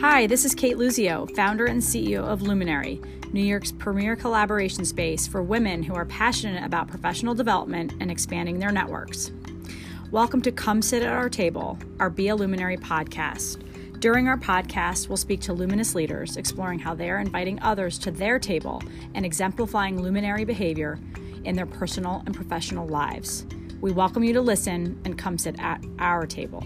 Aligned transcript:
Hi, 0.00 0.26
this 0.26 0.46
is 0.46 0.54
Cate 0.54 0.78
Luzio, 0.78 1.30
founder 1.36 1.66
and 1.66 1.82
CEO 1.82 2.24
of 2.24 2.40
Luminary, 2.40 3.02
New 3.34 3.42
York's 3.42 3.70
premier 3.70 4.16
collaboration 4.16 4.86
space 4.86 5.28
for 5.28 5.42
women 5.42 5.82
who 5.82 5.94
are 5.94 6.06
passionate 6.06 6.64
about 6.64 6.88
professional 6.88 7.34
development 7.34 7.92
and 8.00 8.10
expanding 8.10 8.58
their 8.58 8.72
networks. 8.72 9.30
Welcome 10.10 10.40
to 10.40 10.52
Come 10.52 10.80
Sit 10.80 11.02
at 11.02 11.12
Our 11.12 11.28
Table, 11.28 11.78
our 11.98 12.08
Be 12.08 12.28
a 12.28 12.34
Luminary 12.34 12.78
podcast. 12.78 13.62
During 14.00 14.26
our 14.26 14.38
podcast, 14.38 15.08
we'll 15.08 15.18
speak 15.18 15.42
to 15.42 15.52
luminous 15.52 15.94
leaders, 15.94 16.38
exploring 16.38 16.78
how 16.78 16.94
they 16.94 17.10
are 17.10 17.18
inviting 17.18 17.60
others 17.60 17.98
to 17.98 18.10
their 18.10 18.38
table 18.38 18.82
and 19.14 19.26
exemplifying 19.26 20.00
luminary 20.00 20.46
behavior 20.46 20.98
in 21.44 21.54
their 21.54 21.66
personal 21.66 22.22
and 22.24 22.34
professional 22.34 22.88
lives. 22.88 23.44
We 23.82 23.92
welcome 23.92 24.24
you 24.24 24.32
to 24.32 24.40
listen 24.40 24.98
and 25.04 25.18
come 25.18 25.36
sit 25.36 25.60
at 25.60 25.84
our 25.98 26.26
table. 26.26 26.64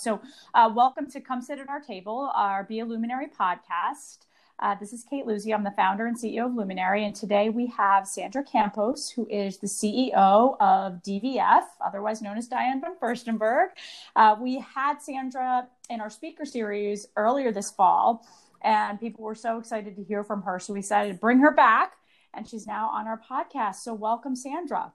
So, 0.00 0.18
uh, 0.54 0.72
welcome 0.74 1.10
to 1.10 1.20
Come 1.20 1.42
Sit 1.42 1.58
at 1.58 1.68
Our 1.68 1.78
Table, 1.78 2.32
our 2.34 2.64
Be 2.64 2.80
a 2.80 2.86
Luminary 2.86 3.26
podcast. 3.26 4.20
Uh, 4.58 4.74
this 4.80 4.94
is 4.94 5.04
Cate 5.04 5.26
Luzio. 5.26 5.52
I'm 5.54 5.62
the 5.62 5.72
founder 5.72 6.06
and 6.06 6.16
CEO 6.16 6.46
of 6.46 6.54
Luminary, 6.54 7.04
and 7.04 7.14
today 7.14 7.50
we 7.50 7.66
have 7.66 8.08
Sandra 8.08 8.42
Campos, 8.42 9.10
who 9.10 9.26
is 9.28 9.58
the 9.58 9.66
CEO 9.66 10.56
of 10.58 11.02
DVF, 11.02 11.64
otherwise 11.84 12.22
known 12.22 12.38
as 12.38 12.48
Diane 12.48 12.80
von 12.80 12.96
Furstenberg. 12.96 13.72
Uh, 14.16 14.36
we 14.40 14.60
had 14.60 15.02
Sandra 15.02 15.68
in 15.90 16.00
our 16.00 16.08
speaker 16.08 16.46
series 16.46 17.06
earlier 17.16 17.52
this 17.52 17.70
fall, 17.70 18.26
and 18.62 18.98
people 18.98 19.22
were 19.22 19.34
so 19.34 19.58
excited 19.58 19.96
to 19.96 20.02
hear 20.02 20.24
from 20.24 20.40
her, 20.44 20.58
so 20.58 20.72
we 20.72 20.80
decided 20.80 21.12
to 21.12 21.18
bring 21.18 21.40
her 21.40 21.50
back, 21.50 21.92
and 22.32 22.48
she's 22.48 22.66
now 22.66 22.88
on 22.88 23.06
our 23.06 23.20
podcast. 23.20 23.76
So, 23.76 23.92
welcome, 23.92 24.34
Sandra. 24.34 24.94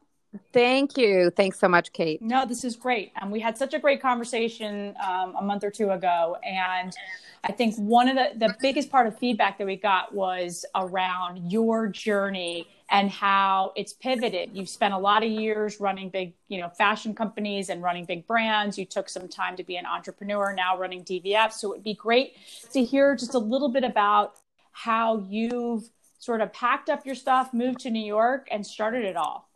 Thank 0.54 0.98
you. 0.98 1.30
Thanks 1.30 1.60
so 1.60 1.68
much, 1.68 1.94
Cate. 1.94 2.22
No, 2.22 2.46
this 2.46 2.64
is 2.64 2.76
great. 2.76 3.12
And 3.16 3.26
um, 3.26 3.32
we 3.32 3.40
had 3.40 3.58
such 3.58 3.74
a 3.74 3.80
great 3.80 4.02
conversation 4.02 4.96
um, 5.06 5.36
a 5.38 5.42
month 5.42 5.64
or 5.64 5.72
two 5.72 5.92
ago. 5.92 6.38
And 6.44 6.94
I 7.44 7.52
think 7.52 7.76
one 7.76 8.10
of 8.10 8.16
the, 8.16 8.48
the 8.48 8.56
biggest 8.62 8.90
part 8.90 9.08
of 9.08 9.18
feedback 9.18 9.58
that 9.58 9.68
we 9.68 9.76
got 9.76 10.14
was 10.14 10.66
around 10.74 11.52
your 11.52 11.88
journey 11.88 12.68
and 12.90 13.10
how 13.10 13.74
it's 13.76 13.94
pivoted. 13.94 14.52
You've 14.54 14.70
spent 14.70 14.94
a 14.94 14.98
lot 14.98 15.24
of 15.24 15.30
years 15.30 15.80
running 15.80 16.10
big, 16.10 16.34
you 16.48 16.60
know, 16.60 16.70
fashion 16.70 17.14
companies 17.14 17.70
and 17.70 17.82
running 17.82 18.06
big 18.06 18.28
brands. 18.28 18.78
You 18.78 18.86
took 18.86 19.10
some 19.10 19.28
time 19.28 19.56
to 19.58 19.64
be 19.64 19.76
an 19.76 19.86
entrepreneur, 19.86 20.54
now 20.54 20.78
running 20.78 21.04
DVF. 21.04 21.52
So 21.52 21.74
it'd 21.74 21.84
be 21.84 21.96
great 21.96 22.38
to 22.74 22.84
hear 22.84 23.16
just 23.16 23.34
a 23.34 23.40
little 23.40 23.70
bit 23.70 23.84
about 23.84 24.36
how 24.72 25.26
you've 25.30 25.90
sort 26.20 26.42
of 26.42 26.52
packed 26.52 26.90
up 26.90 27.06
your 27.06 27.16
stuff, 27.16 27.54
moved 27.54 27.80
to 27.82 27.90
New 27.90 28.04
York, 28.04 28.48
and 28.52 28.66
started 28.66 29.06
it 29.06 29.16
all. 29.16 29.50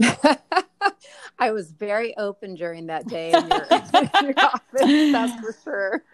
I 1.38 1.50
was 1.50 1.72
very 1.72 2.16
open 2.16 2.54
during 2.54 2.86
that 2.86 3.06
day 3.08 3.32
in 3.32 3.46
your, 3.48 3.66
your 4.22 4.34
office, 4.38 5.12
that's 5.12 5.40
for 5.40 5.56
sure. 5.64 6.04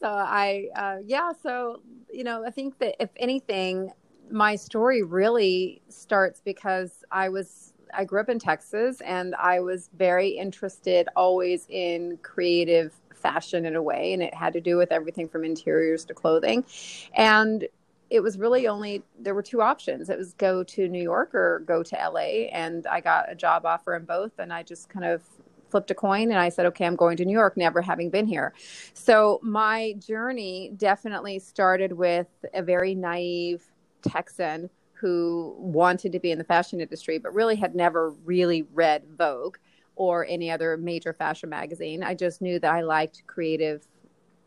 so 0.00 0.08
I, 0.08 0.68
uh, 0.74 0.96
yeah, 1.04 1.32
so, 1.42 1.80
you 2.12 2.24
know, 2.24 2.44
I 2.44 2.50
think 2.50 2.78
that 2.78 2.96
if 3.00 3.10
anything, 3.16 3.90
my 4.30 4.56
story 4.56 5.02
really 5.02 5.80
starts 5.88 6.40
because 6.44 7.04
I 7.10 7.28
was, 7.28 7.72
I 7.94 8.04
grew 8.04 8.20
up 8.20 8.28
in 8.28 8.38
Texas 8.38 9.00
and 9.00 9.34
I 9.34 9.60
was 9.60 9.88
very 9.96 10.30
interested 10.30 11.08
always 11.16 11.66
in 11.68 12.18
creative 12.22 12.92
fashion 13.14 13.66
in 13.66 13.76
a 13.76 13.82
way. 13.82 14.12
And 14.12 14.22
it 14.22 14.34
had 14.34 14.52
to 14.52 14.60
do 14.60 14.76
with 14.76 14.92
everything 14.92 15.28
from 15.28 15.44
interiors 15.44 16.04
to 16.06 16.14
clothing. 16.14 16.64
And 17.14 17.66
it 18.10 18.20
was 18.20 18.38
really 18.38 18.66
only 18.66 19.02
there 19.18 19.34
were 19.34 19.42
two 19.42 19.60
options. 19.60 20.08
It 20.08 20.18
was 20.18 20.32
go 20.34 20.62
to 20.64 20.88
New 20.88 21.02
York 21.02 21.34
or 21.34 21.60
go 21.66 21.82
to 21.82 21.96
LA, 21.96 22.48
and 22.52 22.86
I 22.86 23.00
got 23.00 23.30
a 23.30 23.34
job 23.34 23.66
offer 23.66 23.94
in 23.96 24.04
both, 24.04 24.32
and 24.38 24.52
I 24.52 24.62
just 24.62 24.88
kind 24.88 25.04
of 25.04 25.22
flipped 25.70 25.90
a 25.90 25.94
coin 25.94 26.30
and 26.30 26.38
I 26.38 26.48
said, 26.48 26.66
okay, 26.66 26.86
I'm 26.86 26.96
going 26.96 27.16
to 27.18 27.24
New 27.24 27.32
York, 27.32 27.56
never 27.56 27.82
having 27.82 28.10
been 28.10 28.26
here. 28.26 28.54
So 28.94 29.38
my 29.42 29.94
journey 29.98 30.72
definitely 30.76 31.38
started 31.38 31.92
with 31.92 32.28
a 32.54 32.62
very 32.62 32.94
naive 32.94 33.62
Texan 34.02 34.70
who 34.94 35.54
wanted 35.58 36.12
to 36.12 36.18
be 36.18 36.30
in 36.30 36.38
the 36.38 36.44
fashion 36.44 36.80
industry, 36.80 37.18
but 37.18 37.34
really 37.34 37.56
had 37.56 37.74
never 37.74 38.10
really 38.24 38.62
read 38.72 39.04
Vogue 39.16 39.56
or 39.96 40.26
any 40.26 40.50
other 40.50 40.76
major 40.76 41.12
fashion 41.12 41.48
magazine. 41.48 42.02
I 42.02 42.14
just 42.14 42.40
knew 42.40 42.58
that 42.60 42.72
I 42.72 42.82
liked 42.82 43.24
creative 43.26 43.86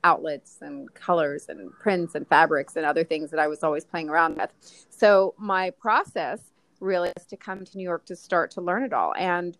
outlets 0.03 0.57
and 0.61 0.93
colors 0.93 1.47
and 1.49 1.71
prints 1.79 2.15
and 2.15 2.27
fabrics 2.27 2.75
and 2.75 2.85
other 2.85 3.03
things 3.03 3.31
that 3.31 3.39
I 3.39 3.47
was 3.47 3.63
always 3.63 3.85
playing 3.85 4.09
around 4.09 4.37
with. 4.37 4.51
So 4.89 5.35
my 5.37 5.69
process 5.71 6.51
really 6.79 7.11
is 7.15 7.25
to 7.27 7.37
come 7.37 7.63
to 7.63 7.77
New 7.77 7.83
York 7.83 8.05
to 8.07 8.15
start 8.15 8.51
to 8.51 8.61
learn 8.61 8.83
it 8.83 8.93
all. 8.93 9.13
And 9.17 9.57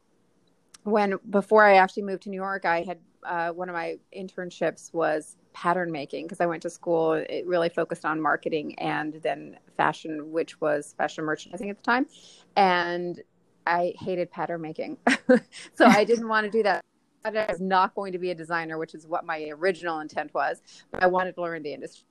when 0.84 1.16
before 1.30 1.63
I 1.63 1.75
actually 1.75 2.03
moved 2.03 2.24
to 2.24 2.30
New 2.30 2.41
York, 2.41 2.66
I 2.66 2.84
had 2.84 3.00
uh, 3.24 3.51
one 3.51 3.69
of 3.69 3.74
my 3.74 3.97
internships 4.16 4.94
was 4.94 5.38
pattern 5.53 5.91
making 5.91 6.25
because 6.25 6.41
I 6.41 6.47
went 6.47 6.63
to 6.63 6.69
school. 6.69 7.13
It 7.13 7.46
really 7.46 7.69
focused 7.69 8.06
on 8.06 8.19
marketing 8.19 8.78
and 8.80 9.13
then 9.22 9.57
fashion, 9.78 10.31
which 10.31 10.59
was 10.59 10.96
fashion 10.97 11.24
merchandising 11.24 11.69
at 11.69 11.78
the 11.78 11.84
time. 11.84 12.07
And 12.56 13.22
I 13.68 13.94
hated 14.00 14.31
pattern 14.31 14.62
making. 14.62 14.97
so 15.75 15.85
I 15.85 16.03
didn't 16.03 16.28
want 16.28 16.46
to 16.46 16.51
do 16.51 16.63
that 16.63 16.84
I 17.24 17.46
was 17.50 17.62
not 17.62 17.96
going 17.96 18.14
to 18.14 18.20
be 18.20 18.32
a 18.32 18.36
designer, 18.36 18.78
which 18.78 18.96
is 18.96 19.08
what 19.08 19.26
my 19.26 19.50
original 19.52 20.00
intent 20.00 20.34
was. 20.34 20.62
But 20.92 21.04
I 21.04 21.08
wanted 21.08 21.36
to 21.36 21.42
learn 21.42 21.64
the 21.64 21.74
industry. 21.74 22.06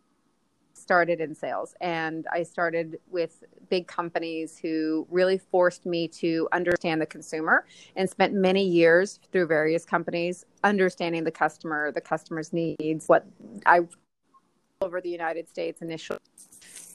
Started 0.73 1.21
in 1.21 1.35
sales, 1.35 1.75
and 1.81 2.27
I 2.33 2.43
started 2.43 3.01
with 3.11 3.45
big 3.69 3.87
companies 3.87 4.57
who 4.57 5.07
really 5.11 5.37
forced 5.37 5.85
me 5.85 6.09
to 6.09 6.49
understand 6.53 7.03
the 7.03 7.07
consumer, 7.07 7.67
and 7.97 8.09
spent 8.09 8.33
many 8.33 8.65
years 8.65 9.19
through 9.31 9.47
various 9.47 9.85
companies 9.85 10.47
understanding 10.65 11.25
the 11.25 11.31
customer, 11.31 11.93
the 11.93 12.01
customer's 12.01 12.53
needs. 12.53 13.09
What 13.09 13.27
I 13.67 13.81
over 14.81 15.03
the 15.03 15.11
United 15.11 15.49
States 15.49 15.83
initially 15.83 16.21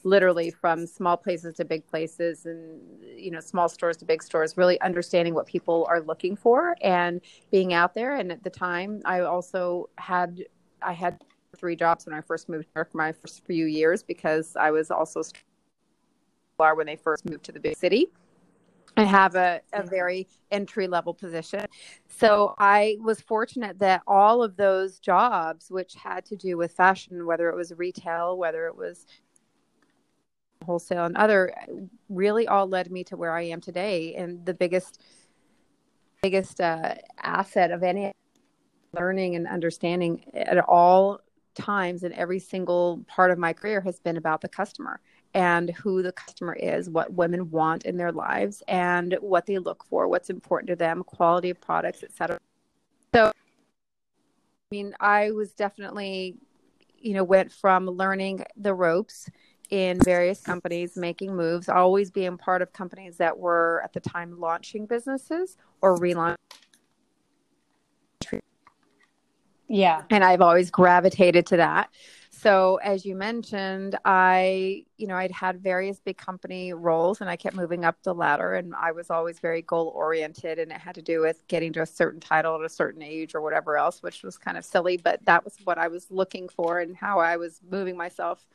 literally 0.06 0.50
from 0.52 0.86
small 0.86 1.16
places 1.16 1.56
to 1.56 1.64
big 1.64 1.84
places 1.86 2.46
and 2.46 2.80
you 3.02 3.30
know 3.30 3.40
small 3.40 3.68
stores 3.68 3.96
to 3.96 4.04
big 4.04 4.22
stores 4.22 4.56
really 4.56 4.80
understanding 4.80 5.34
what 5.34 5.46
people 5.46 5.84
are 5.90 6.00
looking 6.00 6.36
for 6.36 6.76
and 6.80 7.20
being 7.50 7.74
out 7.74 7.92
there. 7.92 8.14
And 8.14 8.30
at 8.30 8.42
the 8.44 8.50
time 8.50 9.02
i 9.04 9.20
also 9.20 9.90
had 9.96 10.44
i 10.80 10.92
had 10.92 11.20
three 11.56 11.74
jobs 11.74 12.06
when 12.06 12.14
i 12.14 12.20
first 12.20 12.48
moved 12.48 12.64
to 12.64 12.68
New 12.68 12.78
York 12.80 12.94
my 12.94 13.12
first 13.12 13.44
few 13.44 13.66
years 13.66 14.02
because 14.02 14.56
i 14.56 14.70
was 14.70 14.90
also 14.90 15.22
bar 16.56 16.76
when 16.76 16.86
they 16.86 16.96
first 16.96 17.28
moved 17.28 17.44
to 17.44 17.52
the 17.52 17.60
big 17.60 17.76
city. 17.76 18.06
I 18.98 19.04
have 19.04 19.34
a, 19.34 19.60
a 19.74 19.82
very 19.82 20.26
entry 20.50 20.88
level 20.88 21.12
position. 21.12 21.66
So 22.08 22.54
I 22.58 22.96
was 23.00 23.20
fortunate 23.20 23.78
that 23.80 24.00
all 24.06 24.42
of 24.42 24.56
those 24.56 24.98
jobs, 24.98 25.70
which 25.70 25.94
had 25.94 26.24
to 26.26 26.36
do 26.36 26.56
with 26.56 26.72
fashion, 26.72 27.26
whether 27.26 27.50
it 27.50 27.56
was 27.56 27.74
retail, 27.76 28.38
whether 28.38 28.66
it 28.66 28.74
was 28.74 29.04
wholesale 30.66 31.04
and 31.04 31.16
other 31.16 31.54
really 32.08 32.46
all 32.46 32.66
led 32.66 32.90
me 32.90 33.04
to 33.04 33.16
where 33.16 33.32
I 33.32 33.42
am 33.42 33.60
today. 33.60 34.14
And 34.14 34.44
the 34.44 34.54
biggest, 34.54 35.00
biggest 36.22 36.60
uh, 36.60 36.94
asset 37.22 37.70
of 37.70 37.82
any 37.82 38.12
learning 38.92 39.36
and 39.36 39.46
understanding 39.46 40.24
at 40.34 40.58
all 40.58 41.20
times 41.54 42.02
in 42.02 42.12
every 42.12 42.38
single 42.38 43.04
part 43.08 43.30
of 43.30 43.38
my 43.38 43.52
career 43.52 43.80
has 43.80 43.98
been 43.98 44.16
about 44.16 44.40
the 44.40 44.48
customer 44.48 45.00
and 45.34 45.70
who 45.70 46.02
the 46.02 46.12
customer 46.12 46.54
is, 46.54 46.88
what 46.88 47.12
women 47.12 47.50
want 47.50 47.84
in 47.84 47.96
their 47.96 48.12
lives, 48.12 48.62
and 48.68 49.16
what 49.20 49.46
they 49.46 49.58
look 49.58 49.84
for, 49.84 50.08
what's 50.08 50.30
important 50.30 50.68
to 50.68 50.76
them, 50.76 51.02
quality 51.02 51.50
of 51.50 51.60
products, 51.60 52.02
etc. 52.02 52.38
So, 53.14 53.26
I 53.26 53.32
mean, 54.70 54.94
I 54.98 55.32
was 55.32 55.52
definitely, 55.52 56.36
you 56.96 57.14
know, 57.14 57.24
went 57.24 57.52
from 57.52 57.86
learning 57.86 58.44
the 58.56 58.72
ropes 58.72 59.28
in 59.70 60.00
various 60.00 60.40
companies 60.40 60.96
making 60.96 61.34
moves, 61.34 61.68
always 61.68 62.10
being 62.10 62.36
part 62.36 62.62
of 62.62 62.72
companies 62.72 63.16
that 63.18 63.38
were 63.38 63.80
at 63.84 63.92
the 63.92 64.00
time 64.00 64.38
launching 64.40 64.86
businesses 64.86 65.56
or 65.80 65.98
relaunching. 65.98 66.36
Yeah. 69.68 70.02
And 70.10 70.22
I've 70.22 70.40
always 70.40 70.70
gravitated 70.70 71.46
to 71.46 71.56
that. 71.56 71.90
So 72.30 72.76
as 72.76 73.06
you 73.06 73.16
mentioned, 73.16 73.98
I, 74.04 74.84
you 74.98 75.06
know, 75.06 75.16
I'd 75.16 75.32
had 75.32 75.62
various 75.62 75.98
big 75.98 76.18
company 76.18 76.74
roles 76.74 77.22
and 77.22 77.30
I 77.30 77.36
kept 77.36 77.56
moving 77.56 77.84
up 77.84 77.96
the 78.02 78.14
ladder 78.14 78.54
and 78.54 78.74
I 78.74 78.92
was 78.92 79.10
always 79.10 79.40
very 79.40 79.62
goal 79.62 79.90
oriented 79.96 80.58
and 80.58 80.70
it 80.70 80.78
had 80.78 80.94
to 80.96 81.02
do 81.02 81.22
with 81.22 81.48
getting 81.48 81.72
to 81.72 81.80
a 81.80 81.86
certain 81.86 82.20
title 82.20 82.54
at 82.54 82.60
a 82.60 82.68
certain 82.68 83.02
age 83.02 83.34
or 83.34 83.40
whatever 83.40 83.78
else, 83.78 84.02
which 84.02 84.22
was 84.22 84.36
kind 84.36 84.58
of 84.58 84.66
silly, 84.66 84.98
but 84.98 85.24
that 85.24 85.44
was 85.44 85.56
what 85.64 85.78
I 85.78 85.88
was 85.88 86.10
looking 86.10 86.48
for 86.50 86.78
and 86.78 86.94
how 86.94 87.20
I 87.20 87.38
was 87.38 87.60
moving 87.68 87.96
myself 87.96 88.46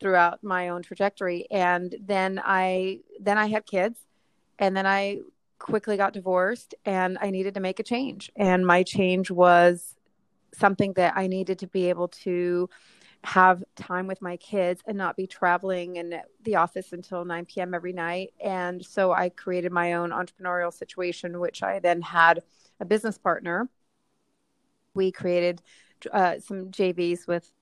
throughout 0.00 0.42
my 0.42 0.68
own 0.68 0.82
trajectory 0.82 1.46
and 1.50 1.94
then 2.00 2.40
i 2.44 2.98
then 3.20 3.38
i 3.38 3.46
had 3.46 3.66
kids 3.66 4.00
and 4.58 4.76
then 4.76 4.86
i 4.86 5.18
quickly 5.58 5.96
got 5.96 6.12
divorced 6.12 6.74
and 6.84 7.18
i 7.20 7.30
needed 7.30 7.54
to 7.54 7.60
make 7.60 7.78
a 7.78 7.82
change 7.82 8.30
and 8.36 8.66
my 8.66 8.82
change 8.82 9.30
was 9.30 9.94
something 10.54 10.92
that 10.94 11.12
i 11.16 11.26
needed 11.26 11.58
to 11.58 11.66
be 11.66 11.88
able 11.88 12.08
to 12.08 12.68
have 13.22 13.62
time 13.76 14.06
with 14.06 14.22
my 14.22 14.36
kids 14.36 14.82
and 14.86 14.96
not 14.96 15.16
be 15.16 15.26
traveling 15.26 15.96
in 15.96 16.20
the 16.42 16.56
office 16.56 16.92
until 16.92 17.24
9 17.24 17.44
p.m. 17.44 17.74
every 17.74 17.92
night. 17.92 18.32
And 18.42 18.84
so 18.84 19.12
I 19.12 19.28
created 19.28 19.72
my 19.72 19.94
own 19.94 20.10
entrepreneurial 20.10 20.72
situation, 20.72 21.38
which 21.38 21.62
I 21.62 21.80
then 21.80 22.00
had 22.00 22.42
a 22.80 22.84
business 22.84 23.18
partner. 23.18 23.68
We 24.94 25.12
created 25.12 25.60
uh, 26.10 26.38
some 26.40 26.70
JVs 26.70 27.26
with, 27.26 27.52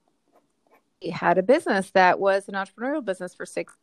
had 1.12 1.38
a 1.38 1.42
business 1.42 1.90
that 1.90 2.18
was 2.18 2.48
an 2.48 2.54
entrepreneurial 2.54 3.04
business 3.04 3.34
for 3.34 3.46
six 3.46 3.74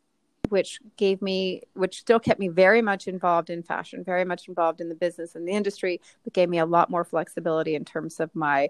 which 0.49 0.79
gave 0.95 1.23
me 1.23 1.63
which 1.73 1.99
still 1.99 2.19
kept 2.19 2.39
me 2.39 2.49
very 2.49 2.81
much 2.81 3.07
involved 3.07 3.49
in 3.49 3.63
fashion 3.63 4.03
very 4.03 4.23
much 4.23 4.47
involved 4.47 4.79
in 4.79 4.89
the 4.89 4.95
business 4.95 5.35
and 5.35 5.47
the 5.47 5.51
industry 5.51 5.99
but 6.23 6.33
gave 6.33 6.49
me 6.49 6.59
a 6.59 6.65
lot 6.65 6.89
more 6.89 7.03
flexibility 7.03 7.73
in 7.73 7.83
terms 7.83 8.19
of 8.19 8.33
my 8.35 8.69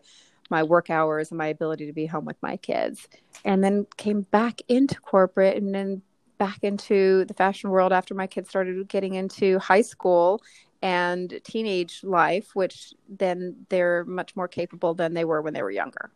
my 0.50 0.64
work 0.64 0.90
hours 0.90 1.32
and 1.32 1.38
my 1.38 1.48
ability 1.48 1.86
to 1.86 1.94
be 1.94 2.06
home 2.06 2.26
with 2.26 2.42
my 2.42 2.58
kids. 2.58 3.08
And 3.44 3.64
then 3.64 3.86
came 3.98 4.22
back 4.22 4.62
into 4.68 5.00
corporate 5.02 5.58
and 5.58 5.74
then 5.74 6.02
back 6.38 6.60
into 6.64 7.26
the 7.26 7.34
fashion 7.34 7.70
world 7.70 7.94
after 7.94 8.14
my 8.14 8.28
kids 8.28 8.50
started 8.50 8.88
getting 8.88 9.16
into 9.16 9.58
high 9.60 9.82
school 9.82 10.42
and 10.82 11.40
teenage 11.44 12.04
life, 12.04 12.50
which 12.54 12.94
then 13.08 13.66
they're 13.70 14.04
much 14.06 14.36
more 14.36 14.48
capable 14.48 14.94
than 14.94 15.14
they 15.14 15.26
were 15.26 15.42
when 15.42 15.54
they 15.54 15.64
were 15.64 15.72
younger. 15.72 16.12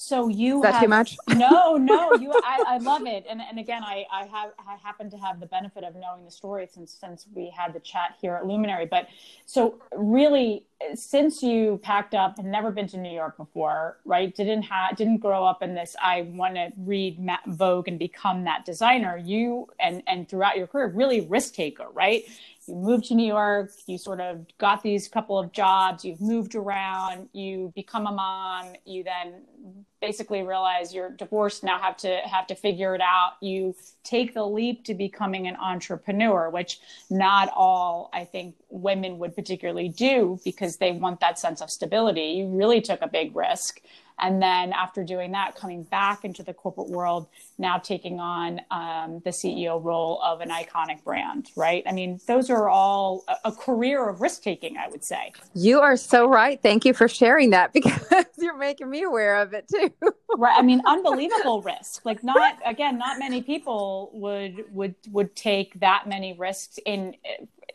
So 0.00 0.28
you 0.28 0.62
that 0.62 0.74
have, 0.74 0.82
too 0.82 0.88
much? 0.88 1.16
No, 1.34 1.76
no, 1.76 2.14
you. 2.14 2.32
I, 2.44 2.62
I 2.68 2.78
love 2.78 3.04
it, 3.04 3.26
and 3.28 3.40
and 3.42 3.58
again, 3.58 3.82
I 3.82 4.06
I 4.12 4.26
have 4.26 4.52
I 4.66 4.76
happen 4.76 5.10
to 5.10 5.16
have 5.18 5.40
the 5.40 5.46
benefit 5.46 5.82
of 5.82 5.96
knowing 5.96 6.24
the 6.24 6.30
story 6.30 6.68
since 6.72 6.92
since 6.92 7.26
we 7.34 7.50
had 7.50 7.72
the 7.74 7.80
chat 7.80 8.14
here 8.20 8.36
at 8.36 8.46
Luminary. 8.46 8.86
But 8.86 9.08
so 9.44 9.82
really, 9.92 10.66
since 10.94 11.42
you 11.42 11.80
packed 11.82 12.14
up 12.14 12.38
and 12.38 12.48
never 12.48 12.70
been 12.70 12.86
to 12.88 12.96
New 12.96 13.12
York 13.12 13.36
before, 13.36 13.98
right? 14.04 14.32
Didn't 14.32 14.62
have 14.62 14.96
didn't 14.96 15.18
grow 15.18 15.44
up 15.44 15.64
in 15.64 15.74
this. 15.74 15.96
I 16.00 16.22
want 16.30 16.54
to 16.54 16.70
read 16.76 17.18
Matt 17.18 17.42
Vogue 17.46 17.88
and 17.88 17.98
become 17.98 18.44
that 18.44 18.64
designer. 18.64 19.16
You 19.18 19.66
and 19.80 20.04
and 20.06 20.28
throughout 20.28 20.56
your 20.56 20.68
career, 20.68 20.92
really 20.94 21.22
risk 21.22 21.54
taker, 21.54 21.88
right? 21.92 22.22
you 22.68 22.76
moved 22.76 23.06
to 23.06 23.14
New 23.14 23.26
York, 23.26 23.72
you 23.86 23.96
sort 23.96 24.20
of 24.20 24.44
got 24.58 24.82
these 24.82 25.08
couple 25.08 25.38
of 25.38 25.52
jobs, 25.52 26.04
you've 26.04 26.20
moved 26.20 26.54
around, 26.54 27.28
you 27.32 27.72
become 27.74 28.06
a 28.06 28.12
mom, 28.12 28.74
you 28.84 29.02
then 29.02 29.86
basically 30.00 30.42
realize 30.42 30.94
you're 30.94 31.10
divorced 31.10 31.64
now 31.64 31.78
have 31.78 31.96
to 31.98 32.20
have 32.24 32.46
to 32.46 32.54
figure 32.54 32.94
it 32.94 33.00
out. 33.00 33.32
You 33.40 33.74
take 34.04 34.34
the 34.34 34.44
leap 34.44 34.84
to 34.84 34.94
becoming 34.94 35.46
an 35.46 35.56
entrepreneur, 35.56 36.50
which 36.50 36.80
not 37.10 37.50
all 37.54 38.10
I 38.12 38.24
think 38.24 38.54
women 38.70 39.18
would 39.18 39.34
particularly 39.34 39.88
do 39.88 40.38
because 40.44 40.76
they 40.76 40.92
want 40.92 41.20
that 41.20 41.38
sense 41.38 41.60
of 41.60 41.70
stability. 41.70 42.22
You 42.38 42.48
really 42.48 42.80
took 42.80 43.02
a 43.02 43.08
big 43.08 43.34
risk 43.34 43.80
and 44.20 44.42
then 44.42 44.72
after 44.72 45.04
doing 45.04 45.32
that 45.32 45.54
coming 45.54 45.82
back 45.84 46.24
into 46.24 46.42
the 46.42 46.54
corporate 46.54 46.88
world 46.88 47.28
now 47.58 47.78
taking 47.78 48.20
on 48.20 48.60
um, 48.70 49.20
the 49.24 49.30
ceo 49.30 49.82
role 49.82 50.20
of 50.22 50.40
an 50.40 50.50
iconic 50.50 51.02
brand 51.04 51.50
right? 51.56 51.82
I 51.86 51.92
mean 51.92 52.20
those 52.26 52.50
are 52.50 52.68
all 52.68 53.24
a, 53.28 53.48
a 53.48 53.52
career 53.52 54.08
of 54.08 54.20
risk 54.20 54.42
taking 54.42 54.76
i 54.76 54.88
would 54.88 55.04
say. 55.04 55.32
You 55.54 55.80
are 55.80 55.96
so 55.96 56.28
right. 56.28 56.60
Thank 56.62 56.84
you 56.84 56.94
for 56.94 57.08
sharing 57.08 57.50
that 57.50 57.72
because 57.78 58.24
you're 58.38 58.56
making 58.56 58.90
me 58.90 59.02
aware 59.02 59.36
of 59.36 59.52
it 59.52 59.66
too. 59.68 59.92
Right. 60.36 60.56
I 60.56 60.62
mean 60.62 60.82
unbelievable 60.86 61.62
risk. 61.62 62.04
Like 62.04 62.22
not 62.22 62.58
again 62.64 62.98
not 62.98 63.18
many 63.18 63.42
people 63.42 64.10
would 64.14 64.64
would 64.72 64.94
would 65.10 65.34
take 65.34 65.78
that 65.80 66.08
many 66.08 66.34
risks 66.34 66.78
in 66.84 67.14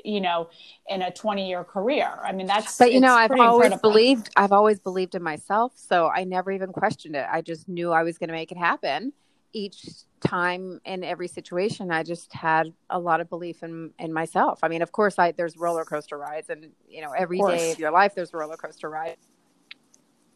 you 0.03 0.21
know 0.21 0.49
in 0.89 1.01
a 1.01 1.11
20 1.11 1.47
year 1.47 1.63
career. 1.63 2.19
I 2.23 2.31
mean 2.31 2.47
that's 2.47 2.77
but 2.77 2.91
you 2.91 2.99
know 2.99 3.13
i've 3.13 3.31
always 3.31 3.65
incredible. 3.65 3.89
believed 3.91 4.29
i've 4.35 4.51
always 4.51 4.79
believed 4.79 5.15
in 5.15 5.23
myself 5.23 5.73
so 5.75 6.07
i 6.07 6.23
never 6.23 6.51
even 6.51 6.71
questioned 6.71 7.15
it. 7.15 7.25
I 7.31 7.41
just 7.41 7.67
knew 7.67 7.91
i 7.91 8.03
was 8.03 8.17
going 8.17 8.29
to 8.29 8.33
make 8.33 8.51
it 8.51 8.57
happen. 8.57 9.13
Each 9.53 9.85
time 10.19 10.79
in 10.85 11.03
every 11.03 11.27
situation 11.27 11.91
i 11.91 12.01
just 12.03 12.33
had 12.33 12.73
a 12.89 12.99
lot 12.99 13.21
of 13.21 13.29
belief 13.29 13.63
in 13.63 13.91
in 13.99 14.13
myself. 14.13 14.59
I 14.63 14.67
mean 14.67 14.81
of 14.81 14.91
course 14.91 15.19
i 15.19 15.31
there's 15.31 15.57
roller 15.57 15.85
coaster 15.85 16.17
rides 16.17 16.49
and 16.49 16.69
you 16.87 17.01
know 17.01 17.11
every 17.11 17.41
of 17.41 17.49
day 17.49 17.71
of 17.71 17.79
your 17.79 17.91
life 17.91 18.15
there's 18.15 18.33
roller 18.33 18.57
coaster 18.57 18.89
rides. 18.89 19.27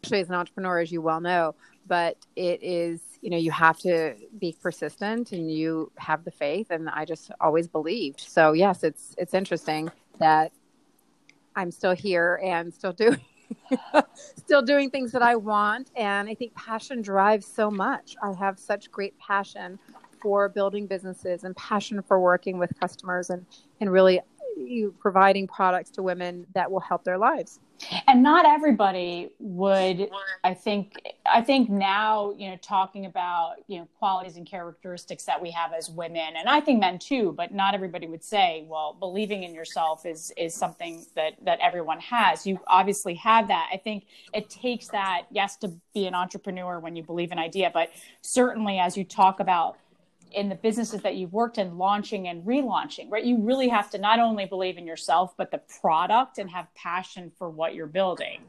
especially 0.02 0.20
as 0.20 0.28
an 0.28 0.34
entrepreneur 0.34 0.78
as 0.78 0.92
you 0.92 1.02
well 1.02 1.20
know 1.20 1.54
but 1.88 2.16
it 2.36 2.62
is 2.62 3.00
you 3.20 3.30
know 3.30 3.36
you 3.36 3.50
have 3.50 3.78
to 3.78 4.14
be 4.38 4.56
persistent 4.62 5.32
and 5.32 5.50
you 5.50 5.90
have 5.96 6.24
the 6.24 6.30
faith 6.30 6.70
and 6.70 6.88
i 6.90 7.04
just 7.04 7.30
always 7.40 7.66
believed. 7.66 8.20
So 8.20 8.52
yes 8.52 8.84
it's 8.84 9.14
it's 9.18 9.34
interesting 9.34 9.90
that 10.18 10.52
i'm 11.56 11.70
still 11.70 11.94
here 11.94 12.40
and 12.44 12.72
still 12.72 12.92
doing 12.92 13.20
still 14.36 14.62
doing 14.62 14.90
things 14.90 15.10
that 15.12 15.22
i 15.22 15.34
want. 15.34 15.90
And 15.96 16.28
i 16.28 16.34
think 16.34 16.54
passion 16.54 17.02
drives 17.02 17.46
so 17.46 17.70
much. 17.70 18.14
I 18.22 18.32
have 18.32 18.58
such 18.58 18.90
great 18.90 19.18
passion 19.18 19.78
for 20.20 20.48
building 20.48 20.86
businesses 20.86 21.44
and 21.44 21.56
passion 21.56 22.02
for 22.02 22.20
working 22.20 22.58
with 22.58 22.72
customers 22.78 23.30
and 23.30 23.46
and 23.80 23.90
really 23.90 24.20
you 24.66 24.94
providing 24.98 25.46
products 25.46 25.90
to 25.90 26.02
women 26.02 26.46
that 26.54 26.70
will 26.70 26.80
help 26.80 27.04
their 27.04 27.18
lives. 27.18 27.60
And 28.08 28.22
not 28.24 28.44
everybody 28.44 29.30
would 29.38 30.10
i 30.42 30.52
think 30.52 30.94
i 31.26 31.40
think 31.40 31.70
now 31.70 32.32
you 32.36 32.50
know 32.50 32.56
talking 32.60 33.06
about 33.06 33.54
you 33.68 33.78
know 33.78 33.88
qualities 34.00 34.36
and 34.36 34.44
characteristics 34.44 35.24
that 35.24 35.40
we 35.40 35.48
have 35.52 35.72
as 35.72 35.88
women 35.88 36.34
and 36.36 36.48
i 36.48 36.60
think 36.60 36.80
men 36.80 36.98
too 36.98 37.32
but 37.36 37.54
not 37.54 37.74
everybody 37.74 38.08
would 38.08 38.24
say 38.24 38.64
well 38.66 38.96
believing 38.98 39.44
in 39.44 39.54
yourself 39.54 40.04
is 40.06 40.32
is 40.36 40.54
something 40.54 41.04
that 41.14 41.34
that 41.44 41.58
everyone 41.60 42.00
has. 42.00 42.46
You 42.46 42.60
obviously 42.66 43.14
have 43.14 43.48
that. 43.48 43.68
I 43.72 43.76
think 43.76 44.06
it 44.32 44.50
takes 44.50 44.88
that 44.88 45.22
yes 45.30 45.56
to 45.58 45.72
be 45.94 46.06
an 46.06 46.14
entrepreneur 46.14 46.80
when 46.80 46.96
you 46.96 47.02
believe 47.02 47.32
an 47.32 47.38
idea 47.38 47.70
but 47.72 47.90
certainly 48.22 48.78
as 48.78 48.96
you 48.96 49.04
talk 49.04 49.40
about 49.40 49.78
in 50.32 50.48
the 50.48 50.54
businesses 50.54 51.02
that 51.02 51.16
you've 51.16 51.32
worked 51.32 51.58
in 51.58 51.78
launching 51.78 52.28
and 52.28 52.44
relaunching 52.44 53.10
right? 53.10 53.24
You 53.24 53.38
really 53.40 53.68
have 53.68 53.90
to 53.90 53.98
not 53.98 54.18
only 54.18 54.46
believe 54.46 54.78
in 54.78 54.86
yourself 54.86 55.34
but 55.36 55.50
the 55.50 55.60
product 55.80 56.38
and 56.38 56.50
have 56.50 56.66
passion 56.74 57.32
for 57.38 57.50
what 57.50 57.74
you're 57.74 57.86
building. 57.86 58.40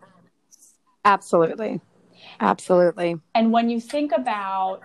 Absolutely. 1.05 1.81
Absolutely. 2.39 3.17
And 3.33 3.51
when 3.51 3.69
you 3.69 3.79
think 3.79 4.11
about 4.11 4.81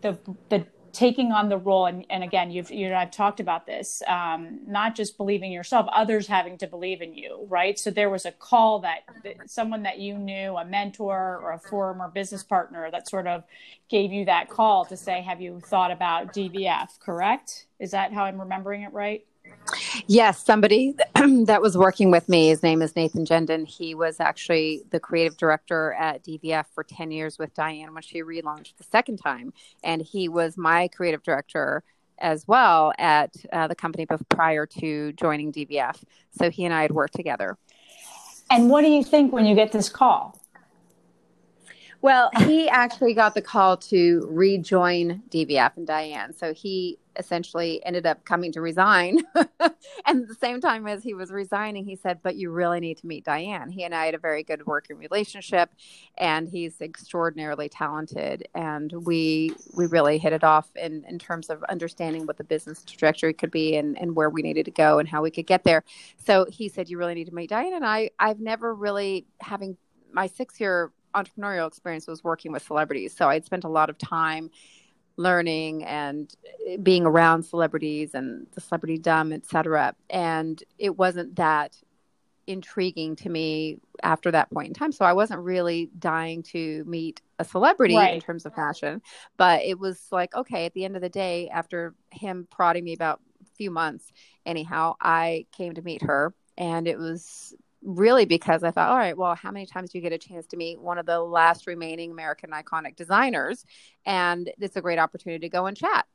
the 0.00 0.18
the 0.48 0.66
taking 0.94 1.32
on 1.32 1.48
the 1.48 1.58
role 1.58 1.86
and, 1.86 2.06
and 2.08 2.24
again 2.24 2.50
you've 2.50 2.70
you 2.70 2.88
know 2.88 2.96
i've 2.96 3.10
talked 3.10 3.40
about 3.40 3.66
this 3.66 4.02
um, 4.06 4.60
not 4.66 4.94
just 4.94 5.16
believing 5.16 5.52
yourself 5.52 5.86
others 5.92 6.26
having 6.26 6.56
to 6.56 6.66
believe 6.66 7.02
in 7.02 7.14
you 7.14 7.44
right? 7.48 7.78
So 7.78 7.90
there 7.90 8.10
was 8.10 8.24
a 8.24 8.32
call 8.32 8.80
that, 8.80 9.00
that 9.22 9.50
someone 9.50 9.82
that 9.82 9.98
you 9.98 10.16
knew 10.18 10.56
a 10.56 10.64
mentor 10.64 11.40
or 11.42 11.52
a 11.52 11.58
former 11.58 12.08
business 12.08 12.42
partner 12.42 12.90
that 12.90 13.08
sort 13.08 13.26
of 13.26 13.44
gave 13.88 14.12
you 14.12 14.24
that 14.26 14.48
call 14.48 14.84
to 14.86 14.96
say 14.96 15.22
have 15.22 15.40
you 15.40 15.60
thought 15.60 15.90
about 15.90 16.32
dvf 16.32 16.98
correct? 17.00 17.66
Is 17.78 17.90
that 17.90 18.12
how 18.12 18.24
i'm 18.24 18.40
remembering 18.40 18.82
it 18.82 18.92
right 18.92 19.24
Yes, 20.06 20.44
somebody 20.44 20.94
that 21.14 21.60
was 21.60 21.76
working 21.76 22.10
with 22.10 22.28
me, 22.28 22.48
his 22.48 22.62
name 22.62 22.82
is 22.82 22.94
Nathan 22.96 23.24
Jenden. 23.24 23.66
He 23.66 23.94
was 23.94 24.20
actually 24.20 24.82
the 24.90 25.00
creative 25.00 25.36
director 25.36 25.92
at 25.92 26.24
DVF 26.24 26.66
for 26.74 26.84
10 26.84 27.10
years 27.10 27.38
with 27.38 27.54
Diane 27.54 27.94
when 27.94 28.02
she 28.02 28.22
relaunched 28.22 28.76
the 28.76 28.84
second 28.84 29.18
time. 29.18 29.52
And 29.82 30.02
he 30.02 30.28
was 30.28 30.56
my 30.56 30.88
creative 30.88 31.22
director 31.22 31.82
as 32.18 32.46
well 32.46 32.92
at 32.98 33.34
uh, 33.52 33.66
the 33.66 33.74
company 33.74 34.06
prior 34.28 34.66
to 34.66 35.12
joining 35.12 35.52
DVF. 35.52 36.02
So 36.38 36.50
he 36.50 36.64
and 36.64 36.72
I 36.72 36.82
had 36.82 36.92
worked 36.92 37.14
together. 37.14 37.56
And 38.50 38.70
what 38.70 38.82
do 38.82 38.88
you 38.88 39.02
think 39.02 39.32
when 39.32 39.46
you 39.46 39.54
get 39.54 39.72
this 39.72 39.88
call? 39.88 40.40
Well, 42.04 42.28
he 42.36 42.68
actually 42.68 43.14
got 43.14 43.34
the 43.34 43.40
call 43.40 43.78
to 43.78 44.28
rejoin 44.28 45.22
DVF 45.30 45.78
and 45.78 45.86
Diane. 45.86 46.34
So 46.34 46.52
he 46.52 46.98
essentially 47.16 47.82
ended 47.82 48.04
up 48.04 48.26
coming 48.26 48.52
to 48.52 48.60
resign. 48.60 49.20
and 49.34 50.20
at 50.20 50.28
the 50.28 50.36
same 50.38 50.60
time 50.60 50.86
as 50.86 51.02
he 51.02 51.14
was 51.14 51.30
resigning, 51.30 51.86
he 51.86 51.96
said, 51.96 52.18
But 52.22 52.36
you 52.36 52.50
really 52.50 52.78
need 52.78 52.98
to 52.98 53.06
meet 53.06 53.24
Diane. 53.24 53.70
He 53.70 53.84
and 53.84 53.94
I 53.94 54.04
had 54.04 54.14
a 54.14 54.18
very 54.18 54.42
good 54.42 54.66
working 54.66 54.98
relationship 54.98 55.70
and 56.18 56.46
he's 56.46 56.78
extraordinarily 56.82 57.70
talented. 57.70 58.48
And 58.54 58.92
we 58.92 59.56
we 59.74 59.86
really 59.86 60.18
hit 60.18 60.34
it 60.34 60.44
off 60.44 60.68
in, 60.76 61.06
in 61.08 61.18
terms 61.18 61.48
of 61.48 61.64
understanding 61.70 62.26
what 62.26 62.36
the 62.36 62.44
business 62.44 62.84
trajectory 62.84 63.32
could 63.32 63.50
be 63.50 63.76
and, 63.76 63.98
and 63.98 64.14
where 64.14 64.28
we 64.28 64.42
needed 64.42 64.66
to 64.66 64.72
go 64.72 64.98
and 64.98 65.08
how 65.08 65.22
we 65.22 65.30
could 65.30 65.46
get 65.46 65.64
there. 65.64 65.82
So 66.22 66.44
he 66.50 66.68
said, 66.68 66.90
You 66.90 66.98
really 66.98 67.14
need 67.14 67.28
to 67.28 67.34
meet 67.34 67.48
Diane. 67.48 67.72
And 67.72 67.86
I 67.86 68.10
I've 68.18 68.40
never 68.40 68.74
really 68.74 69.24
having 69.40 69.78
my 70.12 70.26
six 70.26 70.60
year 70.60 70.92
entrepreneurial 71.14 71.68
experience 71.68 72.06
was 72.06 72.22
working 72.24 72.52
with 72.52 72.62
celebrities. 72.62 73.14
So 73.16 73.28
I'd 73.28 73.44
spent 73.44 73.64
a 73.64 73.68
lot 73.68 73.90
of 73.90 73.98
time 73.98 74.50
learning 75.16 75.84
and 75.84 76.34
being 76.82 77.06
around 77.06 77.44
celebrities 77.44 78.14
and 78.14 78.46
the 78.54 78.60
celebrity 78.60 78.98
dumb, 78.98 79.32
etc. 79.32 79.94
And 80.10 80.62
it 80.78 80.96
wasn't 80.96 81.36
that 81.36 81.76
intriguing 82.46 83.16
to 83.16 83.28
me 83.28 83.78
after 84.02 84.30
that 84.30 84.50
point 84.50 84.68
in 84.68 84.74
time. 84.74 84.92
So 84.92 85.04
I 85.04 85.12
wasn't 85.12 85.40
really 85.40 85.90
dying 85.98 86.42
to 86.44 86.84
meet 86.84 87.22
a 87.38 87.44
celebrity 87.44 87.96
right. 87.96 88.14
in 88.14 88.20
terms 88.20 88.44
of 88.44 88.54
fashion, 88.54 89.00
but 89.36 89.62
it 89.62 89.78
was 89.78 90.06
like, 90.10 90.34
okay, 90.34 90.66
at 90.66 90.74
the 90.74 90.84
end 90.84 90.96
of 90.96 91.02
the 91.02 91.08
day, 91.08 91.48
after 91.48 91.94
him 92.10 92.46
prodding 92.50 92.84
me 92.84 92.92
about 92.92 93.20
a 93.42 93.56
few 93.56 93.70
months, 93.70 94.12
anyhow, 94.44 94.94
I 95.00 95.46
came 95.52 95.74
to 95.74 95.82
meet 95.82 96.02
her 96.02 96.34
and 96.56 96.86
it 96.86 96.98
was 96.98 97.54
really 97.84 98.24
because 98.24 98.64
I 98.64 98.70
thought, 98.70 98.90
all 98.90 98.96
right, 98.96 99.16
well, 99.16 99.34
how 99.34 99.50
many 99.50 99.66
times 99.66 99.90
do 99.90 99.98
you 99.98 100.02
get 100.02 100.12
a 100.12 100.18
chance 100.18 100.46
to 100.48 100.56
meet 100.56 100.80
one 100.80 100.98
of 100.98 101.06
the 101.06 101.20
last 101.20 101.66
remaining 101.66 102.10
American 102.10 102.50
iconic 102.50 102.96
designers? 102.96 103.64
And 104.06 104.50
it's 104.58 104.76
a 104.76 104.80
great 104.80 104.98
opportunity 104.98 105.46
to 105.46 105.50
go 105.50 105.66
and 105.66 105.76
chat. 105.76 106.06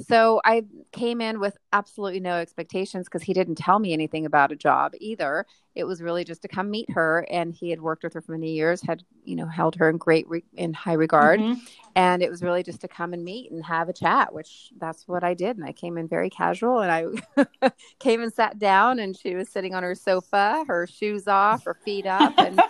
So 0.00 0.42
I 0.44 0.64
came 0.92 1.22
in 1.22 1.40
with 1.40 1.56
absolutely 1.72 2.20
no 2.20 2.34
expectations 2.34 3.06
because 3.06 3.22
he 3.22 3.32
didn't 3.32 3.54
tell 3.54 3.78
me 3.78 3.94
anything 3.94 4.26
about 4.26 4.52
a 4.52 4.56
job 4.56 4.92
either. 5.00 5.46
It 5.74 5.84
was 5.84 6.02
really 6.02 6.22
just 6.22 6.42
to 6.42 6.48
come 6.48 6.70
meet 6.70 6.90
her, 6.90 7.26
and 7.30 7.54
he 7.54 7.70
had 7.70 7.80
worked 7.80 8.02
with 8.02 8.12
her 8.12 8.20
for 8.20 8.32
many 8.32 8.52
years, 8.52 8.82
had 8.82 9.02
you 9.24 9.36
know 9.36 9.46
held 9.46 9.74
her 9.76 9.88
in 9.88 9.96
great 9.96 10.28
re- 10.28 10.44
in 10.54 10.74
high 10.74 10.94
regard, 10.94 11.40
mm-hmm. 11.40 11.60
and 11.94 12.22
it 12.22 12.30
was 12.30 12.42
really 12.42 12.62
just 12.62 12.82
to 12.82 12.88
come 12.88 13.14
and 13.14 13.24
meet 13.24 13.50
and 13.50 13.64
have 13.64 13.88
a 13.88 13.92
chat, 13.92 14.34
which 14.34 14.70
that's 14.78 15.08
what 15.08 15.24
I 15.24 15.32
did. 15.32 15.56
And 15.56 15.64
I 15.64 15.72
came 15.72 15.96
in 15.96 16.08
very 16.08 16.28
casual, 16.28 16.80
and 16.80 17.16
I 17.38 17.70
came 17.98 18.22
and 18.22 18.32
sat 18.32 18.58
down, 18.58 18.98
and 18.98 19.16
she 19.16 19.34
was 19.34 19.48
sitting 19.48 19.74
on 19.74 19.82
her 19.82 19.94
sofa, 19.94 20.64
her 20.66 20.86
shoes 20.86 21.26
off, 21.26 21.64
her 21.64 21.74
feet 21.74 22.06
up, 22.06 22.34
and 22.38 22.60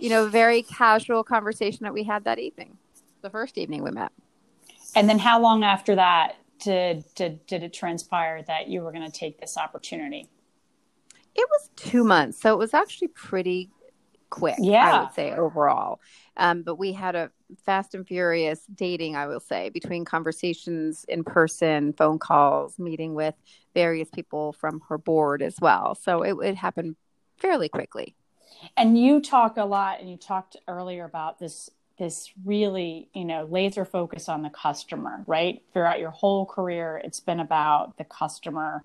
you 0.00 0.10
know, 0.10 0.28
very 0.28 0.62
casual 0.62 1.22
conversation 1.22 1.84
that 1.84 1.94
we 1.94 2.02
had 2.02 2.24
that 2.24 2.40
evening, 2.40 2.76
the 3.22 3.30
first 3.30 3.56
evening 3.56 3.84
we 3.84 3.92
met. 3.92 4.10
And 4.96 5.08
then, 5.08 5.18
how 5.18 5.40
long 5.40 5.62
after 5.62 5.94
that 5.94 6.36
did 6.58 7.04
did 7.14 7.46
did 7.46 7.62
it 7.62 7.72
transpire 7.72 8.42
that 8.42 8.68
you 8.68 8.82
were 8.82 8.92
going 8.92 9.10
to 9.10 9.18
take 9.18 9.40
this 9.40 9.56
opportunity? 9.56 10.28
It 11.34 11.46
was 11.50 11.70
two 11.76 12.02
months, 12.02 12.40
so 12.40 12.52
it 12.54 12.58
was 12.58 12.72
actually 12.72 13.08
pretty 13.08 13.70
quick. 14.30 14.56
Yeah, 14.58 14.92
I 14.92 15.00
would 15.00 15.12
say 15.12 15.32
overall. 15.32 16.00
Um, 16.36 16.62
but 16.62 16.76
we 16.76 16.92
had 16.92 17.14
a 17.14 17.30
fast 17.64 17.94
and 17.94 18.06
furious 18.06 18.60
dating, 18.74 19.16
I 19.16 19.26
will 19.26 19.40
say, 19.40 19.70
between 19.70 20.04
conversations 20.04 21.04
in 21.08 21.24
person, 21.24 21.92
phone 21.92 22.18
calls, 22.18 22.78
meeting 22.78 23.14
with 23.14 23.34
various 23.74 24.08
people 24.10 24.52
from 24.52 24.82
her 24.88 24.98
board 24.98 25.42
as 25.42 25.56
well. 25.60 25.94
So 25.94 26.22
it, 26.22 26.36
it 26.42 26.56
happened 26.56 26.96
fairly 27.38 27.68
quickly. 27.68 28.14
And 28.76 28.98
you 28.98 29.20
talk 29.20 29.58
a 29.58 29.64
lot, 29.64 30.00
and 30.00 30.10
you 30.10 30.16
talked 30.16 30.56
earlier 30.66 31.04
about 31.04 31.38
this 31.38 31.70
this 31.98 32.30
really, 32.44 33.08
you 33.14 33.24
know, 33.24 33.46
laser 33.50 33.84
focus 33.84 34.28
on 34.28 34.42
the 34.42 34.50
customer, 34.50 35.24
right? 35.26 35.62
Throughout 35.72 35.98
your 35.98 36.10
whole 36.10 36.46
career, 36.46 37.00
it's 37.04 37.20
been 37.20 37.40
about 37.40 37.96
the 37.96 38.04
customer. 38.04 38.84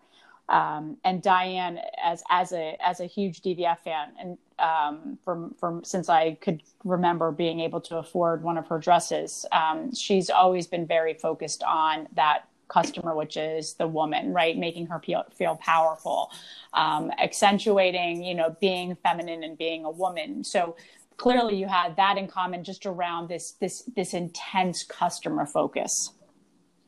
Um, 0.50 0.98
and 1.04 1.22
Diane, 1.22 1.80
as 2.04 2.24
as 2.30 2.52
a 2.52 2.78
as 2.86 3.00
a 3.00 3.06
huge 3.06 3.42
DVF 3.42 3.80
fan, 3.80 4.10
and 4.20 4.38
um, 4.60 5.18
from 5.24 5.56
from 5.60 5.84
since 5.84 6.10
I 6.10 6.36
could 6.36 6.62
remember 6.84 7.32
being 7.32 7.62
able 7.62 7.82
to 7.82 7.98
afford 7.98 8.44
one 8.44 8.58
of 8.58 8.68
her 8.68 8.80
dresses, 8.80 9.46
um, 9.52 9.94
she's 9.94 10.30
always 10.30 10.68
been 10.68 10.86
very 10.86 11.14
focused 11.14 11.64
on 11.64 12.08
that 12.16 12.48
customer, 12.72 13.16
which 13.16 13.38
is 13.38 13.74
the 13.74 13.88
woman, 13.88 14.34
right? 14.34 14.58
Making 14.58 14.88
her 14.88 15.00
feel, 15.00 15.26
feel 15.36 15.58
powerful, 15.58 16.32
um, 16.74 17.12
accentuating, 17.22 18.24
you 18.24 18.34
know, 18.34 18.56
being 18.62 18.96
feminine 19.04 19.44
and 19.44 19.58
being 19.58 19.84
a 19.84 19.92
woman. 19.92 20.44
So 20.44 20.76
clearly 21.22 21.56
you 21.56 21.68
had 21.68 21.96
that 21.96 22.18
in 22.18 22.28
common 22.28 22.64
just 22.64 22.86
around 22.86 23.30
this 23.30 23.54
this 23.62 23.84
this 23.96 24.14
intense 24.14 24.84
customer 24.84 25.46
focus. 25.46 26.14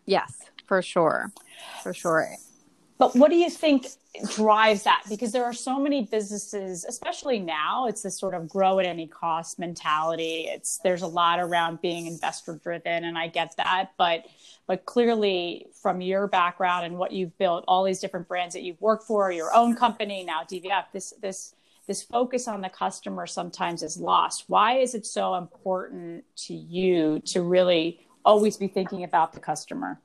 Yes 0.05 0.43
for 0.67 0.81
sure. 0.81 1.31
For 1.83 1.93
sure. 1.93 2.29
But 2.97 3.15
what 3.15 3.29
do 3.29 3.35
you 3.35 3.49
think 3.49 3.87
drives 4.35 4.83
that? 4.83 5.03
Because 5.09 5.31
there 5.31 5.43
are 5.43 5.53
so 5.53 5.79
many 5.79 6.03
businesses 6.05 6.85
especially 6.85 7.39
now 7.39 7.87
it's 7.87 8.01
this 8.01 8.19
sort 8.19 8.33
of 8.33 8.47
grow 8.47 8.79
at 8.79 8.85
any 8.85 9.07
cost 9.07 9.59
mentality. 9.59 10.47
It's 10.47 10.79
there's 10.83 11.01
a 11.01 11.07
lot 11.07 11.39
around 11.39 11.81
being 11.81 12.05
investor 12.07 12.59
driven 12.63 13.03
and 13.03 13.17
i 13.17 13.27
get 13.27 13.55
that. 13.57 13.91
But 13.97 14.25
but 14.67 14.85
clearly 14.85 15.67
from 15.81 16.01
your 16.01 16.27
background 16.27 16.85
and 16.85 16.97
what 16.97 17.11
you've 17.11 17.37
built 17.37 17.65
all 17.67 17.83
these 17.83 17.99
different 17.99 18.27
brands 18.27 18.53
that 18.55 18.63
you've 18.63 18.81
worked 18.81 19.03
for 19.03 19.31
your 19.31 19.53
own 19.53 19.75
company 19.75 20.23
now 20.23 20.41
dvf 20.43 20.85
this 20.93 21.13
this 21.21 21.53
this 21.87 22.03
focus 22.03 22.47
on 22.47 22.61
the 22.61 22.69
customer 22.69 23.27
sometimes 23.27 23.83
is 23.83 23.97
lost. 23.97 24.45
Why 24.47 24.77
is 24.77 24.95
it 24.95 25.05
so 25.05 25.35
important 25.35 26.23
to 26.37 26.53
you 26.53 27.19
to 27.25 27.41
really 27.41 28.07
always 28.23 28.57
be 28.57 28.67
thinking 28.67 29.03
about 29.03 29.33
the 29.33 29.39
customer? 29.39 29.99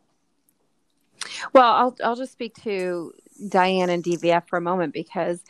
Well, 1.52 1.72
I'll 1.72 1.96
I'll 2.04 2.16
just 2.16 2.32
speak 2.32 2.54
to 2.62 3.12
Diane 3.48 3.90
and 3.90 4.02
DVF 4.02 4.48
for 4.48 4.56
a 4.56 4.60
moment 4.60 4.92
because 4.92 5.42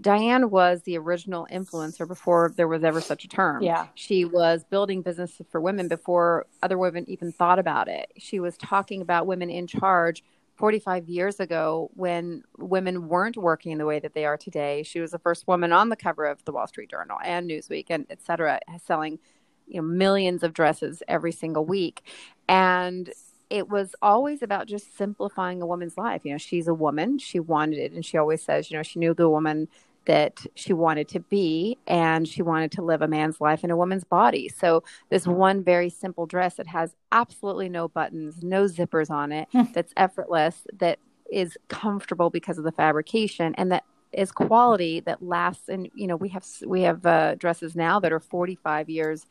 Diane 0.00 0.50
was 0.50 0.82
the 0.82 0.96
original 0.96 1.46
influencer 1.52 2.06
before 2.06 2.52
there 2.56 2.68
was 2.68 2.82
ever 2.82 3.00
such 3.00 3.24
a 3.24 3.28
term. 3.28 3.62
Yeah. 3.62 3.88
She 3.94 4.24
was 4.24 4.64
building 4.64 5.02
businesses 5.02 5.46
for 5.50 5.60
women 5.60 5.88
before 5.88 6.46
other 6.62 6.78
women 6.78 7.04
even 7.08 7.32
thought 7.32 7.58
about 7.58 7.88
it. 7.88 8.10
She 8.16 8.40
was 8.40 8.56
talking 8.56 9.02
about 9.02 9.26
women 9.26 9.50
in 9.50 9.66
charge 9.66 10.24
45 10.62 11.08
years 11.08 11.40
ago 11.40 11.90
when 11.94 12.44
women 12.56 13.08
weren't 13.08 13.36
working 13.36 13.78
the 13.78 13.84
way 13.84 13.98
that 13.98 14.14
they 14.14 14.24
are 14.24 14.36
today. 14.36 14.84
She 14.84 15.00
was 15.00 15.10
the 15.10 15.18
first 15.18 15.48
woman 15.48 15.72
on 15.72 15.88
the 15.88 15.96
cover 15.96 16.24
of 16.24 16.44
the 16.44 16.52
Wall 16.52 16.68
Street 16.68 16.88
Journal 16.88 17.18
and 17.24 17.50
Newsweek 17.50 17.86
and 17.90 18.06
et 18.10 18.22
cetera, 18.22 18.60
selling 18.80 19.18
you 19.66 19.82
know 19.82 19.82
millions 19.82 20.44
of 20.44 20.52
dresses 20.52 21.02
every 21.08 21.32
single 21.32 21.64
week. 21.64 22.04
And 22.48 23.10
it 23.50 23.70
was 23.70 23.96
always 24.02 24.40
about 24.40 24.68
just 24.68 24.96
simplifying 24.96 25.60
a 25.62 25.66
woman's 25.66 25.98
life. 25.98 26.24
You 26.24 26.30
know, 26.30 26.38
she's 26.38 26.68
a 26.68 26.74
woman, 26.74 27.18
she 27.18 27.40
wanted 27.40 27.80
it, 27.80 27.90
and 27.90 28.06
she 28.06 28.16
always 28.16 28.40
says, 28.40 28.70
you 28.70 28.76
know, 28.76 28.84
she 28.84 29.00
knew 29.00 29.14
the 29.14 29.28
woman 29.28 29.66
that 30.06 30.44
she 30.54 30.72
wanted 30.72 31.08
to 31.08 31.20
be 31.20 31.78
and 31.86 32.26
she 32.26 32.42
wanted 32.42 32.72
to 32.72 32.82
live 32.82 33.02
a 33.02 33.08
man's 33.08 33.40
life 33.40 33.64
in 33.64 33.70
a 33.70 33.76
woman's 33.76 34.04
body. 34.04 34.48
So 34.48 34.82
this 35.10 35.26
one 35.26 35.62
very 35.62 35.88
simple 35.90 36.26
dress 36.26 36.54
that 36.54 36.66
has 36.66 36.94
absolutely 37.12 37.68
no 37.68 37.88
buttons, 37.88 38.42
no 38.42 38.64
zippers 38.64 39.10
on 39.10 39.32
it, 39.32 39.48
hmm. 39.52 39.62
that's 39.74 39.92
effortless, 39.96 40.66
that 40.78 40.98
is 41.30 41.56
comfortable 41.68 42.30
because 42.30 42.58
of 42.58 42.64
the 42.64 42.72
fabrication 42.72 43.54
and 43.56 43.72
that 43.72 43.84
is 44.12 44.30
quality 44.30 45.00
that 45.00 45.22
lasts 45.22 45.68
and 45.68 45.90
you 45.94 46.06
know 46.06 46.16
we 46.16 46.28
have 46.28 46.44
we 46.66 46.82
have 46.82 47.04
uh, 47.06 47.34
dresses 47.36 47.74
now 47.74 47.98
that 47.98 48.12
are 48.12 48.20
45 48.20 48.90
years 48.90 49.26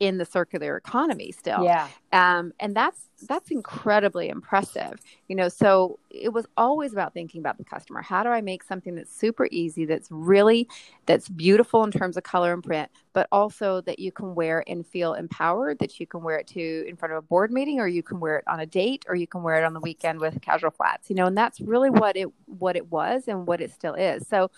in 0.00 0.16
the 0.16 0.24
circular 0.24 0.78
economy 0.78 1.30
still. 1.30 1.62
Yeah. 1.62 1.88
Um, 2.12 2.52
and 2.58 2.74
that's 2.74 3.10
that's 3.28 3.50
incredibly 3.50 4.30
impressive. 4.30 5.00
You 5.28 5.36
know, 5.36 5.48
so 5.48 5.98
it 6.10 6.32
was 6.32 6.46
always 6.56 6.92
about 6.92 7.12
thinking 7.12 7.40
about 7.40 7.58
the 7.58 7.64
customer. 7.64 8.00
How 8.00 8.22
do 8.22 8.30
I 8.30 8.40
make 8.40 8.62
something 8.64 8.94
that's 8.94 9.14
super 9.14 9.46
easy, 9.50 9.84
that's 9.84 10.08
really 10.10 10.66
that's 11.04 11.28
beautiful 11.28 11.84
in 11.84 11.92
terms 11.92 12.16
of 12.16 12.22
color 12.22 12.52
and 12.54 12.64
print, 12.64 12.90
but 13.12 13.28
also 13.30 13.82
that 13.82 13.98
you 13.98 14.10
can 14.10 14.34
wear 14.34 14.64
and 14.66 14.86
feel 14.86 15.14
empowered, 15.14 15.78
that 15.80 16.00
you 16.00 16.06
can 16.06 16.22
wear 16.22 16.38
it 16.38 16.46
to 16.48 16.84
in 16.88 16.96
front 16.96 17.12
of 17.12 17.18
a 17.18 17.22
board 17.22 17.52
meeting 17.52 17.78
or 17.78 17.86
you 17.86 18.02
can 18.02 18.18
wear 18.20 18.38
it 18.38 18.44
on 18.48 18.60
a 18.60 18.66
date 18.66 19.04
or 19.06 19.14
you 19.14 19.26
can 19.26 19.42
wear 19.42 19.56
it 19.56 19.64
on 19.64 19.74
the 19.74 19.80
weekend 19.80 20.18
with 20.18 20.40
casual 20.40 20.70
flats. 20.70 21.10
You 21.10 21.16
know, 21.16 21.26
and 21.26 21.36
that's 21.36 21.60
really 21.60 21.90
what 21.90 22.16
it 22.16 22.28
what 22.46 22.74
it 22.74 22.90
was 22.90 23.28
and 23.28 23.46
what 23.46 23.60
it 23.60 23.70
still 23.70 23.94
is. 23.94 24.26
So 24.26 24.50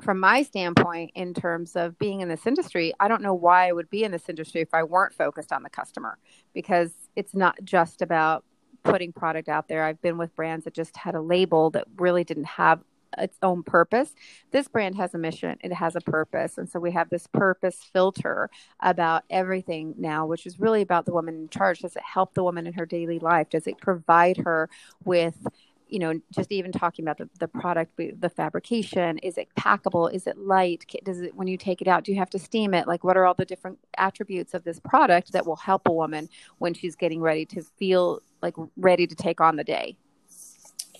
from 0.00 0.20
my 0.20 0.42
standpoint, 0.42 1.10
in 1.14 1.34
terms 1.34 1.74
of 1.74 1.98
being 1.98 2.20
in 2.20 2.28
this 2.28 2.46
industry, 2.46 2.92
I 3.00 3.08
don't 3.08 3.22
know 3.22 3.34
why 3.34 3.68
I 3.68 3.72
would 3.72 3.90
be 3.90 4.04
in 4.04 4.12
this 4.12 4.28
industry 4.28 4.60
if 4.60 4.72
I 4.72 4.82
weren't 4.82 5.14
focused 5.14 5.52
on 5.52 5.62
the 5.62 5.70
customer 5.70 6.18
because 6.54 6.90
it's 7.16 7.34
not 7.34 7.56
just 7.64 8.00
about 8.00 8.44
putting 8.84 9.12
product 9.12 9.48
out 9.48 9.68
there. 9.68 9.84
I've 9.84 10.00
been 10.00 10.18
with 10.18 10.34
brands 10.36 10.64
that 10.64 10.74
just 10.74 10.96
had 10.96 11.14
a 11.14 11.20
label 11.20 11.70
that 11.70 11.86
really 11.96 12.24
didn't 12.24 12.44
have 12.44 12.80
its 13.16 13.38
own 13.42 13.62
purpose. 13.62 14.14
This 14.50 14.68
brand 14.68 14.96
has 14.96 15.14
a 15.14 15.18
mission, 15.18 15.56
it 15.62 15.72
has 15.72 15.96
a 15.96 16.00
purpose. 16.00 16.58
And 16.58 16.68
so 16.68 16.78
we 16.78 16.92
have 16.92 17.08
this 17.10 17.26
purpose 17.26 17.88
filter 17.92 18.50
about 18.80 19.24
everything 19.30 19.94
now, 19.98 20.26
which 20.26 20.46
is 20.46 20.60
really 20.60 20.82
about 20.82 21.06
the 21.06 21.12
woman 21.12 21.34
in 21.34 21.48
charge. 21.48 21.80
Does 21.80 21.96
it 21.96 22.02
help 22.02 22.34
the 22.34 22.44
woman 22.44 22.66
in 22.66 22.74
her 22.74 22.86
daily 22.86 23.18
life? 23.18 23.48
Does 23.50 23.66
it 23.66 23.78
provide 23.78 24.36
her 24.38 24.68
with 25.04 25.46
you 25.88 25.98
know, 25.98 26.20
just 26.30 26.52
even 26.52 26.72
talking 26.72 27.04
about 27.04 27.18
the, 27.18 27.28
the 27.38 27.48
product, 27.48 27.96
the 27.96 28.28
fabrication, 28.28 29.18
is 29.18 29.38
it 29.38 29.48
packable? 29.58 30.12
Is 30.12 30.26
it 30.26 30.38
light? 30.38 30.84
Does 31.04 31.20
it, 31.20 31.34
when 31.34 31.48
you 31.48 31.56
take 31.56 31.80
it 31.80 31.88
out, 31.88 32.04
do 32.04 32.12
you 32.12 32.18
have 32.18 32.30
to 32.30 32.38
steam 32.38 32.74
it? 32.74 32.86
Like, 32.86 33.04
what 33.04 33.16
are 33.16 33.26
all 33.26 33.34
the 33.34 33.44
different 33.44 33.78
attributes 33.96 34.54
of 34.54 34.64
this 34.64 34.78
product 34.80 35.32
that 35.32 35.46
will 35.46 35.56
help 35.56 35.88
a 35.88 35.92
woman 35.92 36.28
when 36.58 36.74
she's 36.74 36.94
getting 36.94 37.20
ready 37.20 37.44
to 37.46 37.62
feel 37.62 38.20
like 38.42 38.54
ready 38.76 39.06
to 39.06 39.14
take 39.14 39.40
on 39.40 39.56
the 39.56 39.64
day? 39.64 39.96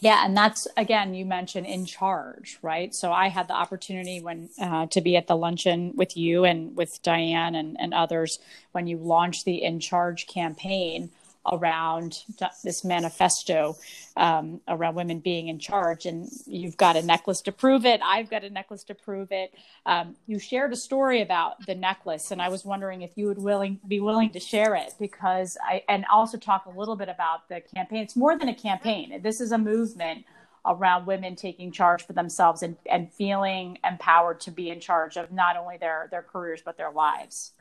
Yeah, 0.00 0.24
and 0.24 0.36
that's 0.36 0.68
again, 0.76 1.12
you 1.12 1.24
mentioned 1.24 1.66
in 1.66 1.84
charge, 1.84 2.58
right? 2.62 2.94
So 2.94 3.12
I 3.12 3.28
had 3.28 3.48
the 3.48 3.54
opportunity 3.54 4.20
when 4.20 4.48
uh, 4.60 4.86
to 4.86 5.00
be 5.00 5.16
at 5.16 5.26
the 5.26 5.36
luncheon 5.36 5.92
with 5.96 6.16
you 6.16 6.44
and 6.44 6.76
with 6.76 7.02
Diane 7.02 7.56
and, 7.56 7.76
and 7.80 7.92
others 7.92 8.38
when 8.70 8.86
you 8.86 8.96
launched 8.96 9.44
the 9.44 9.62
In 9.62 9.80
Charge 9.80 10.28
campaign 10.28 11.10
around 11.50 12.24
this 12.62 12.84
manifesto 12.84 13.76
um, 14.16 14.60
around 14.68 14.94
women 14.94 15.20
being 15.20 15.48
in 15.48 15.58
charge. 15.58 16.06
And 16.06 16.28
you've 16.46 16.76
got 16.76 16.96
a 16.96 17.02
necklace 17.02 17.40
to 17.42 17.52
prove 17.52 17.86
it. 17.86 18.00
I've 18.04 18.28
got 18.28 18.44
a 18.44 18.50
necklace 18.50 18.84
to 18.84 18.94
prove 18.94 19.32
it. 19.32 19.54
Um, 19.86 20.16
you 20.26 20.38
shared 20.38 20.72
a 20.72 20.76
story 20.76 21.22
about 21.22 21.64
the 21.66 21.74
necklace, 21.74 22.30
and 22.30 22.42
I 22.42 22.48
was 22.48 22.64
wondering 22.64 23.02
if 23.02 23.10
you 23.16 23.26
would 23.26 23.38
willing 23.38 23.80
be 23.86 24.00
willing 24.00 24.30
to 24.30 24.40
share 24.40 24.74
it 24.74 24.94
because 24.98 25.56
I 25.62 25.82
and 25.88 26.04
also 26.12 26.38
talk 26.38 26.66
a 26.66 26.78
little 26.78 26.96
bit 26.96 27.08
about 27.08 27.48
the 27.48 27.60
campaign. 27.60 28.02
It's 28.02 28.16
more 28.16 28.38
than 28.38 28.48
a 28.48 28.54
campaign. 28.54 29.20
This 29.22 29.40
is 29.40 29.52
a 29.52 29.58
movement 29.58 30.24
around 30.66 31.06
women 31.06 31.34
taking 31.34 31.72
charge 31.72 32.04
for 32.06 32.12
themselves 32.12 32.62
and, 32.62 32.76
and 32.90 33.10
feeling 33.12 33.78
empowered 33.88 34.40
to 34.40 34.50
be 34.50 34.70
in 34.70 34.80
charge 34.80 35.16
of 35.16 35.32
not 35.32 35.56
only 35.56 35.76
their 35.78 36.08
their 36.10 36.22
careers 36.22 36.60
but 36.64 36.76
their 36.76 36.90
lives. 36.90 37.52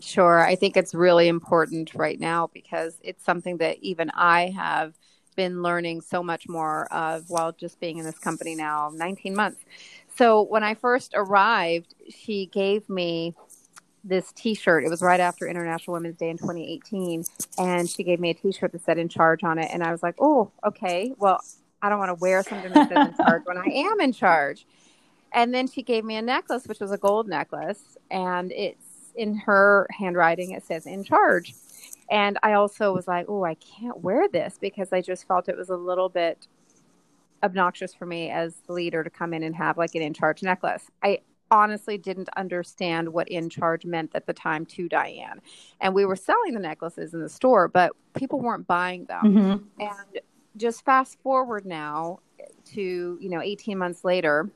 Sure. 0.00 0.40
I 0.40 0.56
think 0.56 0.76
it's 0.76 0.94
really 0.94 1.28
important 1.28 1.94
right 1.94 2.18
now 2.18 2.48
because 2.52 2.96
it's 3.02 3.24
something 3.24 3.58
that 3.58 3.78
even 3.80 4.10
I 4.14 4.48
have 4.50 4.94
been 5.36 5.62
learning 5.62 6.00
so 6.00 6.22
much 6.22 6.48
more 6.48 6.92
of 6.92 7.28
while 7.28 7.52
just 7.52 7.80
being 7.80 7.98
in 7.98 8.04
this 8.04 8.18
company 8.18 8.54
now 8.54 8.90
19 8.94 9.34
months. 9.34 9.60
So 10.16 10.42
when 10.42 10.64
I 10.64 10.74
first 10.74 11.12
arrived, 11.14 11.94
she 12.08 12.46
gave 12.46 12.88
me 12.88 13.34
this 14.02 14.32
t-shirt. 14.32 14.84
It 14.84 14.88
was 14.88 15.02
right 15.02 15.20
after 15.20 15.46
International 15.46 15.94
Women's 15.94 16.16
Day 16.16 16.30
in 16.30 16.38
2018 16.38 17.24
and 17.58 17.88
she 17.88 18.02
gave 18.02 18.18
me 18.18 18.30
a 18.30 18.34
t-shirt 18.34 18.72
that 18.72 18.82
said 18.82 18.98
in 18.98 19.08
charge 19.08 19.44
on 19.44 19.58
it 19.58 19.70
and 19.72 19.82
I 19.82 19.92
was 19.92 20.02
like, 20.02 20.14
"Oh, 20.18 20.50
okay. 20.64 21.12
Well, 21.18 21.40
I 21.82 21.88
don't 21.88 21.98
want 21.98 22.10
to 22.10 22.20
wear 22.20 22.42
something 22.42 22.72
that 22.72 22.88
says 22.88 23.08
in 23.08 23.24
charge 23.24 23.42
when 23.44 23.58
I 23.58 23.66
am 23.66 24.00
in 24.00 24.12
charge." 24.12 24.66
And 25.32 25.54
then 25.54 25.68
she 25.68 25.82
gave 25.82 26.04
me 26.04 26.16
a 26.16 26.22
necklace 26.22 26.66
which 26.66 26.80
was 26.80 26.90
a 26.90 26.98
gold 26.98 27.28
necklace 27.28 27.96
and 28.10 28.50
it's 28.52 28.89
in 29.20 29.36
her 29.36 29.86
handwriting 29.96 30.52
it 30.52 30.64
says 30.64 30.86
in 30.86 31.04
charge. 31.04 31.54
And 32.10 32.38
I 32.42 32.54
also 32.54 32.92
was 32.92 33.06
like, 33.06 33.26
"Oh, 33.28 33.44
I 33.44 33.54
can't 33.54 34.00
wear 34.00 34.28
this 34.28 34.58
because 34.60 34.92
I 34.92 35.00
just 35.00 35.28
felt 35.28 35.48
it 35.48 35.56
was 35.56 35.70
a 35.70 35.76
little 35.76 36.08
bit 36.08 36.48
obnoxious 37.42 37.94
for 37.94 38.06
me 38.06 38.30
as 38.30 38.56
the 38.66 38.72
leader 38.72 39.02
to 39.04 39.10
come 39.10 39.32
in 39.32 39.42
and 39.42 39.54
have 39.54 39.78
like 39.78 39.94
an 39.94 40.02
in 40.02 40.12
charge 40.12 40.42
necklace. 40.42 40.90
I 41.02 41.20
honestly 41.50 41.98
didn't 41.98 42.28
understand 42.36 43.08
what 43.08 43.28
in 43.28 43.48
charge 43.48 43.84
meant 43.84 44.10
at 44.14 44.26
the 44.26 44.32
time 44.32 44.64
to 44.64 44.88
Diane. 44.88 45.40
And 45.80 45.94
we 45.94 46.04
were 46.04 46.16
selling 46.16 46.54
the 46.54 46.60
necklaces 46.60 47.12
in 47.14 47.20
the 47.20 47.28
store, 47.28 47.68
but 47.68 47.92
people 48.14 48.40
weren't 48.40 48.66
buying 48.66 49.06
them. 49.06 49.22
Mm-hmm. 49.24 49.82
And 49.82 50.20
just 50.56 50.84
fast 50.84 51.18
forward 51.22 51.64
now 51.66 52.20
to, 52.66 53.18
you 53.20 53.28
know, 53.28 53.40
18 53.40 53.78
months 53.78 54.04
later, 54.04 54.50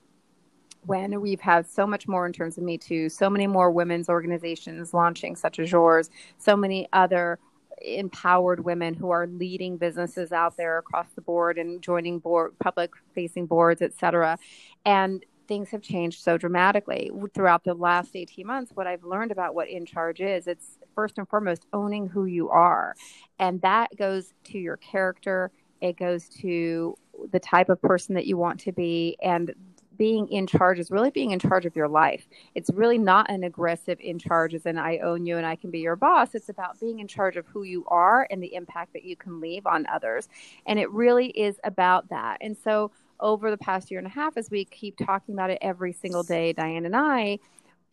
when 0.86 1.20
we've 1.20 1.40
had 1.40 1.66
so 1.68 1.86
much 1.86 2.06
more 2.08 2.26
in 2.26 2.32
terms 2.32 2.58
of 2.58 2.64
Me 2.64 2.78
Too, 2.78 3.08
so 3.08 3.30
many 3.30 3.46
more 3.46 3.70
women's 3.70 4.08
organizations 4.08 4.94
launching, 4.94 5.36
such 5.36 5.58
as 5.58 5.70
yours, 5.72 6.10
so 6.38 6.56
many 6.56 6.88
other 6.92 7.38
empowered 7.82 8.64
women 8.64 8.94
who 8.94 9.10
are 9.10 9.26
leading 9.26 9.76
businesses 9.76 10.32
out 10.32 10.56
there 10.56 10.78
across 10.78 11.08
the 11.14 11.20
board 11.20 11.58
and 11.58 11.82
joining 11.82 12.18
board 12.18 12.52
public 12.58 12.92
facing 13.14 13.46
boards, 13.46 13.82
et 13.82 13.92
cetera. 13.92 14.38
And 14.84 15.24
things 15.46 15.70
have 15.70 15.82
changed 15.82 16.22
so 16.22 16.38
dramatically 16.38 17.10
throughout 17.34 17.64
the 17.64 17.74
last 17.74 18.16
18 18.16 18.46
months. 18.46 18.72
What 18.74 18.86
i've 18.86 19.04
learned 19.04 19.30
about 19.30 19.54
what 19.54 19.68
in 19.68 19.84
charge 19.84 20.20
is 20.20 20.46
it's 20.46 20.78
first 20.94 21.18
and 21.18 21.28
foremost 21.28 21.66
owning 21.72 22.06
who 22.06 22.24
you 22.24 22.48
are. 22.48 22.94
And 23.38 23.60
that 23.62 23.94
goes 23.96 24.32
to 24.44 24.58
your 24.58 24.76
character. 24.78 25.50
It 25.80 25.98
goes 25.98 26.28
to 26.40 26.96
the 27.30 27.40
type 27.40 27.68
of 27.68 27.80
person 27.82 28.14
that 28.14 28.26
you 28.26 28.36
want 28.36 28.60
to 28.60 28.72
be. 28.72 29.16
And 29.22 29.54
being 29.96 30.28
in 30.28 30.46
charge 30.46 30.78
is 30.78 30.90
really 30.90 31.10
being 31.10 31.30
in 31.30 31.38
charge 31.38 31.66
of 31.66 31.76
your 31.76 31.88
life. 31.88 32.26
It's 32.54 32.70
really 32.70 32.98
not 32.98 33.30
an 33.30 33.44
aggressive 33.44 33.98
in 34.00 34.18
charge 34.18 34.54
as 34.54 34.66
in 34.66 34.78
I 34.78 34.98
own 34.98 35.26
you 35.26 35.36
and 35.36 35.46
I 35.46 35.56
can 35.56 35.70
be 35.70 35.80
your 35.80 35.96
boss. 35.96 36.34
It's 36.34 36.48
about 36.48 36.78
being 36.80 37.00
in 37.00 37.08
charge 37.08 37.36
of 37.36 37.46
who 37.46 37.62
you 37.62 37.84
are 37.88 38.26
and 38.30 38.42
the 38.42 38.54
impact 38.54 38.92
that 38.92 39.04
you 39.04 39.16
can 39.16 39.40
leave 39.40 39.66
on 39.66 39.86
others. 39.86 40.28
And 40.66 40.78
it 40.78 40.90
really 40.90 41.28
is 41.28 41.56
about 41.64 42.08
that. 42.08 42.38
And 42.40 42.56
so 42.56 42.90
over 43.20 43.50
the 43.50 43.58
past 43.58 43.90
year 43.90 43.98
and 43.98 44.06
a 44.06 44.10
half, 44.10 44.36
as 44.36 44.50
we 44.50 44.64
keep 44.64 44.96
talking 44.96 45.34
about 45.34 45.50
it 45.50 45.58
every 45.62 45.92
single 45.92 46.22
day, 46.22 46.52
Diane 46.52 46.84
and 46.84 46.96
I, 46.96 47.38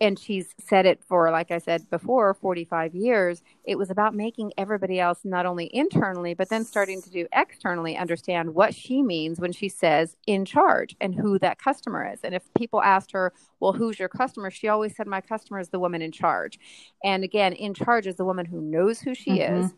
and 0.01 0.17
she's 0.17 0.55
said 0.57 0.87
it 0.87 0.99
for, 1.07 1.29
like 1.29 1.51
I 1.51 1.59
said 1.59 1.87
before, 1.91 2.33
45 2.33 2.95
years, 2.95 3.43
it 3.65 3.77
was 3.77 3.91
about 3.91 4.15
making 4.15 4.51
everybody 4.57 4.99
else 4.99 5.19
not 5.23 5.45
only 5.45 5.69
internally, 5.73 6.33
but 6.33 6.49
then 6.49 6.65
starting 6.65 7.03
to 7.03 7.09
do 7.11 7.27
externally 7.31 7.95
understand 7.95 8.55
what 8.55 8.73
she 8.73 9.03
means 9.03 9.39
when 9.39 9.51
she 9.51 9.69
says 9.69 10.17
in 10.25 10.43
charge 10.43 10.95
and 10.99 11.13
who 11.13 11.37
that 11.39 11.59
customer 11.59 12.11
is. 12.11 12.19
And 12.23 12.33
if 12.33 12.41
people 12.55 12.81
asked 12.81 13.11
her, 13.11 13.31
well, 13.59 13.73
who's 13.73 13.99
your 13.99 14.09
customer? 14.09 14.49
She 14.49 14.67
always 14.67 14.95
said, 14.95 15.05
my 15.05 15.21
customer 15.21 15.59
is 15.59 15.69
the 15.69 15.79
woman 15.79 16.01
in 16.01 16.11
charge. 16.11 16.57
And 17.03 17.23
again, 17.23 17.53
in 17.53 17.75
charge 17.75 18.07
is 18.07 18.15
the 18.15 18.25
woman 18.25 18.47
who 18.47 18.59
knows 18.59 18.99
who 19.01 19.13
she 19.13 19.37
mm-hmm. 19.37 19.65
is, 19.65 19.73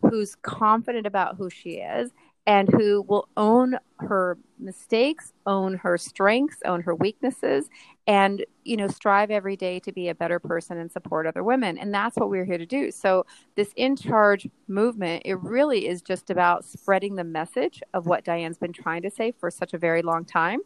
who's 0.00 0.36
confident 0.36 1.06
about 1.06 1.36
who 1.36 1.50
she 1.50 1.72
is, 1.72 2.12
and 2.46 2.68
who 2.68 3.02
will 3.02 3.28
own 3.36 3.76
her 3.98 4.38
mistakes, 4.58 5.32
own 5.46 5.74
her 5.74 5.98
strengths, 5.98 6.58
own 6.64 6.80
her 6.82 6.94
weaknesses, 6.94 7.68
and 8.06 8.44
you 8.64 8.76
know 8.76 8.86
strive 8.86 9.30
every 9.30 9.56
day 9.56 9.80
to 9.80 9.92
be 9.92 10.08
a 10.08 10.14
better 10.14 10.38
person 10.38 10.78
and 10.78 10.90
support 10.90 11.26
other 11.26 11.42
women. 11.42 11.76
And 11.76 11.92
that's 11.92 12.16
what 12.16 12.30
we're 12.30 12.44
here 12.44 12.58
to 12.58 12.66
do. 12.66 12.90
So 12.90 13.26
this 13.56 13.72
in 13.76 13.96
charge 13.96 14.48
movement, 14.68 15.22
it 15.24 15.34
really 15.40 15.88
is 15.88 16.02
just 16.02 16.30
about 16.30 16.64
spreading 16.64 17.16
the 17.16 17.24
message 17.24 17.82
of 17.94 18.06
what 18.06 18.24
Diane's 18.24 18.58
been 18.58 18.72
trying 18.72 19.02
to 19.02 19.10
say 19.10 19.32
for 19.32 19.50
such 19.50 19.74
a 19.74 19.78
very 19.78 20.02
long 20.02 20.24
time 20.24 20.60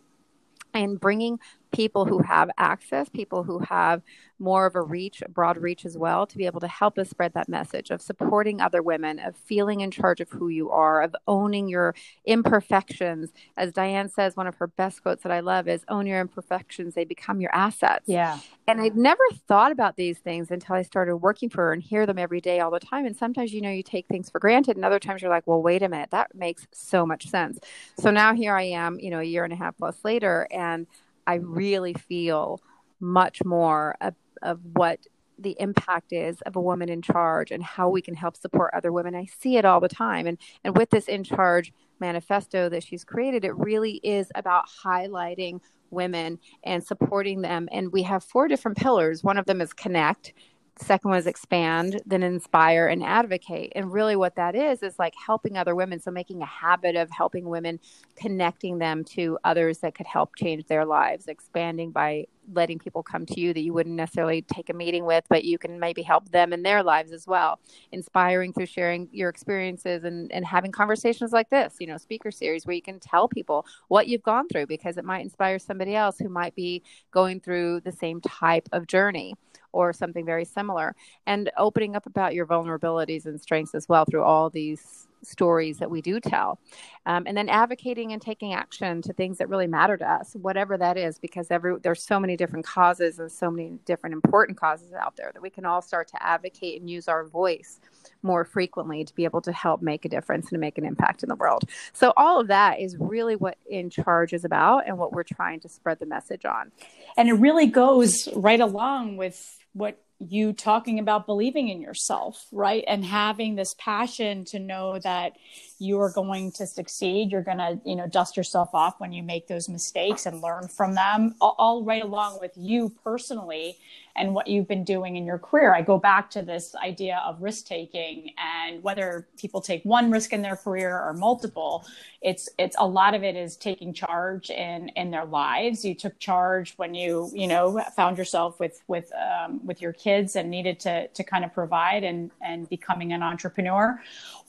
and 0.75 1.01
bringing 1.01 1.39
people 1.73 2.05
who 2.05 2.19
have 2.21 2.51
access, 2.59 3.09
people 3.09 3.43
who 3.43 3.61
have 3.61 4.03
more 4.39 4.67
of 4.67 4.75
a 4.75 4.81
reach, 4.81 5.23
a 5.23 5.29
broad 5.29 5.59
reach 5.59 5.85
as 5.85 5.99
well, 5.99 6.27
to 6.27 6.39
be 6.39 6.47
able 6.47 6.61
to 6.61 6.67
help 6.67 6.99
us 6.99 7.11
spread 7.11 7.35
that 7.35 7.49
message 7.49 7.91
of 7.91 8.01
supporting 8.01 8.61
other 8.61 8.83
women, 8.83 9.19
of 9.19 9.37
feeling 9.37 9.81
in 9.81 9.91
charge 9.91 10.21
of 10.21 10.31
who 10.31 10.49
you 10.49 10.71
are, 10.71 11.03
of 11.03 11.15
owning 11.29 11.69
your 11.69 11.95
imperfections. 12.25 13.33
As 13.57 13.73
Diane 13.73 14.09
says, 14.09 14.37
one 14.37 14.47
of 14.47 14.55
her 14.57 14.67
best 14.67 15.03
quotes 15.03 15.23
that 15.23 15.33
I 15.33 15.41
love 15.41 15.69
is 15.69 15.85
own 15.89 16.07
your 16.07 16.21
imperfections, 16.21 16.95
they 16.95 17.05
become 17.05 17.41
your 17.41 17.55
assets. 17.55 18.05
Yeah. 18.07 18.39
And 18.67 18.81
I'd 18.81 18.97
never 18.97 19.23
thought 19.47 19.73
about 19.73 19.97
these 19.97 20.19
things 20.19 20.51
until 20.51 20.77
I 20.77 20.83
started 20.83 21.17
working 21.17 21.51
for 21.51 21.67
her 21.67 21.73
and 21.73 21.83
hear 21.83 22.07
them 22.07 22.19
every 22.19 22.41
day 22.41 22.61
all 22.61 22.71
the 22.71 22.81
time. 22.81 23.05
And 23.05 23.17
sometimes, 23.17 23.53
you 23.53 23.61
know, 23.61 23.71
you 23.71 23.83
take 23.83 24.07
things 24.07 24.31
for 24.31 24.39
granted, 24.39 24.77
and 24.77 24.85
other 24.85 25.01
times 25.01 25.23
you're 25.23 25.31
like, 25.31 25.47
well, 25.47 25.63
wait 25.63 25.83
a 25.83 25.89
minute, 25.89 26.11
that 26.13 26.35
makes 26.35 26.67
so 26.73 27.05
much 27.05 27.29
sense. 27.29 27.59
So 27.99 28.11
now 28.11 28.35
here 28.35 28.55
I 28.55 28.63
am, 28.63 28.99
you 28.99 29.11
know, 29.11 29.21
a 29.21 29.25
year 29.25 29.45
and 29.45 29.53
a 29.53 29.57
half 29.57 29.77
plus 29.77 29.99
later, 30.03 30.49
and 30.51 30.87
I 31.31 31.35
really 31.35 31.95
feel 31.95 32.61
much 32.99 33.45
more 33.45 33.97
of, 34.01 34.15
of 34.43 34.59
what 34.73 34.99
the 35.39 35.57
impact 35.61 36.13
is 36.13 36.41
of 36.43 36.57
a 36.57 36.61
woman 36.61 36.89
in 36.89 37.03
charge 37.03 37.53
and 37.53 37.63
how 37.63 37.89
we 37.89 38.03
can 38.03 38.15
help 38.15 38.37
support 38.37 38.73
other 38.75 38.91
women. 38.91 39.15
I 39.15 39.27
see 39.27 39.57
it 39.57 39.65
all 39.65 39.79
the 39.79 39.89
time. 39.89 40.27
And, 40.27 40.39
and 40.65 40.77
with 40.77 40.91
this 40.91 41.07
in 41.07 41.23
charge 41.23 41.73
manifesto 42.01 42.69
that 42.71 42.83
she's 42.83 43.05
created, 43.05 43.45
it 43.45 43.57
really 43.57 44.01
is 44.03 44.33
about 44.35 44.65
highlighting 44.85 45.61
women 45.91 46.41
and 46.65 46.83
supporting 46.83 47.43
them. 47.43 47.69
And 47.71 47.93
we 47.93 48.03
have 48.03 48.25
four 48.25 48.49
different 48.49 48.77
pillars. 48.77 49.23
One 49.23 49.39
of 49.39 49.47
them 49.47 49.61
is 49.61 49.73
connect, 49.73 50.33
second 50.81 51.11
one 51.11 51.19
is 51.19 51.27
expand 51.27 52.01
then 52.07 52.23
inspire 52.23 52.87
and 52.87 53.03
advocate. 53.03 53.73
And 53.75 53.93
really 53.93 54.17
what 54.17 54.37
that 54.37 54.55
is 54.55 54.83
is 54.83 54.99
like 54.99 55.15
helping 55.15 55.57
other 55.57 55.75
women. 55.75 56.01
So 56.01 56.11
making 56.11 56.43
a 56.43 56.47
habit 56.47 56.97
of 56.97 57.11
helping 57.11 57.49
women 57.49 57.79
connecting 58.17 58.79
them 58.79 59.05
to 59.05 59.39
others 59.45 59.79
that 59.79 59.95
could 59.95 60.07
help 60.07 60.37
change 60.37 60.67
their 60.67 60.85
lives. 60.85 61.29
Expanding 61.29 61.91
by 61.91 62.27
letting 62.53 62.79
people 62.79 63.03
come 63.03 63.25
to 63.27 63.41
you 63.41 63.55
that 63.55 63.61
you 63.61 63.73
wouldn't 63.73 63.95
necessarily 63.95 64.43
take 64.43 64.71
a 64.71 64.75
meeting 64.75 65.05
with, 65.05 65.25
but 65.29 65.45
you 65.45 65.59
can 65.59 65.79
maybe 65.79 66.03
help 66.03 66.29
them 66.31 66.53
in 66.53 66.63
their 66.63 66.83
lives 66.83 67.13
as 67.13 67.27
well. 67.27 67.61
Inspiring 67.93 68.53
through 68.53 68.67
sharing 68.67 69.09
your 69.13 69.29
experiences 69.29 70.05
and, 70.05 70.33
and 70.33 70.45
having 70.45 70.73
conversations 70.73 71.33
like 71.33 71.49
this, 71.51 71.77
you 71.79 71.87
know, 71.87 71.97
speaker 71.97 72.31
series 72.31 72.67
where 72.67 72.75
you 72.75 72.83
can 72.83 72.99
tell 72.99 73.29
people 73.29 73.67
what 73.89 74.09
you've 74.09 74.23
gone 74.23 74.49
through 74.49 74.67
because 74.67 74.97
it 74.97 75.05
might 75.05 75.21
inspire 75.21 75.59
somebody 75.59 75.95
else 75.95 76.19
who 76.19 76.29
might 76.29 76.55
be 76.55 76.83
going 77.11 77.41
through 77.41 77.81
the 77.81 77.93
same 77.93 78.21
type 78.21 78.69
of 78.73 78.87
journey 78.87 79.35
or 79.73 79.93
something 79.93 80.25
very 80.25 80.45
similar 80.45 80.95
and 81.27 81.51
opening 81.57 81.97
up 81.97 82.07
about 82.07 82.35
your 82.35 82.47
vulnerabilities 82.47 83.27
and 83.27 83.41
strengths 83.41 83.75
as 83.75 83.89
well 83.89 84.05
through 84.05 84.23
all 84.23 84.51
these 84.51 85.09
stories 85.23 85.79
that 85.79 85.91
we 85.91 86.01
do 86.01 86.21
tell 86.21 86.59
um, 87.07 87.25
and 87.27 87.37
then 87.37 87.49
advocating 87.49 88.13
and 88.13 88.23
taking 88.23 88.53
action 88.53 89.03
to 89.03 89.13
things 89.13 89.39
that 89.39 89.49
really 89.49 89.67
matter 89.67 89.97
to 89.97 90.11
us 90.11 90.35
whatever 90.35 90.77
that 90.77 90.97
is 90.97 91.19
because 91.19 91.47
every 91.51 91.77
there's 91.83 92.03
so 92.03 92.19
many 92.21 92.37
different 92.37 92.65
causes 92.65 93.19
and 93.19 93.31
so 93.31 93.51
many 93.51 93.79
different 93.85 94.15
important 94.15 94.59
causes 94.59 94.93
out 94.93 95.17
there 95.17 95.31
that 95.33 95.43
we 95.43 95.51
can 95.51 95.65
all 95.65 95.83
start 95.83 96.09
to 96.09 96.23
advocate 96.23 96.81
and 96.81 96.89
use 96.89 97.09
our 97.09 97.25
voice 97.25 97.81
more 98.23 98.45
frequently 98.45 99.05
to 99.05 99.15
be 99.15 99.25
able 99.25 99.41
to 99.41 99.53
help 99.53 99.83
make 99.83 100.05
a 100.05 100.09
difference 100.09 100.47
and 100.47 100.57
to 100.57 100.59
make 100.59 100.79
an 100.79 100.85
impact 100.85 101.23
in 101.23 101.29
the 101.29 101.35
world. 101.35 101.65
So 101.93 102.13
all 102.17 102.41
of 102.41 102.49
that 102.49 102.81
is 102.81 102.97
really 102.99 103.37
what 103.37 103.57
in 103.69 103.91
charge 103.91 104.33
is 104.33 104.45
about 104.45 104.87
and 104.87 104.99
what 104.99 105.13
we're 105.13 105.23
trying 105.23 105.61
to 105.61 105.69
spread 105.69 105.99
the 105.99 106.07
message 106.07 106.45
on. 106.45 106.73
And 107.17 107.29
it 107.29 107.35
really 107.35 107.67
goes 107.67 108.29
right 108.35 108.61
along 108.61 109.17
with 109.17 109.59
what 109.73 110.03
you 110.21 110.53
talking 110.53 110.99
about 110.99 111.27
believing 111.27 111.69
in 111.69 111.81
yourself, 111.81 112.47
right? 112.53 112.85
And 112.87 113.05
having 113.05 113.55
this 113.55 113.75
passion 113.79 114.45
to 114.47 114.59
know 114.59 114.99
that 114.99 115.33
you 115.79 115.99
are 116.01 116.13
going 116.13 116.53
to 116.53 116.67
succeed. 116.67 117.33
You're 117.33 117.43
going 117.43 117.59
to, 117.59 117.81
you 117.87 117.97
know, 117.97 118.07
dust 118.07 118.37
yourself 118.37 118.71
off 118.75 119.01
when 119.01 119.13
you 119.13 119.23
make 119.23 119.49
those 119.49 119.69
mistakes 119.69 120.27
and 120.27 120.43
learn 120.43 120.69
from 120.69 120.95
them, 120.95 121.35
all, 121.41 121.55
all 121.59 121.85
right 121.85 122.03
along 122.03 122.39
with 122.41 122.53
you 122.55 122.91
personally 123.03 123.79
and 124.21 124.35
what 124.35 124.47
you've 124.47 124.69
been 124.69 124.85
doing 124.85 125.17
in 125.17 125.25
your 125.25 125.39
career. 125.39 125.75
I 125.75 125.81
go 125.81 125.97
back 125.99 126.29
to 126.33 126.43
this 126.43 126.75
idea 126.77 127.23
of 127.25 127.41
risk 127.41 127.67
taking 127.67 128.33
and 128.39 128.83
whether 128.83 129.27
people 129.39 129.63
take 129.63 129.83
one 129.83 130.11
risk 130.11 130.35
in 130.35 130.43
their 130.43 130.57
career 130.57 131.01
or 131.01 131.15
multiple, 131.15 131.87
it's 132.21 132.51
it's 132.59 132.77
a 132.79 132.87
lot 132.87 133.15
of 133.15 133.23
it 133.25 133.35
is 133.35 133.57
taking 133.57 133.95
charge 133.95 134.51
in 134.51 134.91
in 134.91 135.11
their 135.11 135.25
lives. 135.25 135.85
You 135.85 135.95
took 135.95 136.19
charge 136.19 136.75
when 136.77 136.95
you 136.95 137.31
you 137.33 137.49
know 137.49 137.83
found 137.97 138.19
yourself 138.19 138.61
with 138.61 138.83
with 138.89 139.11
um, 139.15 139.65
with 139.65 139.81
your 139.81 139.95
kids 139.95 140.37
and 140.37 140.51
needed 140.51 140.79
to 140.81 141.09
to 141.09 141.25
kind 141.25 141.45
of 141.45 141.55
provide 141.55 142.05
and 142.05 142.31
and 142.43 142.69
becoming 142.69 143.15
an 143.15 143.23
entrepreneur. 143.23 143.99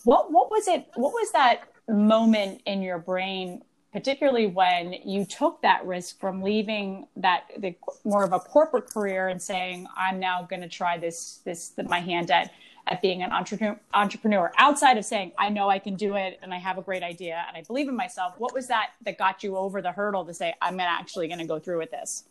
What 0.04 0.34
what 0.34 0.52
was 0.52 0.68
it? 0.68 0.86
What 0.96 1.14
was 1.14 1.32
that 1.32 1.64
moment 1.88 2.62
in 2.66 2.82
your 2.82 3.00
brain 3.00 3.64
particularly 3.92 4.48
when 4.48 4.94
you 5.06 5.26
took 5.26 5.62
that 5.62 5.86
risk 5.86 6.20
from 6.20 6.42
leaving 6.42 7.08
that 7.16 7.44
the 7.58 7.76
more 8.04 8.24
of 8.24 8.34
a 8.34 8.40
corporate 8.40 8.88
career 8.88 9.28
and 9.28 9.42
saying 9.42 9.88
i'm 9.98 10.20
now 10.20 10.42
going 10.44 10.62
to 10.62 10.70
try 10.70 10.98
this 10.98 11.42
this 11.46 11.74
my 11.88 12.00
hand 12.00 12.32
at 12.32 12.52
at 12.88 13.02
being 13.02 13.22
an 13.22 13.32
entrepreneur, 13.32 13.80
entrepreneur 13.94 14.52
outside 14.58 14.98
of 14.98 15.06
saying, 15.06 15.32
I 15.38 15.50
know 15.50 15.70
I 15.70 15.80
can 15.80 15.96
do 15.96 16.16
it 16.16 16.40
and 16.42 16.54
I 16.54 16.58
have 16.58 16.78
a 16.78 16.82
great 16.82 17.04
idea 17.04 17.44
and 17.48 17.56
I 17.56 17.62
believe 17.62 17.88
in 17.88 17.96
myself? 17.96 18.34
What 18.38 18.54
was 18.54 18.68
that 18.68 18.92
that 19.06 19.18
got 19.18 19.44
you 19.44 19.56
over 19.56 19.82
the 19.82 19.92
hurdle 19.92 20.26
to 20.26 20.34
say, 20.34 20.54
I'm 20.62 20.80
actually 20.80 21.28
going 21.28 21.40
to 21.40 21.46
go 21.46 21.60
through 21.60 21.78
with 21.78 21.92
this? 21.92 22.24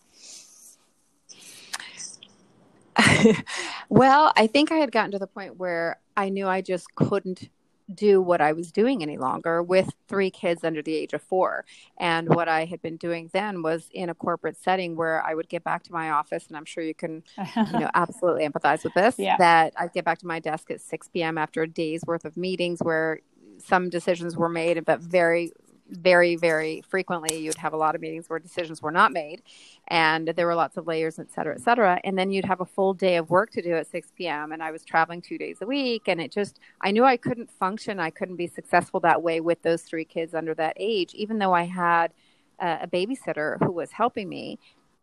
well, 3.88 4.32
I 4.36 4.46
think 4.46 4.72
I 4.72 4.76
had 4.76 4.92
gotten 4.92 5.12
to 5.12 5.18
the 5.18 5.26
point 5.26 5.56
where 5.56 5.98
I 6.16 6.28
knew 6.28 6.46
I 6.46 6.60
just 6.60 6.94
couldn't 6.94 7.48
do 7.94 8.20
what 8.20 8.40
I 8.40 8.52
was 8.52 8.70
doing 8.70 9.02
any 9.02 9.16
longer 9.16 9.62
with 9.62 9.92
three 10.08 10.30
kids 10.30 10.64
under 10.64 10.82
the 10.82 10.94
age 10.94 11.12
of 11.12 11.22
four. 11.22 11.64
And 11.98 12.28
what 12.28 12.48
I 12.48 12.64
had 12.64 12.82
been 12.82 12.96
doing 12.96 13.30
then 13.32 13.62
was 13.62 13.88
in 13.92 14.08
a 14.08 14.14
corporate 14.14 14.56
setting 14.56 14.96
where 14.96 15.24
I 15.24 15.34
would 15.34 15.48
get 15.48 15.64
back 15.64 15.82
to 15.84 15.92
my 15.92 16.10
office, 16.10 16.46
and 16.48 16.56
I'm 16.56 16.64
sure 16.64 16.82
you 16.82 16.94
can, 16.94 17.22
you 17.56 17.78
know, 17.80 17.90
absolutely 17.94 18.48
empathize 18.48 18.84
with 18.84 18.94
this. 18.94 19.16
Yeah. 19.18 19.36
That 19.38 19.74
I'd 19.76 19.92
get 19.92 20.04
back 20.04 20.18
to 20.18 20.26
my 20.26 20.40
desk 20.40 20.70
at 20.70 20.80
6 20.80 21.08
p.m. 21.08 21.38
after 21.38 21.62
a 21.62 21.68
day's 21.68 22.02
worth 22.06 22.24
of 22.24 22.36
meetings 22.36 22.80
where 22.80 23.20
some 23.58 23.90
decisions 23.90 24.36
were 24.36 24.48
made, 24.48 24.84
but 24.84 25.00
very 25.00 25.52
very, 25.90 26.36
very 26.36 26.82
frequently 26.88 27.38
you'd 27.38 27.56
have 27.56 27.72
a 27.72 27.76
lot 27.76 27.94
of 27.94 28.00
meetings 28.00 28.28
where 28.28 28.38
decisions 28.38 28.80
were 28.80 28.90
not 28.90 29.12
made 29.12 29.42
and 29.88 30.28
there 30.28 30.46
were 30.46 30.54
lots 30.54 30.76
of 30.76 30.86
layers, 30.86 31.18
et 31.18 31.30
cetera, 31.32 31.54
et 31.54 31.60
cetera. 31.60 32.00
And 32.04 32.16
then 32.16 32.30
you'd 32.30 32.44
have 32.44 32.60
a 32.60 32.64
full 32.64 32.94
day 32.94 33.16
of 33.16 33.28
work 33.28 33.50
to 33.52 33.62
do 33.62 33.74
at 33.74 33.88
6 33.88 34.12
p.m. 34.16 34.52
And 34.52 34.62
I 34.62 34.70
was 34.70 34.84
traveling 34.84 35.20
two 35.20 35.36
days 35.36 35.58
a 35.60 35.66
week. 35.66 36.02
And 36.06 36.20
it 36.20 36.30
just, 36.30 36.60
I 36.80 36.92
knew 36.92 37.04
I 37.04 37.16
couldn't 37.16 37.50
function. 37.50 37.98
I 37.98 38.10
couldn't 38.10 38.36
be 38.36 38.46
successful 38.46 39.00
that 39.00 39.22
way 39.22 39.40
with 39.40 39.62
those 39.62 39.82
three 39.82 40.04
kids 40.04 40.34
under 40.34 40.54
that 40.54 40.74
age, 40.78 41.12
even 41.14 41.38
though 41.38 41.52
I 41.52 41.64
had 41.64 42.12
a, 42.60 42.80
a 42.82 42.86
babysitter 42.86 43.58
who 43.58 43.72
was 43.72 43.90
helping 43.90 44.28
me. 44.28 44.58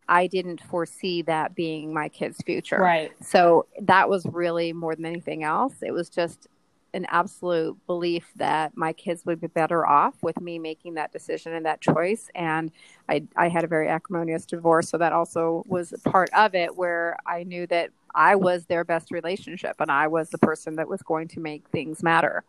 I 0.10 0.28
didn't 0.28 0.62
foresee 0.62 1.22
that 1.24 1.54
being 1.54 1.94
my 1.94 2.08
kid's 2.08 2.42
future. 2.46 2.80
Right. 2.80 3.12
So 3.22 3.66
that 3.82 4.08
was 4.08 4.26
really 4.26 4.72
more 4.72 4.96
than 4.96 5.06
anything 5.06 5.44
else. 5.44 5.74
It 5.82 5.92
was 5.92 6.10
just 6.10 6.48
an 6.94 7.06
absolute 7.10 7.78
belief 7.86 8.32
that 8.36 8.76
my 8.76 8.94
kids 8.94 9.26
would 9.26 9.42
be 9.42 9.48
better 9.48 9.86
off 9.86 10.16
with 10.22 10.40
me 10.42 10.60
making 10.60 10.96
that 10.96 11.12
decision 11.12 11.54
and 11.54 11.66
that 11.66 11.82
choice. 11.82 12.30
And 12.34 12.72
I, 13.10 13.24
I 13.36 13.50
had 13.50 13.64
a 13.64 13.68
very 13.68 13.88
acrimonious 13.88 14.46
divorce, 14.46 14.90
so 14.90 14.98
that 14.98 15.14
also 15.14 15.64
was 15.68 15.94
part 16.04 16.30
of 16.34 16.56
it 16.56 16.76
where 16.76 17.18
I 17.26 17.44
knew 17.44 17.68
that 17.68 17.92
I 18.16 18.36
was 18.36 18.66
their 18.66 18.84
best 18.84 19.12
relationship 19.12 19.76
and 19.80 19.92
I 19.92 20.08
was 20.08 20.30
the 20.30 20.40
person 20.40 20.76
that 20.78 20.88
was 20.88 21.02
going 21.02 21.28
to 21.30 21.40
make 21.40 21.68
things 21.70 22.02
matter 22.02 22.44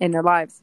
in 0.00 0.10
their 0.10 0.22
lives. 0.22 0.62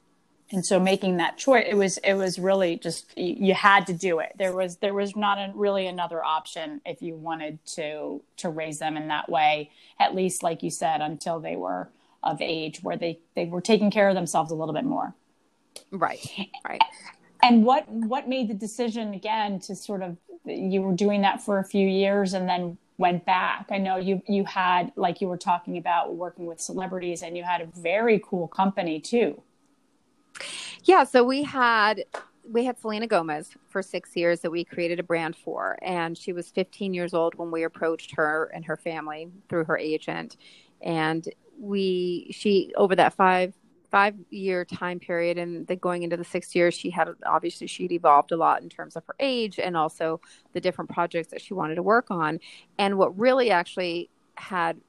And 0.52 0.66
so 0.66 0.80
making 0.80 1.18
that 1.18 1.38
choice, 1.38 1.66
it 1.68 1.76
was 1.76 1.98
it 2.00 2.13
was 2.13 2.38
really 2.38 2.78
just 2.78 3.18
you 3.18 3.56
had 3.56 3.88
to 3.88 3.94
do 3.94 4.20
it. 4.20 4.34
There 4.38 4.54
was 4.54 4.78
there 4.78 4.94
was 4.94 5.16
not 5.16 5.39
a, 5.39 5.52
really 5.56 5.88
another 5.88 6.24
option 6.24 6.82
if 6.86 7.02
you 7.02 7.16
wanted 7.16 7.58
to 7.76 8.22
to 8.38 8.50
raise 8.50 8.78
them 8.78 8.96
in 8.96 9.08
that 9.08 9.30
way. 9.30 9.72
At 10.00 10.13
least, 10.13 10.44
like 10.44 10.62
you 10.62 10.70
said, 10.70 11.02
until 11.02 11.39
they 11.39 11.56
were 11.56 11.89
of 12.23 12.41
age 12.41 12.81
where 12.81 12.97
they 12.97 13.19
they 13.36 13.45
were 13.45 13.62
taking 13.62 13.91
care 13.91 14.09
of 14.09 14.15
themselves 14.15 14.51
a 14.51 14.55
little 14.55 14.73
bit 14.73 14.86
more. 14.86 15.15
Right 15.91 16.25
right. 16.67 16.81
And 17.41 17.65
what 17.65 17.88
what 17.89 18.27
made 18.27 18.47
the 18.47 18.53
decision 18.53 19.13
again 19.13 19.59
to 19.62 19.75
sort 19.75 20.01
of 20.01 20.17
you 20.45 20.81
were 20.81 20.93
doing 20.93 21.21
that 21.21 21.41
for 21.41 21.59
a 21.59 21.63
few 21.63 21.88
years 21.88 22.33
and 22.33 22.47
then 22.47 22.77
went 22.97 23.25
back? 23.25 23.67
I 23.71 23.77
know 23.77 23.97
you 23.97 24.21
you 24.27 24.45
had 24.45 24.91
like 24.95 25.21
you 25.21 25.27
were 25.27 25.38
talking 25.38 25.77
about 25.77 26.15
working 26.15 26.45
with 26.45 26.59
celebrities 26.59 27.21
and 27.21 27.36
you 27.38 27.43
had 27.43 27.62
a 27.62 27.65
very 27.65 28.21
cool 28.23 28.47
company 28.47 28.99
too. 28.99 29.41
Yeah 30.83 31.03
so 31.03 31.23
we 31.23 31.43
had 31.43 32.03
we 32.49 32.65
had 32.65 32.79
Selena 32.79 33.07
Gomez 33.07 33.51
for 33.69 33.81
six 33.81 34.15
years 34.15 34.41
that 34.41 34.51
we 34.51 34.63
created 34.63 34.99
a 34.99 35.03
brand 35.03 35.36
for, 35.36 35.77
and 35.81 36.17
she 36.17 36.33
was 36.33 36.49
15 36.49 36.93
years 36.93 37.13
old 37.13 37.36
when 37.36 37.51
we 37.51 37.63
approached 37.63 38.15
her 38.15 38.51
and 38.53 38.65
her 38.65 38.75
family 38.75 39.29
through 39.49 39.65
her 39.65 39.77
agent. 39.77 40.38
And 40.81 41.27
we 41.60 42.28
she 42.32 42.74
over 42.76 42.96
that 42.96 43.13
five 43.13 43.54
five 43.94 44.16
year 44.32 44.66
time 44.66 45.00
period 45.00 45.38
and 45.38 45.68
the 45.68 45.76
going 45.76 46.02
into 46.02 46.18
the 46.18 46.24
sixth 46.24 46.56
year 46.56 46.72
she 46.72 46.89
had 46.89 47.10
obviously 47.28 47.68
she'd 47.68 47.92
evolved 47.92 48.32
a 48.32 48.36
lot 48.36 48.63
in 48.63 48.68
terms 48.68 48.96
of 48.96 49.06
her 49.06 49.13
age 49.20 49.60
and 49.60 49.78
also 49.78 50.20
the 50.54 50.60
different 50.60 50.89
projects 50.89 51.28
that 51.28 51.39
she 51.39 51.54
wanted 51.54 51.76
to 51.76 51.84
work 51.84 52.10
on. 52.10 52.39
And 52.80 52.98
what 52.98 53.18
really 53.18 53.52
actually 53.52 54.10
had 54.36 54.82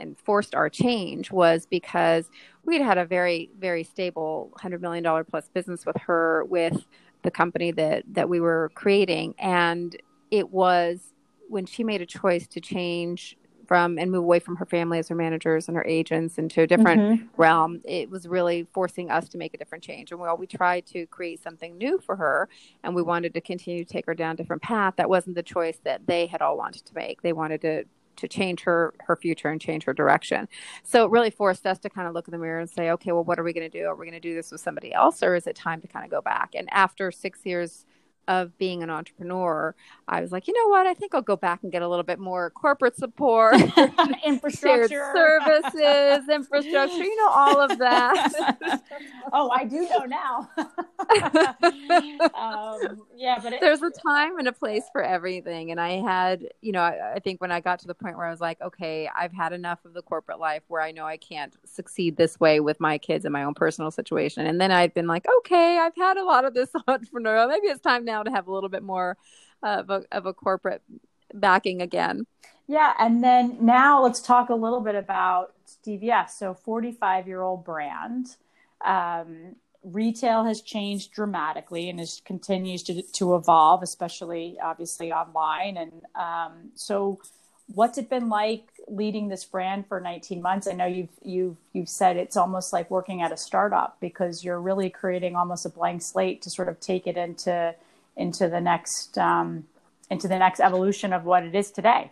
and 0.00 0.18
forced 0.18 0.54
our 0.54 0.68
change 0.68 1.30
was 1.30 1.64
because 1.64 2.28
we'd 2.66 2.82
had 2.82 2.98
a 2.98 3.06
very 3.06 3.48
very 3.58 3.84
stable 3.84 4.48
100 4.52 4.82
million 4.82 5.02
dollar 5.02 5.24
plus 5.24 5.48
business 5.48 5.86
with 5.86 5.96
her 5.96 6.44
with 6.44 6.86
the 7.22 7.30
company 7.30 7.70
that 7.72 8.04
that 8.12 8.28
we 8.28 8.38
were 8.38 8.70
creating. 8.74 9.34
And 9.38 9.96
it 10.30 10.50
was 10.50 11.14
when 11.48 11.64
she 11.64 11.84
made 11.84 12.02
a 12.02 12.06
choice 12.06 12.46
to 12.48 12.60
change 12.60 13.36
from 13.72 13.98
and 13.98 14.10
move 14.10 14.22
away 14.22 14.38
from 14.38 14.56
her 14.56 14.66
family 14.66 14.98
as 14.98 15.08
her 15.08 15.14
managers 15.14 15.66
and 15.66 15.74
her 15.78 15.84
agents 15.86 16.36
into 16.36 16.60
a 16.60 16.66
different 16.66 17.00
mm-hmm. 17.00 17.40
realm, 17.40 17.80
it 17.86 18.10
was 18.10 18.28
really 18.28 18.66
forcing 18.74 19.10
us 19.10 19.30
to 19.30 19.38
make 19.38 19.54
a 19.54 19.56
different 19.56 19.82
change. 19.82 20.10
And 20.10 20.20
while 20.20 20.36
we 20.36 20.46
tried 20.46 20.84
to 20.88 21.06
create 21.06 21.42
something 21.42 21.78
new 21.78 21.98
for 21.98 22.16
her 22.16 22.50
and 22.84 22.94
we 22.94 23.00
wanted 23.00 23.32
to 23.32 23.40
continue 23.40 23.82
to 23.82 23.90
take 23.90 24.04
her 24.04 24.12
down 24.14 24.34
a 24.34 24.36
different 24.36 24.60
path, 24.60 24.92
that 24.98 25.08
wasn't 25.08 25.36
the 25.36 25.42
choice 25.42 25.78
that 25.84 26.06
they 26.06 26.26
had 26.26 26.42
all 26.42 26.58
wanted 26.58 26.84
to 26.84 26.94
make. 26.94 27.22
They 27.22 27.32
wanted 27.32 27.62
to 27.62 27.84
to 28.14 28.28
change 28.28 28.60
her 28.60 28.92
her 29.00 29.16
future 29.16 29.48
and 29.48 29.58
change 29.58 29.84
her 29.84 29.94
direction. 29.94 30.46
So 30.84 31.06
it 31.06 31.10
really 31.10 31.30
forced 31.30 31.66
us 31.66 31.78
to 31.78 31.88
kind 31.88 32.06
of 32.06 32.12
look 32.12 32.28
in 32.28 32.32
the 32.32 32.38
mirror 32.38 32.60
and 32.60 32.68
say, 32.68 32.90
okay, 32.90 33.12
well, 33.12 33.24
what 33.24 33.38
are 33.38 33.42
we 33.42 33.54
going 33.54 33.70
to 33.70 33.78
do? 33.80 33.86
Are 33.86 33.96
we 33.96 34.04
going 34.04 34.20
to 34.20 34.28
do 34.28 34.34
this 34.34 34.52
with 34.52 34.60
somebody 34.60 34.92
else, 34.92 35.22
or 35.22 35.34
is 35.34 35.46
it 35.46 35.56
time 35.56 35.80
to 35.80 35.88
kind 35.88 36.04
of 36.04 36.10
go 36.10 36.20
back? 36.20 36.50
And 36.54 36.68
after 36.72 37.10
six 37.10 37.40
years 37.44 37.86
of 38.28 38.56
being 38.58 38.82
an 38.82 38.90
entrepreneur, 38.90 39.74
I 40.08 40.20
was 40.20 40.30
like, 40.30 40.46
you 40.46 40.54
know 40.54 40.68
what? 40.68 40.86
I 40.86 40.94
think 40.94 41.14
I'll 41.14 41.22
go 41.22 41.36
back 41.36 41.62
and 41.62 41.72
get 41.72 41.82
a 41.82 41.88
little 41.88 42.04
bit 42.04 42.18
more 42.18 42.50
corporate 42.50 42.96
support, 42.96 43.54
infrastructure, 44.24 45.10
services, 45.14 46.28
infrastructure, 46.28 47.04
you 47.04 47.16
know, 47.16 47.30
all 47.30 47.60
of 47.60 47.78
that. 47.78 48.82
oh, 49.32 49.50
I 49.50 49.64
do 49.64 49.88
know 49.88 50.04
now. 50.04 50.50
um, 52.34 53.02
yeah, 53.16 53.38
but 53.42 53.54
it, 53.54 53.60
there's 53.60 53.82
a 53.82 53.90
time 53.90 54.38
and 54.38 54.48
a 54.48 54.52
place 54.52 54.84
for 54.92 55.02
everything. 55.02 55.70
And 55.70 55.80
I 55.80 56.00
had, 56.00 56.48
you 56.60 56.72
know, 56.72 56.80
I, 56.80 57.14
I 57.16 57.18
think 57.18 57.40
when 57.40 57.50
I 57.50 57.60
got 57.60 57.78
to 57.80 57.86
the 57.86 57.94
point 57.94 58.16
where 58.16 58.26
I 58.26 58.30
was 58.30 58.40
like, 58.40 58.60
okay, 58.60 59.08
I've 59.14 59.32
had 59.32 59.52
enough 59.52 59.84
of 59.84 59.94
the 59.94 60.02
corporate 60.02 60.38
life 60.38 60.62
where 60.68 60.82
I 60.82 60.92
know 60.92 61.06
I 61.06 61.16
can't 61.16 61.56
succeed 61.64 62.16
this 62.16 62.38
way 62.38 62.60
with 62.60 62.80
my 62.80 62.98
kids 62.98 63.24
and 63.24 63.32
my 63.32 63.44
own 63.44 63.54
personal 63.54 63.90
situation. 63.90 64.46
And 64.46 64.60
then 64.60 64.70
I'd 64.70 64.94
been 64.94 65.06
like, 65.06 65.26
okay, 65.38 65.78
I've 65.78 65.96
had 65.96 66.16
a 66.16 66.24
lot 66.24 66.44
of 66.44 66.54
this 66.54 66.70
entrepreneurial. 66.88 67.48
Maybe 67.48 67.68
it's 67.68 67.80
time 67.80 68.04
now 68.12 68.22
to 68.22 68.30
have 68.30 68.46
a 68.46 68.52
little 68.52 68.68
bit 68.68 68.82
more 68.82 69.16
of 69.62 69.90
a, 69.90 70.04
of 70.12 70.26
a 70.26 70.34
corporate 70.34 70.82
backing 71.32 71.80
again. 71.80 72.26
Yeah, 72.66 72.92
and 72.98 73.22
then 73.22 73.58
now 73.60 74.02
let's 74.02 74.20
talk 74.20 74.48
a 74.50 74.54
little 74.54 74.80
bit 74.80 74.94
about 74.94 75.52
DVF. 75.86 76.30
So, 76.30 76.54
45 76.54 77.26
year 77.26 77.42
old 77.42 77.64
brand. 77.64 78.36
Um, 78.84 79.56
retail 79.84 80.44
has 80.44 80.60
changed 80.60 81.12
dramatically 81.12 81.88
and 81.88 82.00
is 82.00 82.22
continues 82.24 82.82
to 82.84 83.02
to 83.02 83.34
evolve, 83.34 83.82
especially 83.82 84.56
obviously 84.62 85.12
online. 85.12 85.76
And 85.76 85.92
um, 86.14 86.70
so, 86.74 87.20
what's 87.74 87.98
it 87.98 88.08
been 88.08 88.28
like 88.28 88.68
leading 88.88 89.28
this 89.28 89.44
brand 89.44 89.86
for 89.88 90.00
19 90.00 90.40
months? 90.40 90.66
I 90.66 90.72
know 90.72 90.86
you've 90.86 91.16
you've 91.22 91.56
you've 91.72 91.88
said 91.88 92.16
it's 92.16 92.36
almost 92.36 92.72
like 92.72 92.90
working 92.90 93.22
at 93.22 93.32
a 93.32 93.36
startup 93.36 93.98
because 94.00 94.44
you're 94.44 94.60
really 94.60 94.88
creating 94.88 95.34
almost 95.34 95.66
a 95.66 95.68
blank 95.68 96.02
slate 96.02 96.42
to 96.42 96.50
sort 96.50 96.68
of 96.68 96.78
take 96.78 97.06
it 97.06 97.16
into 97.16 97.74
into 98.16 98.48
the 98.48 98.60
next 98.60 99.16
um, 99.18 99.64
into 100.10 100.28
the 100.28 100.38
next 100.38 100.60
evolution 100.60 101.12
of 101.12 101.24
what 101.24 101.42
it 101.42 101.54
is 101.54 101.70
today. 101.70 102.10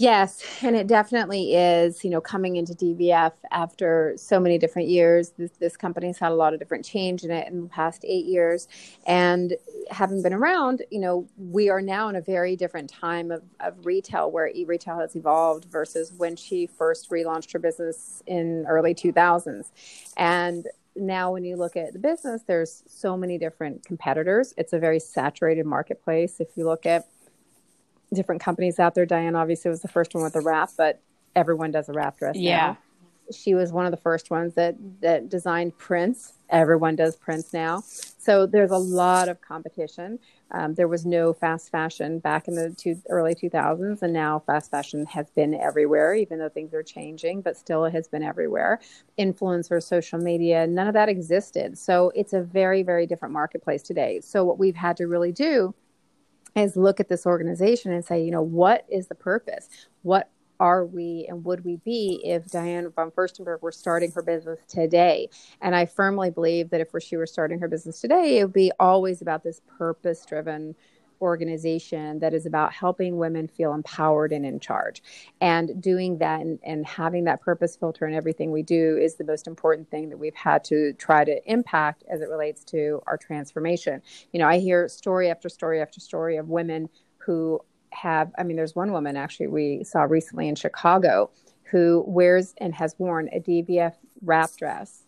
Yes, 0.00 0.42
and 0.62 0.76
it 0.76 0.86
definitely 0.86 1.54
is. 1.54 2.02
You 2.04 2.08
know, 2.08 2.22
coming 2.22 2.56
into 2.56 2.72
DVF 2.72 3.32
after 3.50 4.14
so 4.16 4.40
many 4.40 4.56
different 4.56 4.88
years, 4.88 5.32
this, 5.36 5.50
this 5.60 5.76
company's 5.76 6.18
had 6.18 6.32
a 6.32 6.34
lot 6.34 6.54
of 6.54 6.58
different 6.58 6.86
change 6.86 7.22
in 7.22 7.30
it 7.30 7.46
in 7.48 7.64
the 7.64 7.68
past 7.68 8.02
eight 8.08 8.24
years. 8.24 8.66
And 9.06 9.56
having 9.90 10.22
been 10.22 10.32
around, 10.32 10.82
you 10.90 11.00
know, 11.00 11.28
we 11.36 11.68
are 11.68 11.82
now 11.82 12.08
in 12.08 12.16
a 12.16 12.22
very 12.22 12.56
different 12.56 12.88
time 12.88 13.30
of, 13.30 13.42
of 13.60 13.84
retail 13.84 14.30
where 14.30 14.48
e 14.48 14.64
retail 14.64 14.98
has 15.00 15.16
evolved 15.16 15.66
versus 15.66 16.14
when 16.16 16.34
she 16.34 16.66
first 16.66 17.10
relaunched 17.10 17.52
her 17.52 17.58
business 17.58 18.22
in 18.26 18.64
early 18.66 18.94
2000s. 18.94 19.70
And 20.16 20.66
now 20.96 21.32
when 21.32 21.44
you 21.44 21.56
look 21.56 21.76
at 21.76 21.92
the 21.92 21.98
business 21.98 22.42
there's 22.46 22.82
so 22.86 23.16
many 23.16 23.38
different 23.38 23.84
competitors. 23.84 24.52
It's 24.56 24.72
a 24.72 24.78
very 24.78 25.00
saturated 25.00 25.66
marketplace. 25.66 26.40
If 26.40 26.56
you 26.56 26.64
look 26.64 26.86
at 26.86 27.06
different 28.12 28.40
companies 28.40 28.80
out 28.80 28.96
there 28.96 29.06
diane 29.06 29.36
obviously 29.36 29.70
was 29.70 29.82
the 29.82 29.88
first 29.88 30.14
one 30.14 30.24
with 30.24 30.32
the 30.32 30.40
wrap 30.40 30.68
but 30.76 31.00
everyone 31.36 31.70
does 31.70 31.88
a 31.88 31.92
wrap 31.92 32.18
dress 32.18 32.36
yeah. 32.36 32.56
now. 32.56 32.78
She 33.32 33.54
was 33.54 33.72
one 33.72 33.86
of 33.86 33.90
the 33.90 33.96
first 33.96 34.30
ones 34.30 34.54
that 34.54 34.76
that 35.00 35.28
designed 35.28 35.76
prints 35.78 36.34
everyone 36.50 36.96
does 36.96 37.16
prints 37.16 37.52
now 37.52 37.82
so 38.18 38.46
there's 38.46 38.70
a 38.70 38.78
lot 38.78 39.28
of 39.28 39.40
competition 39.40 40.18
um, 40.52 40.74
there 40.74 40.88
was 40.88 41.06
no 41.06 41.32
fast 41.32 41.70
fashion 41.70 42.18
back 42.18 42.48
in 42.48 42.54
the 42.54 42.70
two, 42.70 43.00
early 43.08 43.34
2000s, 43.34 44.02
and 44.02 44.12
now 44.12 44.40
fast 44.40 44.70
fashion 44.70 45.06
has 45.06 45.30
been 45.30 45.54
everywhere, 45.54 46.14
even 46.14 46.38
though 46.38 46.48
things 46.48 46.74
are 46.74 46.82
changing, 46.82 47.42
but 47.42 47.56
still 47.56 47.84
it 47.84 47.92
has 47.92 48.08
been 48.08 48.22
everywhere. 48.22 48.80
Influencers, 49.18 49.84
social 49.84 50.18
media, 50.18 50.66
none 50.66 50.88
of 50.88 50.94
that 50.94 51.08
existed. 51.08 51.78
So 51.78 52.10
it's 52.16 52.32
a 52.32 52.42
very, 52.42 52.82
very 52.82 53.06
different 53.06 53.32
marketplace 53.32 53.82
today. 53.82 54.20
So 54.22 54.44
what 54.44 54.58
we've 54.58 54.74
had 54.74 54.96
to 54.96 55.06
really 55.06 55.32
do 55.32 55.74
is 56.56 56.76
look 56.76 56.98
at 56.98 57.08
this 57.08 57.26
organization 57.26 57.92
and 57.92 58.04
say, 58.04 58.24
you 58.24 58.32
know, 58.32 58.42
what 58.42 58.84
is 58.90 59.06
the 59.06 59.14
purpose? 59.14 59.68
What 60.02 60.30
are 60.60 60.84
we 60.84 61.26
and 61.28 61.44
would 61.44 61.64
we 61.64 61.76
be 61.76 62.20
if 62.22 62.46
Diane 62.46 62.90
von 62.94 63.10
Furstenberg 63.10 63.62
were 63.62 63.72
starting 63.72 64.12
her 64.12 64.22
business 64.22 64.60
today? 64.68 65.28
And 65.60 65.74
I 65.74 65.86
firmly 65.86 66.30
believe 66.30 66.70
that 66.70 66.80
if 66.80 66.90
she 67.02 67.16
were 67.16 67.26
starting 67.26 67.58
her 67.58 67.68
business 67.68 68.00
today, 68.00 68.38
it 68.38 68.44
would 68.44 68.52
be 68.52 68.70
always 68.78 69.22
about 69.22 69.42
this 69.42 69.62
purpose 69.78 70.24
driven 70.24 70.76
organization 71.20 72.18
that 72.20 72.32
is 72.32 72.46
about 72.46 72.72
helping 72.72 73.18
women 73.18 73.46
feel 73.46 73.74
empowered 73.74 74.32
and 74.32 74.44
in 74.46 74.58
charge. 74.60 75.02
And 75.40 75.82
doing 75.82 76.18
that 76.18 76.40
and, 76.40 76.58
and 76.62 76.86
having 76.86 77.24
that 77.24 77.40
purpose 77.40 77.76
filter 77.76 78.06
in 78.06 78.14
everything 78.14 78.50
we 78.50 78.62
do 78.62 78.96
is 78.96 79.16
the 79.16 79.24
most 79.24 79.46
important 79.46 79.90
thing 79.90 80.08
that 80.10 80.18
we've 80.18 80.34
had 80.34 80.64
to 80.64 80.92
try 80.94 81.24
to 81.24 81.40
impact 81.50 82.04
as 82.08 82.20
it 82.20 82.28
relates 82.28 82.64
to 82.66 83.02
our 83.06 83.16
transformation. 83.18 84.02
You 84.32 84.40
know, 84.40 84.48
I 84.48 84.58
hear 84.58 84.88
story 84.88 85.30
after 85.30 85.48
story 85.48 85.80
after 85.80 86.00
story 86.00 86.36
of 86.36 86.48
women 86.48 86.88
who 87.18 87.60
have, 87.92 88.32
I 88.38 88.42
mean, 88.42 88.56
there's 88.56 88.74
one 88.74 88.92
woman 88.92 89.16
actually 89.16 89.48
we 89.48 89.84
saw 89.84 90.02
recently 90.02 90.48
in 90.48 90.54
Chicago 90.54 91.30
who 91.64 92.04
wears 92.06 92.54
and 92.58 92.74
has 92.74 92.94
worn 92.98 93.28
a 93.32 93.40
DVF 93.40 93.94
wrap 94.22 94.50
dress 94.56 95.04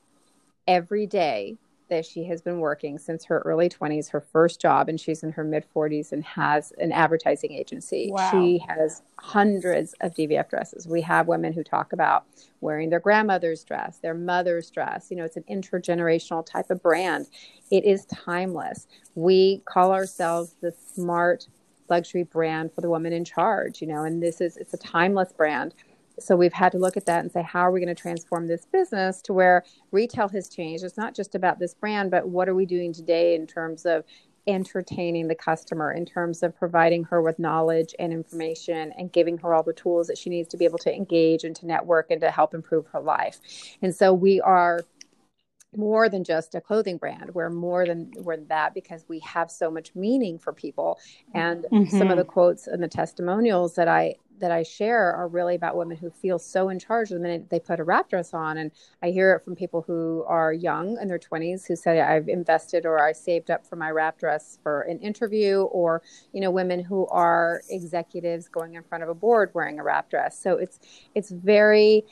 every 0.67 1.07
day 1.07 1.57
that 1.93 2.07
she 2.07 2.25
has 2.25 2.41
been 2.41 2.59
working 2.59 2.99
since 2.99 3.27
her 3.27 3.41
early 3.41 3.69
20s, 3.69 4.11
her 4.11 4.21
first 4.21 4.59
job, 4.61 4.89
and 4.89 4.99
she's 4.99 5.23
in 5.23 5.31
her 5.31 5.45
mid 5.45 5.67
40s 5.77 6.13
and 6.13 6.25
has 6.25 6.73
an 6.79 6.91
advertising 6.91 7.53
agency. 7.53 8.09
Wow. 8.11 8.31
She 8.31 8.63
has 8.67 9.03
hundreds 9.19 9.95
of 10.01 10.15
DVF 10.15 10.49
dresses. 10.49 10.89
We 10.89 11.03
have 11.03 11.29
women 11.29 11.53
who 11.53 11.63
talk 11.63 11.93
about 11.93 12.25
wearing 12.63 12.89
their 12.89 12.99
grandmother's 12.99 13.63
dress, 13.63 13.99
their 13.99 14.15
mother's 14.15 14.71
dress. 14.71 15.09
You 15.11 15.19
know, 15.19 15.25
it's 15.25 15.37
an 15.37 15.45
intergenerational 15.51 16.47
type 16.47 16.71
of 16.71 16.83
brand. 16.83 17.27
It 17.71 17.85
is 17.85 18.07
timeless. 18.07 18.87
We 19.15 19.61
call 19.67 19.93
ourselves 19.93 20.57
the 20.63 20.73
smart 20.95 21.47
luxury 21.93 22.23
brand 22.23 22.73
for 22.75 22.81
the 22.81 22.89
woman 22.89 23.13
in 23.13 23.25
charge, 23.25 23.81
you 23.83 23.87
know, 23.87 24.05
and 24.05 24.23
this 24.23 24.41
is 24.41 24.57
it's 24.57 24.75
a 24.75 24.79
timeless 24.79 25.33
brand. 25.33 25.75
So 26.19 26.37
we've 26.37 26.53
had 26.53 26.73
to 26.73 26.79
look 26.79 26.97
at 26.97 27.07
that 27.07 27.21
and 27.21 27.31
say 27.31 27.43
how 27.43 27.61
are 27.61 27.71
we 27.71 27.81
going 27.81 27.95
to 27.95 28.03
transform 28.03 28.47
this 28.47 28.67
business 28.67 29.21
to 29.23 29.33
where 29.33 29.65
retail 29.91 30.29
has 30.29 30.49
changed? 30.49 30.85
It's 30.85 30.97
not 30.97 31.15
just 31.15 31.35
about 31.35 31.59
this 31.59 31.75
brand 31.75 32.11
but 32.11 32.29
what 32.29 32.49
are 32.49 32.55
we 32.55 32.67
doing 32.67 32.93
today 32.93 33.35
in 33.35 33.47
terms 33.47 33.85
of 33.85 34.05
entertaining 34.47 35.29
the 35.29 35.35
customer 35.35 35.93
in 35.93 36.05
terms 36.05 36.43
of 36.43 36.57
providing 36.57 37.05
her 37.05 37.23
with 37.23 37.39
knowledge 37.39 37.95
and 37.99 38.13
information 38.13 38.93
and 38.99 39.13
giving 39.13 39.39
her 39.39 39.55
all 39.55 39.63
the 39.63 39.73
tools 39.73 40.09
that 40.09 40.19
she 40.19 40.31
needs 40.31 40.49
to 40.49 40.57
be 40.57 40.65
able 40.65 40.79
to 40.79 40.93
engage 40.93 41.45
and 41.45 41.55
to 41.55 41.67
network 41.67 42.11
and 42.11 42.21
to 42.21 42.31
help 42.31 42.53
improve 42.55 42.87
her 42.89 43.01
life. 43.01 43.39
And 43.83 43.95
so 43.95 44.13
we 44.13 44.41
are 44.41 44.81
more 45.77 46.09
than 46.09 46.25
just 46.25 46.55
a 46.55 46.61
clothing 46.61 46.97
brand 46.97 47.35
we're 47.35 47.51
more 47.51 47.87
than 47.87 48.11
we're 48.19 48.37
that 48.37 48.75
because 48.75 49.05
we 49.09 49.19
have 49.21 49.51
so 49.51 49.71
much 49.71 49.95
meaning 49.95 50.39
for 50.39 50.53
people 50.53 50.99
and 51.35 51.65
mm-hmm. 51.73 51.97
some 51.97 52.11
of 52.11 52.17
the 52.17 52.25
quotes 52.25 52.67
and 52.67 52.83
the 52.83 52.89
testimonials 52.89 53.75
that 53.75 53.89
i 53.89 54.15
that 54.43 54.51
I 54.51 54.65
share 54.65 55.15
are 55.15 55.29
really 55.29 55.55
about 55.55 55.77
women 55.77 55.97
who 55.97 56.11
feel 56.11 56.39
so 56.39 56.69
in 56.69 56.79
charge 56.79 57.11
the 57.11 57.19
minute 57.19 57.49
they 57.49 57.61
put 57.61 57.79
a 57.79 57.85
wrap 57.85 58.11
dress 58.11 58.35
on. 58.35 58.59
And 58.59 58.73
I 59.01 59.11
hear 59.11 59.35
it 59.35 59.45
from 59.45 59.55
people 59.55 59.83
who 59.83 60.25
are 60.27 60.53
young 60.53 60.99
in 61.01 61.07
their 61.07 61.19
20s 61.19 61.67
who 61.67 61.77
say, 61.77 62.01
I've 62.01 62.29
invested 62.29 62.85
or 62.85 63.03
I 63.03 63.13
saved 63.13 63.53
up 63.53 63.65
for 63.65 63.77
my 63.77 63.91
wrap 63.91 64.19
dress 64.19 64.59
for 64.63 64.83
an 64.83 64.99
interview, 64.99 65.63
or, 65.63 66.03
you 66.33 66.41
know, 66.41 66.51
women 66.51 66.83
who 66.83 67.07
are 67.07 67.63
executives 67.71 68.49
going 68.49 68.75
in 68.75 68.83
front 68.83 69.05
of 69.05 69.09
a 69.09 69.15
board 69.15 69.51
wearing 69.55 69.79
a 69.79 69.85
wrap 69.85 70.11
dress. 70.11 70.43
So 70.43 70.57
it's, 70.57 70.81
it's 71.15 71.31
very, 71.31 72.05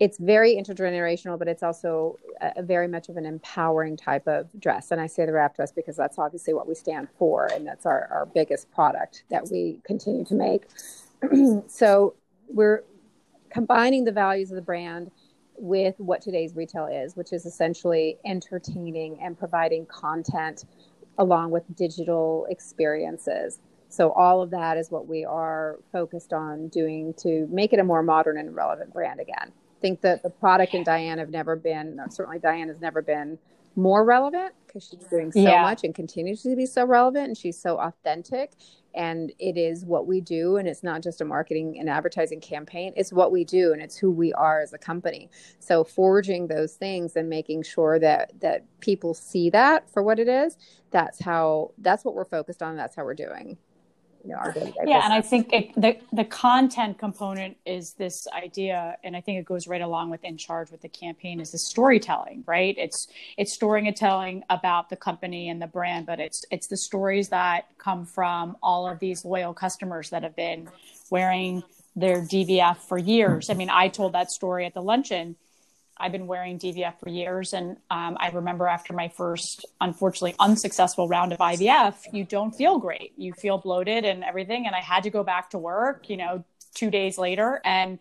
it's 0.00 0.18
very 0.18 0.56
intergenerational, 0.56 1.38
but 1.38 1.48
it's 1.48 1.62
also 1.62 2.16
a, 2.40 2.52
a, 2.56 2.62
very 2.62 2.88
much 2.88 3.08
of 3.08 3.16
an 3.16 3.24
empowering 3.24 3.96
type 3.96 4.26
of 4.26 4.48
dress. 4.58 4.90
And 4.90 5.00
I 5.00 5.06
say 5.06 5.26
the 5.26 5.32
wrap 5.32 5.54
dress 5.54 5.70
because 5.70 5.96
that's 5.96 6.18
obviously 6.18 6.54
what 6.54 6.66
we 6.66 6.74
stand 6.74 7.08
for, 7.18 7.46
and 7.46 7.66
that's 7.66 7.86
our, 7.86 8.08
our 8.10 8.26
biggest 8.26 8.70
product 8.72 9.24
that 9.30 9.48
we 9.50 9.78
continue 9.84 10.24
to 10.24 10.34
make. 10.34 10.64
so 11.68 12.14
we're 12.48 12.82
combining 13.50 14.04
the 14.04 14.12
values 14.12 14.50
of 14.50 14.56
the 14.56 14.62
brand 14.62 15.10
with 15.56 15.94
what 15.98 16.20
today's 16.20 16.56
retail 16.56 16.86
is, 16.86 17.14
which 17.14 17.32
is 17.32 17.46
essentially 17.46 18.18
entertaining 18.24 19.18
and 19.20 19.38
providing 19.38 19.86
content 19.86 20.64
along 21.18 21.50
with 21.50 21.62
digital 21.76 22.46
experiences. 22.50 23.60
So 23.88 24.10
all 24.12 24.40
of 24.40 24.50
that 24.50 24.78
is 24.78 24.90
what 24.90 25.06
we 25.06 25.24
are 25.24 25.78
focused 25.92 26.32
on 26.32 26.68
doing 26.68 27.14
to 27.18 27.46
make 27.50 27.72
it 27.74 27.78
a 27.78 27.84
more 27.84 28.02
modern 28.02 28.38
and 28.38 28.56
relevant 28.56 28.92
brand 28.92 29.20
again. 29.20 29.52
I 29.82 29.88
think 29.88 30.00
that 30.02 30.22
the 30.22 30.30
product 30.30 30.74
and 30.74 30.84
Diane 30.84 31.18
have 31.18 31.30
never 31.30 31.56
been, 31.56 31.98
uh, 31.98 32.08
certainly 32.08 32.38
Diane 32.38 32.68
has 32.68 32.80
never 32.80 33.02
been 33.02 33.36
more 33.74 34.04
relevant 34.04 34.54
because 34.64 34.86
she's 34.86 35.08
doing 35.08 35.32
so 35.32 35.40
yeah. 35.40 35.62
much 35.62 35.82
and 35.82 35.92
continues 35.92 36.42
to 36.44 36.54
be 36.54 36.66
so 36.66 36.84
relevant 36.84 37.26
and 37.26 37.36
she's 37.36 37.60
so 37.60 37.78
authentic. 37.78 38.52
And 38.94 39.32
it 39.40 39.56
is 39.58 39.84
what 39.84 40.06
we 40.06 40.20
do 40.20 40.58
and 40.58 40.68
it's 40.68 40.84
not 40.84 41.02
just 41.02 41.20
a 41.20 41.24
marketing 41.24 41.80
and 41.80 41.90
advertising 41.90 42.40
campaign. 42.40 42.92
It's 42.94 43.12
what 43.12 43.32
we 43.32 43.44
do 43.44 43.72
and 43.72 43.82
it's 43.82 43.96
who 43.96 44.12
we 44.12 44.32
are 44.34 44.60
as 44.60 44.72
a 44.72 44.78
company. 44.78 45.28
So 45.58 45.82
forging 45.82 46.46
those 46.46 46.74
things 46.74 47.16
and 47.16 47.28
making 47.28 47.64
sure 47.64 47.98
that 47.98 48.38
that 48.40 48.64
people 48.78 49.14
see 49.14 49.50
that 49.50 49.90
for 49.90 50.04
what 50.04 50.20
it 50.20 50.28
is 50.28 50.56
that's 50.92 51.20
how 51.20 51.72
that's 51.78 52.04
what 52.04 52.14
we're 52.14 52.24
focused 52.24 52.62
on 52.62 52.76
that's 52.76 52.94
how 52.94 53.02
we're 53.02 53.14
doing 53.14 53.56
you 54.24 54.30
know, 54.30 54.36
our 54.36 54.52
day-to-day 54.52 54.72
yeah 54.86 54.98
business. 54.98 55.04
and 55.04 55.12
i 55.12 55.20
think 55.20 55.52
it, 55.52 55.74
the 55.76 55.96
the 56.12 56.24
content 56.24 56.98
component 56.98 57.56
is 57.66 57.94
this 57.94 58.26
idea 58.28 58.96
and 59.02 59.16
i 59.16 59.20
think 59.20 59.38
it 59.38 59.44
goes 59.44 59.66
right 59.66 59.80
along 59.80 60.10
with 60.10 60.22
in 60.24 60.36
charge 60.36 60.70
with 60.70 60.80
the 60.80 60.88
campaign 60.88 61.40
is 61.40 61.50
the 61.50 61.58
storytelling 61.58 62.44
right 62.46 62.76
it's 62.78 63.08
it's 63.36 63.52
storing 63.52 63.86
and 63.86 63.96
telling 63.96 64.42
about 64.50 64.88
the 64.88 64.96
company 64.96 65.48
and 65.48 65.60
the 65.60 65.66
brand 65.66 66.06
but 66.06 66.20
it's 66.20 66.44
it's 66.50 66.66
the 66.66 66.76
stories 66.76 67.28
that 67.28 67.66
come 67.78 68.04
from 68.04 68.56
all 68.62 68.88
of 68.88 68.98
these 68.98 69.24
loyal 69.24 69.54
customers 69.54 70.10
that 70.10 70.22
have 70.22 70.36
been 70.36 70.68
wearing 71.10 71.62
their 71.96 72.22
dvf 72.22 72.76
for 72.76 72.98
years 72.98 73.50
i 73.50 73.54
mean 73.54 73.70
i 73.70 73.88
told 73.88 74.12
that 74.12 74.30
story 74.30 74.64
at 74.66 74.74
the 74.74 74.82
luncheon 74.82 75.36
I've 75.98 76.12
been 76.12 76.26
wearing 76.26 76.58
DVF 76.58 76.98
for 76.98 77.08
years. 77.08 77.52
And 77.52 77.76
um, 77.90 78.16
I 78.18 78.30
remember 78.30 78.66
after 78.66 78.92
my 78.92 79.08
first, 79.08 79.64
unfortunately, 79.80 80.34
unsuccessful 80.40 81.08
round 81.08 81.32
of 81.32 81.38
IVF, 81.38 82.12
you 82.12 82.24
don't 82.24 82.52
feel 82.52 82.78
great. 82.78 83.12
You 83.16 83.32
feel 83.32 83.58
bloated 83.58 84.04
and 84.04 84.24
everything. 84.24 84.66
And 84.66 84.74
I 84.74 84.80
had 84.80 85.02
to 85.04 85.10
go 85.10 85.22
back 85.22 85.50
to 85.50 85.58
work, 85.58 86.08
you 86.08 86.16
know, 86.16 86.44
two 86.74 86.90
days 86.90 87.18
later. 87.18 87.60
And 87.64 87.98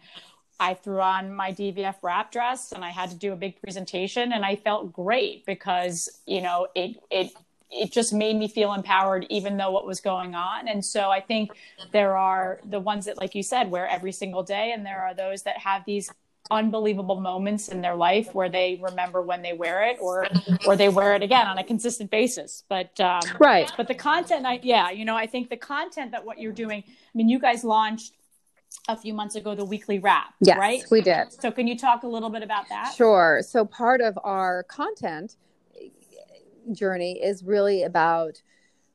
I 0.60 0.74
threw 0.76 1.02
on 1.02 1.34
my 1.34 1.52
DVF 1.52 1.96
wrap 2.02 2.32
dress 2.32 2.72
and 2.72 2.86
I 2.86 2.90
had 2.90 3.10
to 3.10 3.16
do 3.16 3.34
a 3.34 3.36
big 3.36 3.62
presentation. 3.62 4.32
And 4.32 4.46
I 4.46 4.56
felt 4.56 4.94
great 4.94 5.46
because, 5.46 6.10
you 6.26 6.42
know, 6.42 6.68
it, 6.76 6.98
it, 7.10 7.32
it 7.72 7.92
just 7.92 8.14
made 8.14 8.36
me 8.36 8.48
feel 8.48 8.74
empowered 8.74 9.26
even 9.30 9.58
though 9.58 9.72
what 9.72 9.86
was 9.86 10.02
going 10.02 10.36
on 10.36 10.68
and 10.68 10.84
so 10.84 11.10
i 11.10 11.22
think 11.22 11.52
there 11.94 12.18
are 12.18 12.60
the 12.66 12.82
ones 12.82 13.06
that 13.06 13.18
like 13.18 13.34
you 13.34 13.42
said 13.42 13.72
wear 13.72 13.88
every 13.88 14.12
single 14.12 14.44
day 14.44 14.74
and 14.74 14.86
there 14.86 15.02
are 15.02 15.14
those 15.14 15.44
that 15.44 15.58
have 15.58 15.86
these 15.86 16.12
unbelievable 16.52 17.20
moments 17.20 17.70
in 17.70 17.82
their 17.82 17.96
life 17.96 18.36
where 18.36 18.50
they 18.50 18.80
remember 18.82 19.22
when 19.22 19.42
they 19.42 19.54
wear 19.54 19.84
it 19.84 19.98
or 20.00 20.28
or 20.68 20.76
they 20.76 20.90
wear 20.90 21.16
it 21.16 21.24
again 21.24 21.48
on 21.48 21.58
a 21.58 21.64
consistent 21.64 22.12
basis. 22.12 22.64
But 22.70 23.00
um, 23.00 23.22
right. 23.40 23.72
but 23.78 23.88
the 23.88 23.96
content 23.96 24.46
I, 24.46 24.60
yeah 24.62 24.92
you 24.92 25.06
know 25.06 25.16
i 25.16 25.26
think 25.26 25.50
the 25.50 25.58
content 25.58 26.12
that 26.12 26.26
what 26.26 26.40
you're 26.40 26.52
doing 26.52 26.84
i 26.88 27.14
mean 27.14 27.30
you 27.30 27.40
guys 27.40 27.64
launched 27.64 28.14
a 28.88 28.98
few 28.98 29.14
months 29.14 29.36
ago 29.36 29.56
the 29.56 29.66
weekly 29.66 30.00
wrap 30.00 30.34
yes, 30.40 30.58
right? 30.58 30.84
we 30.92 31.02
did. 31.02 31.32
So 31.42 31.52
can 31.52 31.68
you 31.68 31.78
talk 31.78 32.04
a 32.04 32.08
little 32.08 32.30
bit 32.30 32.42
about 32.42 32.70
that? 32.70 32.94
Sure. 32.96 33.42
So 33.46 33.66
part 33.66 34.02
of 34.02 34.18
our 34.24 34.64
content 34.64 35.36
journey 36.72 37.22
is 37.22 37.44
really 37.44 37.84
about 37.84 38.42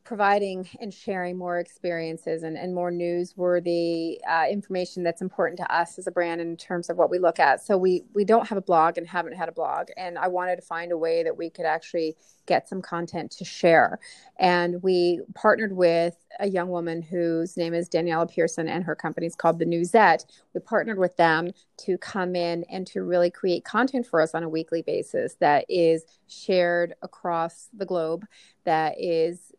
providing 0.06 0.68
and 0.80 0.94
sharing 0.94 1.36
more 1.36 1.58
experiences 1.58 2.44
and, 2.44 2.56
and 2.56 2.72
more 2.72 2.92
newsworthy 2.92 4.18
uh, 4.30 4.44
information 4.48 5.02
that's 5.02 5.20
important 5.20 5.58
to 5.58 5.74
us 5.74 5.98
as 5.98 6.06
a 6.06 6.10
brand 6.12 6.40
in 6.40 6.56
terms 6.56 6.88
of 6.88 6.96
what 6.96 7.10
we 7.10 7.18
look 7.18 7.40
at. 7.40 7.60
So 7.60 7.76
we 7.76 8.04
we 8.14 8.24
don't 8.24 8.48
have 8.48 8.56
a 8.56 8.62
blog 8.62 8.96
and 8.96 9.06
haven't 9.06 9.34
had 9.34 9.48
a 9.48 9.52
blog, 9.52 9.88
and 9.96 10.16
I 10.16 10.28
wanted 10.28 10.56
to 10.56 10.62
find 10.62 10.92
a 10.92 10.98
way 10.98 11.24
that 11.24 11.36
we 11.36 11.50
could 11.50 11.66
actually 11.66 12.16
get 12.46 12.68
some 12.68 12.80
content 12.80 13.32
to 13.32 13.44
share. 13.44 13.98
And 14.38 14.80
we 14.82 15.20
partnered 15.34 15.76
with 15.76 16.16
a 16.38 16.48
young 16.48 16.68
woman 16.68 17.02
whose 17.02 17.56
name 17.56 17.74
is 17.74 17.88
Daniella 17.88 18.26
Pearson, 18.26 18.68
and 18.68 18.84
her 18.84 18.94
company 18.94 19.26
is 19.26 19.34
called 19.34 19.58
The 19.58 19.66
Newsette. 19.66 20.24
We 20.54 20.60
partnered 20.60 20.98
with 20.98 21.16
them 21.16 21.50
to 21.78 21.98
come 21.98 22.36
in 22.36 22.64
and 22.70 22.86
to 22.88 23.02
really 23.02 23.30
create 23.30 23.64
content 23.64 24.06
for 24.06 24.20
us 24.20 24.34
on 24.34 24.44
a 24.44 24.48
weekly 24.48 24.82
basis 24.82 25.34
that 25.40 25.64
is 25.68 26.04
shared 26.28 26.94
across 27.02 27.68
the 27.76 27.86
globe, 27.86 28.24
that 28.64 28.94
is 28.98 29.52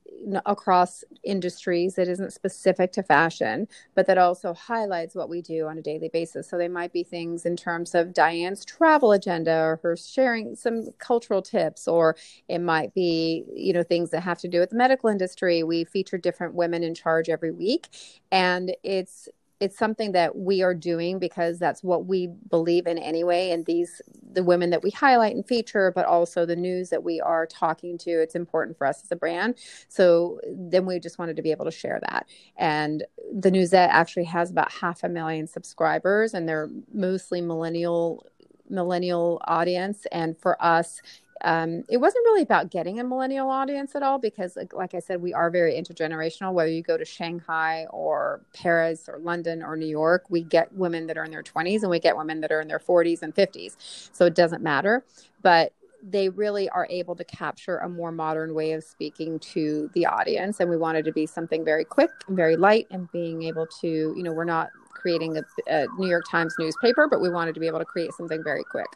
across 0.45 1.03
industries 1.23 1.95
that 1.95 2.07
isn't 2.07 2.33
specific 2.33 2.91
to 2.93 3.03
fashion, 3.03 3.67
but 3.95 4.07
that 4.07 4.17
also 4.17 4.53
highlights 4.53 5.15
what 5.15 5.29
we 5.29 5.41
do 5.41 5.67
on 5.67 5.77
a 5.77 5.81
daily 5.81 6.09
basis. 6.09 6.49
So 6.49 6.57
they 6.57 6.67
might 6.67 6.91
be 6.91 7.03
things 7.03 7.45
in 7.45 7.55
terms 7.55 7.95
of 7.95 8.13
Diane's 8.13 8.65
travel 8.65 9.11
agenda 9.11 9.55
or 9.55 9.79
her 9.83 9.95
sharing 9.95 10.55
some 10.55 10.87
cultural 10.97 11.41
tips, 11.41 11.87
or 11.87 12.15
it 12.47 12.59
might 12.59 12.93
be, 12.93 13.45
you 13.53 13.73
know, 13.73 13.83
things 13.83 14.09
that 14.11 14.21
have 14.21 14.39
to 14.39 14.47
do 14.47 14.59
with 14.59 14.71
the 14.71 14.75
medical 14.75 15.09
industry. 15.09 15.63
We 15.63 15.83
feature 15.83 16.17
different 16.17 16.55
women 16.55 16.83
in 16.83 16.93
charge 16.95 17.29
every 17.29 17.51
week. 17.51 17.87
And 18.31 18.75
it's 18.83 19.29
it's 19.59 19.77
something 19.77 20.11
that 20.11 20.35
we 20.35 20.61
are 20.61 20.73
doing 20.73 21.17
because 21.17 21.57
that's 21.57 21.83
what 21.83 22.05
we 22.05 22.27
believe 22.49 22.85
in 22.85 22.97
anyway. 22.97 23.51
And 23.51 23.65
these 23.65 24.01
the 24.33 24.43
women 24.43 24.69
that 24.69 24.83
we 24.83 24.91
highlight 24.91 25.35
and 25.35 25.47
feature 25.47 25.91
but 25.95 26.05
also 26.05 26.45
the 26.45 26.55
news 26.55 26.89
that 26.89 27.03
we 27.03 27.19
are 27.19 27.47
talking 27.47 27.97
to 27.97 28.11
it's 28.11 28.35
important 28.35 28.77
for 28.77 28.85
us 28.85 29.01
as 29.03 29.11
a 29.11 29.15
brand. 29.15 29.55
So 29.87 30.39
then 30.47 30.85
we 30.85 30.99
just 30.99 31.17
wanted 31.17 31.35
to 31.37 31.41
be 31.41 31.51
able 31.51 31.65
to 31.65 31.71
share 31.71 31.99
that. 32.09 32.27
And 32.57 33.03
the 33.33 33.49
newsette 33.49 33.89
actually 33.89 34.25
has 34.25 34.51
about 34.51 34.71
half 34.71 35.03
a 35.03 35.09
million 35.09 35.47
subscribers 35.47 36.33
and 36.33 36.47
they're 36.47 36.69
mostly 36.93 37.41
millennial 37.41 38.25
millennial 38.69 39.41
audience. 39.45 40.05
And 40.11 40.37
for 40.37 40.61
us 40.63 41.01
um, 41.43 41.83
it 41.89 41.97
wasn't 41.97 42.23
really 42.25 42.41
about 42.41 42.71
getting 42.71 42.99
a 42.99 43.03
millennial 43.03 43.49
audience 43.49 43.95
at 43.95 44.03
all 44.03 44.17
because 44.17 44.55
like, 44.55 44.73
like, 44.73 44.93
i 44.93 44.99
said 44.99 45.21
we 45.21 45.33
are 45.33 45.49
very 45.49 45.73
intergenerational 45.73 46.53
whether 46.53 46.69
you 46.69 46.81
go 46.81 46.97
to 46.97 47.05
shanghai 47.05 47.85
or 47.91 48.41
paris 48.53 49.07
or 49.07 49.19
london 49.19 49.61
or 49.61 49.75
new 49.75 49.85
york 49.87 50.25
we 50.29 50.41
get 50.41 50.71
women 50.73 51.07
that 51.07 51.17
are 51.17 51.23
in 51.23 51.31
their 51.31 51.43
20s 51.43 51.81
and 51.81 51.89
we 51.89 51.99
get 51.99 52.17
women 52.17 52.41
that 52.41 52.51
are 52.51 52.61
in 52.61 52.67
their 52.67 52.79
40s 52.79 53.21
and 53.21 53.35
50s 53.35 53.75
so 54.11 54.25
it 54.25 54.35
doesn't 54.35 54.63
matter. 54.63 55.03
But 55.41 55.73
they 56.03 56.29
really 56.29 56.69
are 56.69 56.87
able 56.89 57.15
to 57.15 57.23
capture 57.23 57.77
a 57.77 57.89
more 57.89 58.11
modern 58.11 58.53
way 58.53 58.73
of 58.73 58.83
speaking 58.83 59.39
to 59.39 59.89
the 59.93 60.05
audience. 60.05 60.59
And 60.59 60.69
we 60.69 60.77
wanted 60.77 61.05
to 61.05 61.11
be 61.11 61.25
something 61.25 61.65
very 61.65 61.83
quick 61.83 62.11
and 62.27 62.37
very 62.37 62.55
light 62.55 62.87
and 62.91 63.11
being 63.11 63.43
able 63.43 63.67
to 63.81 64.13
you 64.15 64.23
know 64.23 64.31
we're 64.31 64.45
not 64.45 64.69
creating 64.89 65.37
a, 65.37 65.43
a 65.67 65.87
new 65.99 66.09
york 66.09 66.25
times 66.29 66.55
newspaper 66.57 67.07
but 67.07 67.21
we 67.21 67.29
wanted 67.29 67.53
to 67.53 67.59
be 67.59 67.67
able 67.67 67.77
to 67.77 67.85
create 67.85 68.11
something 68.13 68.43
very 68.43 68.63
quick 68.63 68.87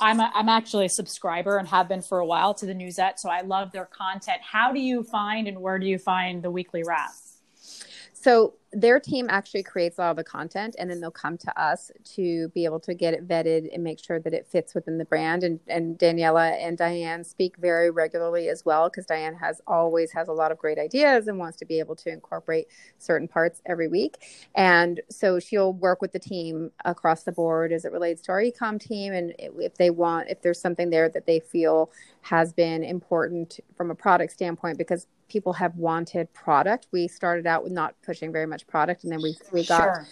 I'm 0.00 0.20
a, 0.20 0.30
I'm 0.34 0.48
actually 0.48 0.86
a 0.86 0.88
subscriber 0.88 1.58
and 1.58 1.68
have 1.68 1.88
been 1.88 2.02
for 2.02 2.18
a 2.18 2.26
while 2.26 2.54
to 2.54 2.66
the 2.66 2.74
Newsette, 2.74 3.18
so 3.18 3.28
I 3.28 3.40
love 3.42 3.72
their 3.72 3.86
content. 3.86 4.40
How 4.42 4.72
do 4.72 4.80
you 4.80 5.02
find 5.02 5.48
and 5.48 5.60
where 5.60 5.78
do 5.78 5.86
you 5.86 5.98
find 5.98 6.42
the 6.42 6.50
weekly 6.50 6.82
wrap? 6.84 7.10
So 8.12 8.54
their 8.72 9.00
team 9.00 9.26
actually 9.30 9.62
creates 9.62 9.98
all 9.98 10.14
the 10.14 10.24
content 10.24 10.76
and 10.78 10.90
then 10.90 11.00
they'll 11.00 11.10
come 11.10 11.38
to 11.38 11.60
us 11.60 11.90
to 12.04 12.48
be 12.50 12.66
able 12.66 12.78
to 12.78 12.92
get 12.92 13.14
it 13.14 13.26
vetted 13.26 13.72
and 13.72 13.82
make 13.82 13.98
sure 13.98 14.20
that 14.20 14.34
it 14.34 14.46
fits 14.46 14.74
within 14.74 14.98
the 14.98 15.06
brand 15.06 15.42
and, 15.42 15.58
and 15.68 15.96
Daniella 15.96 16.50
and 16.50 16.76
diane 16.76 17.24
speak 17.24 17.56
very 17.56 17.90
regularly 17.90 18.48
as 18.48 18.66
well 18.66 18.90
because 18.90 19.06
diane 19.06 19.34
has 19.34 19.62
always 19.66 20.12
has 20.12 20.28
a 20.28 20.32
lot 20.32 20.52
of 20.52 20.58
great 20.58 20.78
ideas 20.78 21.28
and 21.28 21.38
wants 21.38 21.56
to 21.58 21.64
be 21.64 21.78
able 21.78 21.96
to 21.96 22.10
incorporate 22.10 22.66
certain 22.98 23.26
parts 23.26 23.62
every 23.64 23.88
week 23.88 24.48
and 24.54 25.00
so 25.08 25.40
she'll 25.40 25.72
work 25.72 26.02
with 26.02 26.12
the 26.12 26.18
team 26.18 26.70
across 26.84 27.22
the 27.22 27.32
board 27.32 27.72
as 27.72 27.86
it 27.86 27.92
relates 27.92 28.20
to 28.20 28.32
our 28.32 28.42
ecom 28.42 28.78
team 28.78 29.14
and 29.14 29.34
if 29.38 29.76
they 29.76 29.88
want 29.88 30.28
if 30.28 30.42
there's 30.42 30.60
something 30.60 30.90
there 30.90 31.08
that 31.08 31.24
they 31.24 31.40
feel 31.40 31.90
has 32.20 32.52
been 32.52 32.84
important 32.84 33.60
from 33.76 33.90
a 33.90 33.94
product 33.94 34.30
standpoint 34.32 34.76
because 34.76 35.06
people 35.28 35.52
have 35.52 35.76
wanted 35.76 36.32
product. 36.32 36.88
We 36.90 37.06
started 37.06 37.46
out 37.46 37.62
with 37.62 37.72
not 37.72 37.94
pushing 38.02 38.32
very 38.32 38.46
much 38.46 38.57
product, 38.66 39.04
and 39.04 39.12
then 39.12 39.22
we 39.22 39.36
we 39.52 39.64
got 39.64 39.82
sure. 39.82 40.06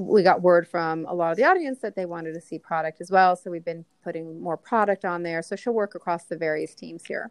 we 0.00 0.22
got 0.22 0.42
word 0.42 0.66
from 0.66 1.04
a 1.06 1.14
lot 1.14 1.30
of 1.30 1.36
the 1.36 1.44
audience 1.44 1.80
that 1.80 1.94
they 1.94 2.06
wanted 2.06 2.32
to 2.34 2.40
see 2.40 2.58
product 2.58 3.00
as 3.00 3.10
well. 3.10 3.36
So 3.36 3.50
we've 3.50 3.64
been 3.64 3.84
putting 4.02 4.40
more 4.40 4.56
product 4.56 5.04
on 5.04 5.22
there. 5.22 5.42
So 5.42 5.56
she'll 5.56 5.72
work 5.72 5.94
across 5.94 6.24
the 6.24 6.36
various 6.36 6.74
teams 6.74 7.04
here. 7.04 7.30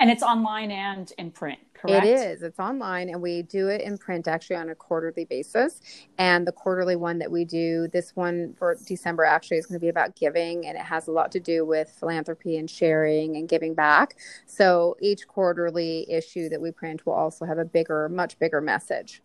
And 0.00 0.10
it's 0.10 0.24
online 0.24 0.72
and 0.72 1.12
in 1.16 1.30
print, 1.30 1.60
correct? 1.74 2.04
It 2.04 2.08
is. 2.08 2.42
It's 2.42 2.58
online, 2.58 3.08
and 3.08 3.22
we 3.22 3.42
do 3.42 3.68
it 3.68 3.82
in 3.82 3.96
print 3.96 4.26
actually 4.26 4.56
on 4.56 4.70
a 4.70 4.74
quarterly 4.74 5.24
basis. 5.24 5.80
And 6.18 6.44
the 6.44 6.50
quarterly 6.50 6.96
one 6.96 7.20
that 7.20 7.30
we 7.30 7.44
do, 7.44 7.86
this 7.86 8.16
one 8.16 8.52
for 8.58 8.76
December 8.84 9.22
actually 9.22 9.58
is 9.58 9.66
going 9.66 9.78
to 9.78 9.80
be 9.80 9.90
about 9.90 10.16
giving, 10.16 10.66
and 10.66 10.76
it 10.76 10.82
has 10.82 11.06
a 11.06 11.12
lot 11.12 11.30
to 11.32 11.38
do 11.38 11.64
with 11.64 11.88
philanthropy 11.88 12.56
and 12.56 12.68
sharing 12.68 13.36
and 13.36 13.48
giving 13.48 13.74
back. 13.74 14.16
So 14.44 14.96
each 15.00 15.28
quarterly 15.28 16.10
issue 16.10 16.48
that 16.48 16.60
we 16.60 16.72
print 16.72 17.06
will 17.06 17.12
also 17.12 17.44
have 17.44 17.58
a 17.58 17.64
bigger, 17.64 18.08
much 18.08 18.40
bigger 18.40 18.60
message. 18.60 19.22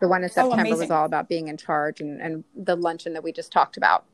The 0.00 0.08
one 0.08 0.22
in 0.22 0.30
oh, 0.30 0.32
September 0.32 0.74
oh, 0.74 0.78
was 0.78 0.90
all 0.90 1.04
about 1.04 1.28
being 1.28 1.48
in 1.48 1.56
charge 1.56 2.00
and, 2.00 2.20
and 2.20 2.44
the 2.54 2.76
luncheon 2.76 3.12
that 3.12 3.22
we 3.22 3.32
just 3.32 3.52
talked 3.52 3.76
about. 3.76 4.04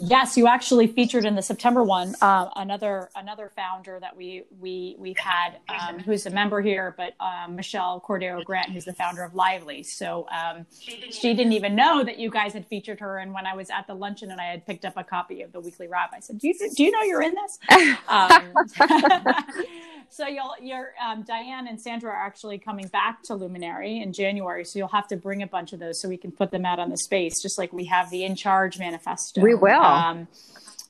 Yes, 0.00 0.36
you 0.36 0.46
actually 0.46 0.86
featured 0.86 1.24
in 1.24 1.34
the 1.34 1.42
September 1.42 1.82
one 1.82 2.14
uh, 2.22 2.48
another 2.54 3.10
another 3.16 3.50
founder 3.54 3.98
that 4.00 4.16
we 4.16 4.44
we 4.60 4.94
we've 4.96 5.18
had 5.18 5.58
um, 5.68 5.98
who's 5.98 6.24
a 6.24 6.30
member 6.30 6.60
here, 6.60 6.94
but 6.96 7.14
um, 7.18 7.56
Michelle 7.56 8.00
Cordero 8.00 8.44
Grant, 8.44 8.70
who's 8.70 8.84
the 8.84 8.92
founder 8.92 9.24
of 9.24 9.34
Lively. 9.34 9.82
So 9.82 10.28
um, 10.30 10.66
she 10.70 11.34
didn't 11.34 11.52
even 11.52 11.74
know 11.74 12.04
that 12.04 12.16
you 12.16 12.30
guys 12.30 12.52
had 12.52 12.64
featured 12.66 13.00
her. 13.00 13.18
And 13.18 13.34
when 13.34 13.44
I 13.44 13.56
was 13.56 13.70
at 13.70 13.88
the 13.88 13.94
luncheon 13.94 14.30
and 14.30 14.40
I 14.40 14.44
had 14.44 14.64
picked 14.64 14.84
up 14.84 14.96
a 14.96 15.02
copy 15.02 15.42
of 15.42 15.50
the 15.50 15.58
Weekly 15.58 15.88
Wrap, 15.88 16.12
I 16.14 16.20
said, 16.20 16.38
"Do 16.38 16.46
you 16.46 16.54
do 16.76 16.84
you 16.84 16.92
know 16.92 17.02
you're 17.02 17.22
in 17.22 17.34
this?" 17.34 17.58
So 20.18 20.26
you'll 20.26 20.56
your 20.60 20.94
um, 21.00 21.22
Diane 21.22 21.68
and 21.68 21.80
Sandra 21.80 22.10
are 22.10 22.26
actually 22.26 22.58
coming 22.58 22.88
back 22.88 23.22
to 23.22 23.36
Luminary 23.36 24.02
in 24.02 24.12
January, 24.12 24.64
so 24.64 24.76
you'll 24.76 24.88
have 24.88 25.06
to 25.08 25.16
bring 25.16 25.44
a 25.44 25.46
bunch 25.46 25.72
of 25.72 25.78
those 25.78 26.02
so 26.02 26.08
we 26.08 26.16
can 26.16 26.32
put 26.32 26.50
them 26.50 26.64
out 26.64 26.80
on 26.80 26.90
the 26.90 26.96
space, 26.96 27.40
just 27.40 27.56
like 27.56 27.72
we 27.72 27.84
have 27.84 28.10
the 28.10 28.24
In 28.24 28.34
Charge 28.34 28.80
manifesto. 28.80 29.40
We 29.40 29.54
will. 29.54 29.80
Um, 29.80 30.26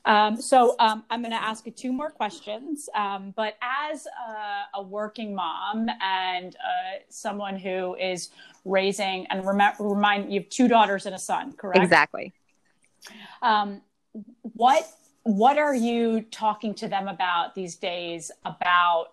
um, 0.05 0.41
so 0.41 0.75
um, 0.79 1.03
I'm 1.11 1.21
going 1.21 1.29
to 1.29 1.43
ask 1.43 1.63
you 1.67 1.71
two 1.71 1.93
more 1.93 2.09
questions. 2.09 2.89
Um, 2.95 3.31
but 3.35 3.55
as 3.61 4.07
a, 4.07 4.79
a, 4.79 4.81
working 4.81 5.35
mom 5.35 5.89
and 6.01 6.55
uh, 6.55 6.97
someone 7.09 7.55
who 7.55 7.95
is 7.97 8.29
raising 8.65 9.27
and 9.27 9.45
rem- 9.45 9.73
remind 9.77 10.33
you 10.33 10.39
have 10.39 10.49
two 10.49 10.67
daughters 10.67 11.05
and 11.05 11.13
a 11.13 11.19
son, 11.19 11.53
correct? 11.53 11.83
Exactly. 11.83 12.33
Um, 13.43 13.83
what 14.41 14.91
what 15.21 15.59
are 15.59 15.75
you 15.75 16.21
talking 16.31 16.73
to 16.73 16.87
them 16.87 17.07
about 17.07 17.53
these 17.53 17.75
days 17.75 18.31
about 18.43 19.09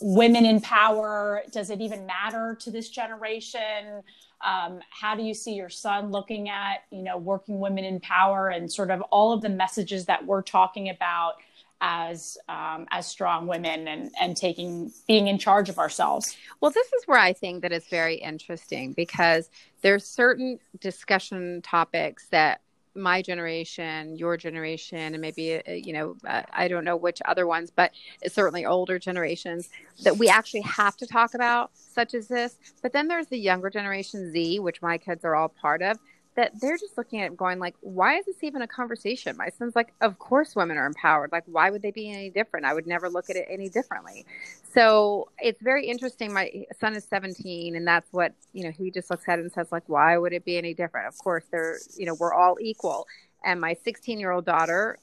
women 0.00 0.44
in 0.44 0.60
power? 0.60 1.42
Does 1.52 1.70
it 1.70 1.80
even 1.80 2.06
matter 2.06 2.56
to 2.60 2.70
this 2.70 2.88
generation? 2.88 4.02
Um, 4.44 4.80
how 4.90 5.14
do 5.14 5.22
you 5.22 5.34
see 5.34 5.54
your 5.54 5.68
son 5.68 6.10
looking 6.10 6.48
at, 6.48 6.84
you 6.90 7.02
know, 7.02 7.18
working 7.18 7.60
women 7.60 7.84
in 7.84 8.00
power 8.00 8.48
and 8.48 8.72
sort 8.72 8.90
of 8.90 9.02
all 9.10 9.32
of 9.32 9.42
the 9.42 9.48
messages 9.48 10.06
that 10.06 10.24
we're 10.24 10.42
talking 10.42 10.88
about 10.88 11.34
as 11.82 12.36
um, 12.48 12.86
as 12.90 13.06
strong 13.06 13.46
women 13.46 13.88
and 13.88 14.10
and 14.20 14.36
taking 14.36 14.92
being 15.06 15.28
in 15.28 15.38
charge 15.38 15.68
of 15.68 15.78
ourselves? 15.78 16.36
Well, 16.60 16.70
this 16.70 16.86
is 16.92 17.06
where 17.06 17.18
I 17.18 17.32
think 17.32 17.62
that 17.62 17.72
it's 17.72 17.88
very 17.88 18.16
interesting 18.16 18.92
because 18.92 19.50
there's 19.82 20.04
certain 20.04 20.58
discussion 20.80 21.62
topics 21.62 22.26
that 22.30 22.60
my 23.00 23.22
generation, 23.22 24.16
your 24.16 24.36
generation, 24.36 24.98
and 25.14 25.20
maybe 25.20 25.56
uh, 25.56 25.72
you 25.72 25.92
know 25.92 26.16
uh, 26.26 26.42
I 26.52 26.68
don't 26.68 26.84
know 26.84 26.96
which 26.96 27.20
other 27.24 27.46
ones, 27.46 27.70
but 27.70 27.92
certainly 28.28 28.66
older 28.66 28.98
generations 28.98 29.70
that 30.02 30.16
we 30.18 30.28
actually 30.28 30.62
have 30.62 30.96
to 30.98 31.06
talk 31.06 31.34
about, 31.34 31.70
such 31.74 32.14
as 32.14 32.28
this. 32.28 32.56
But 32.82 32.92
then 32.92 33.08
there's 33.08 33.26
the 33.26 33.38
younger 33.38 33.70
generation 33.70 34.30
Z, 34.32 34.60
which 34.60 34.82
my 34.82 34.98
kids 34.98 35.24
are 35.24 35.34
all 35.34 35.48
part 35.48 35.82
of, 35.82 35.98
that 36.40 36.58
they're 36.58 36.78
just 36.78 36.96
looking 36.96 37.20
at 37.20 37.26
it 37.26 37.36
going 37.36 37.58
like 37.58 37.74
why 37.82 38.16
is 38.16 38.24
this 38.24 38.42
even 38.42 38.62
a 38.62 38.66
conversation? 38.66 39.36
My 39.36 39.50
son's 39.50 39.76
like 39.76 39.92
of 40.00 40.18
course 40.18 40.56
women 40.56 40.78
are 40.78 40.86
empowered. 40.86 41.30
Like 41.32 41.44
why 41.44 41.68
would 41.68 41.82
they 41.82 41.90
be 41.90 42.10
any 42.10 42.30
different? 42.30 42.64
I 42.64 42.72
would 42.72 42.86
never 42.86 43.10
look 43.10 43.28
at 43.28 43.36
it 43.36 43.46
any 43.50 43.68
differently. 43.68 44.24
So 44.72 45.28
it's 45.38 45.60
very 45.60 45.86
interesting. 45.86 46.32
My 46.32 46.64
son 46.80 46.96
is 46.96 47.04
17 47.04 47.76
and 47.76 47.86
that's 47.86 48.10
what 48.10 48.32
you 48.54 48.64
know 48.64 48.70
he 48.70 48.90
just 48.90 49.10
looks 49.10 49.28
at 49.28 49.38
it 49.38 49.42
and 49.42 49.52
says 49.52 49.70
like 49.70 49.82
why 49.86 50.16
would 50.16 50.32
it 50.32 50.46
be 50.46 50.56
any 50.56 50.72
different? 50.72 51.08
Of 51.08 51.18
course 51.18 51.44
they're 51.50 51.76
you 51.98 52.06
know 52.06 52.14
we're 52.14 52.32
all 52.32 52.56
equal. 52.58 53.06
And 53.44 53.60
my 53.60 53.76
16 53.84 54.18
year 54.18 54.30
old 54.30 54.46
daughter 54.46 54.96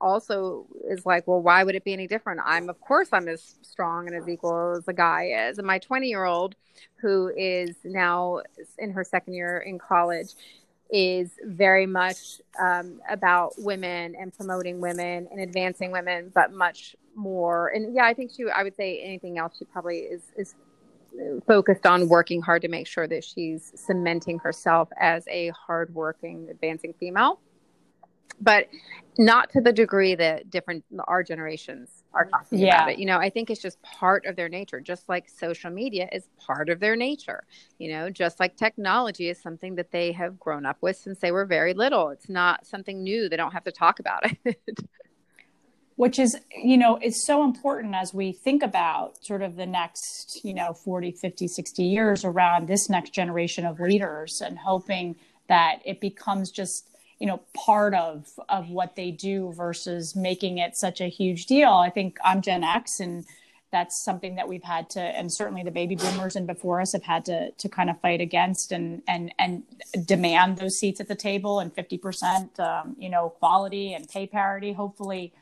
also 0.00 0.66
is 0.88 1.04
like 1.04 1.26
well 1.26 1.40
why 1.42 1.64
would 1.64 1.74
it 1.74 1.82
be 1.82 1.92
any 1.92 2.06
different? 2.06 2.40
I'm 2.44 2.68
of 2.68 2.80
course 2.80 3.08
i'm 3.12 3.26
as 3.26 3.56
strong 3.62 4.06
and 4.06 4.14
as 4.14 4.28
equal 4.28 4.76
as 4.76 4.86
a 4.86 4.92
guy 4.92 5.48
is. 5.48 5.58
And 5.58 5.66
my 5.66 5.80
20 5.80 6.06
year 6.06 6.24
old 6.24 6.54
who 6.96 7.32
is 7.36 7.74
now 7.84 8.42
in 8.78 8.92
her 8.92 9.02
second 9.02 9.34
year 9.34 9.58
in 9.58 9.78
college 9.78 10.34
is 10.90 11.30
very 11.44 11.86
much 11.86 12.40
um, 12.60 13.00
about 13.08 13.52
women 13.58 14.14
and 14.14 14.32
promoting 14.36 14.80
women 14.80 15.28
and 15.30 15.40
advancing 15.40 15.90
women, 15.90 16.30
but 16.34 16.52
much 16.52 16.94
more. 17.14 17.68
And 17.68 17.94
yeah, 17.94 18.04
I 18.04 18.14
think 18.14 18.30
she. 18.36 18.44
I 18.48 18.62
would 18.62 18.76
say 18.76 19.00
anything 19.02 19.38
else. 19.38 19.56
She 19.58 19.64
probably 19.64 19.98
is 19.98 20.22
is 20.36 20.54
focused 21.46 21.86
on 21.86 22.08
working 22.08 22.42
hard 22.42 22.62
to 22.62 22.68
make 22.68 22.86
sure 22.86 23.06
that 23.06 23.22
she's 23.24 23.72
cementing 23.76 24.38
herself 24.38 24.88
as 24.98 25.24
a 25.28 25.50
hardworking, 25.50 26.48
advancing 26.50 26.92
female 26.98 27.40
but 28.40 28.68
not 29.18 29.50
to 29.50 29.60
the 29.60 29.72
degree 29.72 30.14
that 30.14 30.50
different 30.50 30.84
our 31.06 31.22
generations 31.22 32.04
are 32.12 32.26
talking 32.26 32.58
yeah. 32.58 32.74
about 32.74 32.90
it. 32.90 32.98
You 32.98 33.06
know, 33.06 33.18
I 33.18 33.30
think 33.30 33.50
it's 33.50 33.60
just 33.60 33.80
part 33.82 34.26
of 34.26 34.36
their 34.36 34.48
nature, 34.48 34.80
just 34.80 35.08
like 35.08 35.28
social 35.28 35.70
media 35.70 36.08
is 36.12 36.28
part 36.38 36.68
of 36.68 36.80
their 36.80 36.96
nature. 36.96 37.44
You 37.78 37.92
know, 37.92 38.10
just 38.10 38.40
like 38.40 38.56
technology 38.56 39.28
is 39.28 39.40
something 39.40 39.76
that 39.76 39.90
they 39.90 40.12
have 40.12 40.38
grown 40.38 40.66
up 40.66 40.78
with 40.80 40.96
since 40.96 41.18
they 41.18 41.30
were 41.30 41.44
very 41.44 41.74
little. 41.74 42.10
It's 42.10 42.28
not 42.28 42.66
something 42.66 43.02
new. 43.02 43.28
They 43.28 43.36
don't 43.36 43.52
have 43.52 43.64
to 43.64 43.72
talk 43.72 44.00
about 44.00 44.24
it. 44.44 44.58
Which 45.96 46.18
is, 46.18 46.36
you 46.50 46.76
know, 46.76 46.96
it's 46.96 47.24
so 47.24 47.44
important 47.44 47.94
as 47.94 48.12
we 48.12 48.32
think 48.32 48.64
about 48.64 49.24
sort 49.24 49.42
of 49.42 49.54
the 49.54 49.66
next, 49.66 50.40
you 50.42 50.52
know, 50.52 50.72
40, 50.72 51.12
50, 51.12 51.46
60 51.46 51.84
years 51.84 52.24
around 52.24 52.66
this 52.66 52.90
next 52.90 53.10
generation 53.10 53.64
of 53.64 53.78
leaders 53.78 54.40
and 54.40 54.58
hoping 54.58 55.14
that 55.48 55.78
it 55.84 56.00
becomes 56.00 56.50
just 56.50 56.88
you 57.24 57.30
know 57.30 57.40
part 57.54 57.94
of 57.94 58.28
of 58.50 58.68
what 58.68 58.96
they 58.96 59.10
do 59.10 59.50
versus 59.54 60.14
making 60.14 60.58
it 60.58 60.76
such 60.76 61.00
a 61.00 61.08
huge 61.08 61.46
deal 61.46 61.72
i 61.72 61.88
think 61.88 62.18
i'm 62.22 62.42
gen 62.42 62.62
x 62.62 63.00
and 63.00 63.24
that's 63.74 64.00
something 64.00 64.36
that 64.36 64.48
we've 64.48 64.62
had 64.62 64.88
to, 64.90 65.00
and 65.00 65.32
certainly 65.32 65.64
the 65.64 65.70
baby 65.72 65.96
boomers 65.96 66.36
and 66.36 66.46
before 66.46 66.80
us 66.80 66.92
have 66.92 67.02
had 67.02 67.24
to 67.24 67.50
to 67.50 67.68
kind 67.68 67.90
of 67.90 68.00
fight 68.00 68.20
against 68.20 68.70
and 68.70 69.02
and 69.08 69.34
and 69.36 69.64
demand 70.06 70.58
those 70.58 70.78
seats 70.78 71.00
at 71.00 71.08
the 71.08 71.16
table 71.16 71.58
and 71.58 71.74
fifty 71.74 71.98
percent, 71.98 72.60
um, 72.60 72.94
you 73.00 73.10
know, 73.10 73.30
quality 73.30 73.92
and 73.92 74.08
pay 74.08 74.28
parity. 74.28 74.72
Hopefully, 74.72 75.32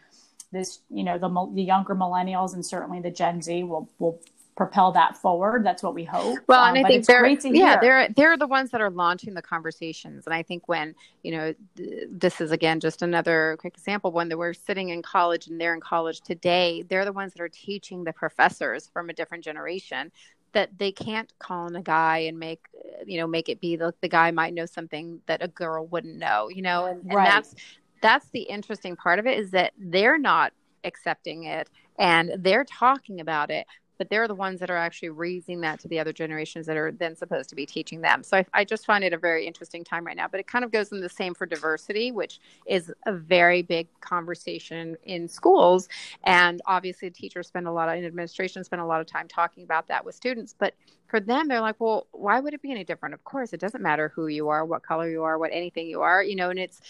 this 0.51 0.81
you 0.89 1.05
know 1.05 1.19
the 1.19 1.29
the 1.55 1.63
younger 1.63 1.95
millennials 1.95 2.55
and 2.55 2.65
certainly 2.65 3.01
the 3.01 3.11
Gen 3.11 3.43
Z 3.43 3.65
will 3.65 3.87
will 3.99 4.19
propel 4.57 4.93
that 4.93 5.17
forward. 5.17 5.65
That's 5.65 5.83
what 5.83 5.95
we 5.95 6.05
hope. 6.05 6.39
Well, 6.47 6.63
um, 6.63 6.77
and 6.77 6.87
I 6.87 6.89
think 6.89 7.07
they're 7.07 7.27
yeah 7.27 7.81
they're 7.81 8.09
they're 8.11 8.37
the 8.37 8.47
ones 8.47 8.71
that 8.71 8.81
are 8.81 8.91
launching 8.91 9.35
the 9.35 9.43
conversations. 9.43 10.27
And 10.27 10.35
I 10.35 10.43
think 10.43 10.69
when 10.69 10.95
you 11.23 11.33
know 11.33 11.55
th- 11.77 12.09
this 12.11 12.41
is 12.41 12.51
again 12.51 12.81
just 12.81 13.03
another 13.03 13.57
quick 13.61 13.75
example 13.75 14.13
when 14.13 14.29
they 14.29 14.35
were 14.35 14.55
sitting 14.55 14.91
in 14.91 15.03
college 15.03 15.47
and 15.47 15.61
they're 15.61 15.75
in 15.75 15.81
college 15.81 16.21
today, 16.21 16.85
they're 16.89 17.05
the 17.05 17.13
ones 17.13 17.33
that 17.33 17.43
are 17.43 17.49
teaching 17.49 18.05
the 18.05 18.13
professors 18.13 18.91
from 18.93 19.09
a 19.09 19.13
different 19.13 19.43
generation 19.43 20.13
that 20.53 20.79
they 20.79 20.93
can't 20.93 21.33
call 21.39 21.67
in 21.67 21.77
a 21.77 21.83
guy 21.83 22.19
and 22.19 22.39
make 22.39 22.67
you 23.07 23.19
know 23.19 23.27
make 23.27 23.49
it 23.49 23.61
be 23.61 23.77
the, 23.77 23.95
the 24.01 24.09
guy 24.09 24.31
might 24.31 24.55
know 24.55 24.67
something 24.67 25.21
that 25.27 25.43
a 25.43 25.49
girl 25.49 25.87
wouldn't 25.87 26.17
know 26.17 26.49
you 26.49 26.63
know 26.63 26.87
and, 26.87 27.03
and 27.03 27.15
right. 27.15 27.27
that's 27.27 27.55
that's 28.03 28.27
the 28.31 28.43
interesting 28.43 28.97
part 28.97 29.19
of 29.19 29.27
it 29.27 29.39
is 29.39 29.51
that 29.53 29.73
they're 29.79 30.19
not 30.19 30.53
accepting 30.85 31.45
it 31.45 31.71
and 31.99 32.33
they're 32.39 32.65
talking 32.65 33.21
about 33.21 33.51
it 33.51 33.67
but 34.03 34.11
they're 34.11 34.27
the 34.27 34.35
ones 34.35 34.59
that 34.59 34.69
are 34.69 34.77
actually 34.77 35.11
raising 35.11 35.61
that 35.61 35.79
to 35.79 35.87
the 35.87 36.01
other 36.01 36.13
generations 36.13 36.67
that 36.67 36.77
are 36.77 36.91
then 36.91 37.15
supposed 37.15 37.49
to 37.49 37.55
be 37.55 37.65
teaching 37.65 38.01
them. 38.01 38.25
So 38.25 38.39
I, 38.39 38.47
I, 38.53 38.65
just 38.65 38.85
find 38.85 39.05
it 39.05 39.13
a 39.13 39.17
very 39.17 39.47
interesting 39.47 39.85
time 39.85 40.05
right 40.05 40.17
now. 40.17 40.27
But 40.27 40.41
it 40.41 40.49
kind 40.49 40.65
of 40.65 40.73
goes 40.73 40.91
in 40.91 41.01
the 41.01 41.09
same 41.09 41.35
for 41.35 41.47
diversity, 41.47 42.11
which 42.11 42.41
is 42.67 42.93
a 43.07 43.13
very 43.13 43.63
big 43.63 43.87
conversation 44.01 44.97
in 45.05 45.29
schools. 45.29 45.89
And 46.25 46.61
obviously, 46.67 47.11
teachers 47.11 47.47
spend 47.47 47.69
a 47.69 47.71
lot 47.71 47.89
of, 47.91 47.95
in 47.95 48.05
administration, 48.05 48.65
spend 48.65 48.83
a 48.83 48.85
lot 48.85 49.01
of 49.01 49.07
time 49.07 49.29
talking 49.29 49.63
about 49.63 49.87
that 49.87 50.05
with 50.05 50.17
students. 50.17 50.53
But 50.53 50.75
for 51.07 51.21
them, 51.21 51.47
they're 51.47 51.61
like, 51.61 51.77
well, 51.79 52.09
why 52.11 52.41
would 52.41 52.55
it 52.55 52.61
be 52.61 52.73
any 52.73 52.83
different? 52.83 53.15
Of 53.15 53.23
course, 53.23 53.53
it 53.53 53.61
doesn't 53.61 53.85
matter 53.85 54.11
who 54.13 54.27
you 54.27 54.49
are, 54.49 54.65
what 54.65 54.83
color 54.83 55.09
you 55.09 55.23
are, 55.23 55.39
what 55.39 55.53
anything 55.53 55.87
you 55.87 56.01
are, 56.01 56.25
you 56.25 56.35
know, 56.35 56.51
and 56.51 56.59
it's, 56.59 56.81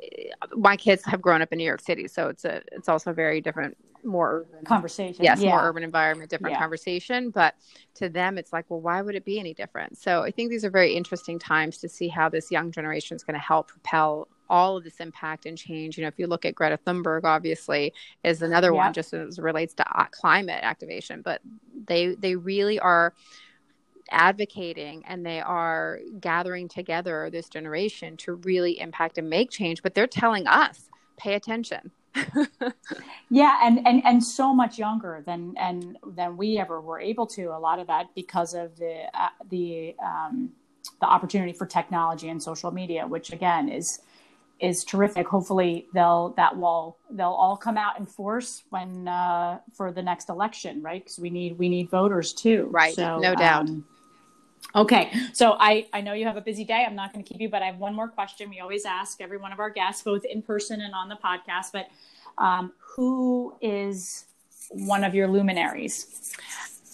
eh, 0.00 0.30
my 0.54 0.76
kids 0.76 1.04
have 1.04 1.20
grown 1.20 1.42
up 1.42 1.50
in 1.50 1.58
New 1.58 1.64
York 1.64 1.80
City, 1.80 2.06
so 2.06 2.28
it's 2.28 2.44
a 2.44 2.62
it's 2.70 2.88
also 2.88 3.10
a 3.10 3.14
very 3.14 3.40
different, 3.40 3.76
more 4.04 4.40
urban, 4.40 4.64
conversation. 4.64 5.24
Yes, 5.24 5.40
yeah. 5.40 5.50
more 5.50 5.68
urban 5.68 5.82
environment, 5.82 6.30
different 6.30 6.54
yeah. 6.54 6.60
conversation. 6.60 7.30
But 7.30 7.54
to 7.94 8.08
them, 8.08 8.38
it's 8.38 8.52
like, 8.52 8.66
well, 8.68 8.80
why 8.80 9.02
would 9.02 9.14
it 9.14 9.24
be 9.24 9.38
any 9.38 9.54
different? 9.54 9.98
So 9.98 10.22
I 10.22 10.30
think 10.30 10.50
these 10.50 10.64
are 10.64 10.70
very 10.70 10.94
interesting 10.94 11.38
times 11.38 11.78
to 11.78 11.88
see 11.88 12.08
how 12.08 12.28
this 12.28 12.50
young 12.50 12.72
generation 12.72 13.16
is 13.16 13.24
going 13.24 13.34
to 13.34 13.40
help 13.40 13.68
propel 13.68 14.28
all 14.48 14.76
of 14.76 14.84
this 14.84 14.98
impact 15.00 15.46
and 15.46 15.56
change. 15.56 15.96
You 15.96 16.02
know, 16.02 16.08
if 16.08 16.18
you 16.18 16.26
look 16.26 16.44
at 16.44 16.54
Greta 16.54 16.78
Thunberg, 16.86 17.24
obviously 17.24 17.92
is 18.24 18.42
another 18.42 18.72
one 18.74 18.92
just 18.92 19.14
as 19.14 19.38
it 19.38 19.42
relates 19.42 19.74
to 19.74 19.98
uh, 19.98 20.06
climate 20.10 20.60
activation, 20.62 21.22
but 21.22 21.40
they 21.86 22.14
they 22.16 22.36
really 22.36 22.78
are 22.78 23.14
advocating 24.10 25.04
and 25.06 25.24
they 25.24 25.40
are 25.40 26.00
gathering 26.18 26.68
together 26.68 27.30
this 27.30 27.48
generation 27.48 28.16
to 28.16 28.34
really 28.34 28.80
impact 28.80 29.18
and 29.18 29.30
make 29.30 29.50
change 29.50 29.82
but 29.82 29.94
they're 29.94 30.06
telling 30.06 30.48
us 30.48 30.90
pay 31.16 31.34
attention 31.34 31.92
yeah 33.30 33.60
and, 33.62 33.86
and 33.86 34.02
and 34.04 34.24
so 34.24 34.52
much 34.52 34.78
younger 34.78 35.22
than 35.26 35.54
and 35.58 35.96
than 36.14 36.36
we 36.36 36.58
ever 36.58 36.80
were 36.80 37.00
able 37.00 37.26
to 37.26 37.44
a 37.46 37.58
lot 37.58 37.78
of 37.78 37.86
that 37.86 38.06
because 38.14 38.54
of 38.54 38.76
the 38.76 39.02
uh, 39.14 39.28
the 39.48 39.94
um, 40.04 40.50
the 41.00 41.06
opportunity 41.06 41.52
for 41.52 41.66
technology 41.66 42.28
and 42.28 42.42
social 42.42 42.70
media 42.70 43.06
which 43.06 43.32
again 43.32 43.68
is 43.68 44.00
is 44.60 44.84
terrific. 44.84 45.26
Hopefully 45.26 45.86
they'll 45.94 46.34
that 46.36 46.56
will 46.56 46.98
they'll 47.10 47.28
all 47.28 47.56
come 47.56 47.76
out 47.76 47.98
in 47.98 48.06
force 48.06 48.62
when 48.70 49.08
uh, 49.08 49.58
for 49.74 49.90
the 49.90 50.02
next 50.02 50.28
election 50.28 50.82
right? 50.82 51.02
Because 51.02 51.18
we 51.18 51.30
need 51.30 51.58
we 51.58 51.68
need 51.68 51.90
voters 51.90 52.32
too. 52.32 52.68
Right 52.70 52.94
so, 52.94 53.18
no 53.18 53.34
doubt. 53.34 53.68
um, 53.68 53.84
Okay, 54.74 55.10
so 55.32 55.56
I, 55.58 55.86
I 55.92 56.00
know 56.00 56.12
you 56.12 56.26
have 56.26 56.36
a 56.36 56.40
busy 56.40 56.64
day. 56.64 56.84
I'm 56.86 56.94
not 56.94 57.12
going 57.12 57.24
to 57.24 57.28
keep 57.28 57.40
you, 57.40 57.48
but 57.48 57.62
I 57.62 57.66
have 57.66 57.78
one 57.78 57.94
more 57.94 58.08
question. 58.08 58.50
We 58.50 58.60
always 58.60 58.84
ask 58.84 59.20
every 59.20 59.38
one 59.38 59.52
of 59.52 59.58
our 59.58 59.70
guests, 59.70 60.02
both 60.02 60.24
in 60.24 60.42
person 60.42 60.80
and 60.80 60.94
on 60.94 61.08
the 61.08 61.16
podcast, 61.16 61.72
but 61.72 61.88
um, 62.38 62.72
who 62.78 63.54
is 63.60 64.26
one 64.70 65.02
of 65.02 65.14
your 65.14 65.26
luminaries? 65.26 66.34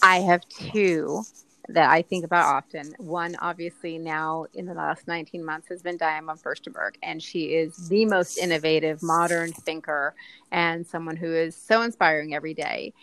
I 0.02 0.18
have 0.20 0.42
two 0.48 1.22
that 1.68 1.90
I 1.90 2.02
think 2.02 2.24
about 2.24 2.44
often. 2.44 2.94
One, 2.98 3.36
obviously, 3.40 3.98
now 3.98 4.46
in 4.54 4.66
the 4.66 4.74
last 4.74 5.06
19 5.08 5.44
months 5.44 5.68
has 5.68 5.82
been 5.82 5.96
Diane 5.96 6.26
von 6.26 6.38
Furstenberg, 6.38 6.94
and 7.02 7.22
she 7.22 7.54
is 7.54 7.88
the 7.88 8.04
most 8.04 8.38
innovative, 8.38 9.02
modern 9.02 9.52
thinker 9.52 10.14
and 10.52 10.86
someone 10.86 11.16
who 11.16 11.34
is 11.34 11.56
so 11.56 11.82
inspiring 11.82 12.34
every 12.34 12.54
day 12.54 12.94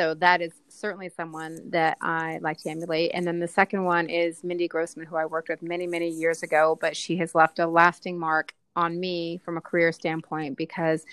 so 0.00 0.14
that 0.14 0.40
is 0.40 0.54
certainly 0.68 1.10
someone 1.10 1.60
that 1.72 1.98
I 2.00 2.38
like 2.40 2.56
to 2.62 2.70
emulate. 2.70 3.10
And 3.12 3.26
then 3.26 3.38
the 3.38 3.46
second 3.46 3.84
one 3.84 4.08
is 4.08 4.42
Mindy 4.42 4.66
Grossman, 4.66 5.04
who 5.04 5.16
I 5.16 5.26
worked 5.26 5.50
with 5.50 5.60
many, 5.60 5.86
many 5.86 6.08
years 6.08 6.42
ago, 6.42 6.78
but 6.80 6.96
she 6.96 7.18
has 7.18 7.34
left 7.34 7.58
a 7.58 7.66
lasting 7.66 8.18
mark 8.18 8.54
on 8.76 8.98
me 8.98 9.36
from 9.44 9.58
a 9.58 9.60
career 9.60 9.92
standpoint 9.92 10.56
because 10.56 11.04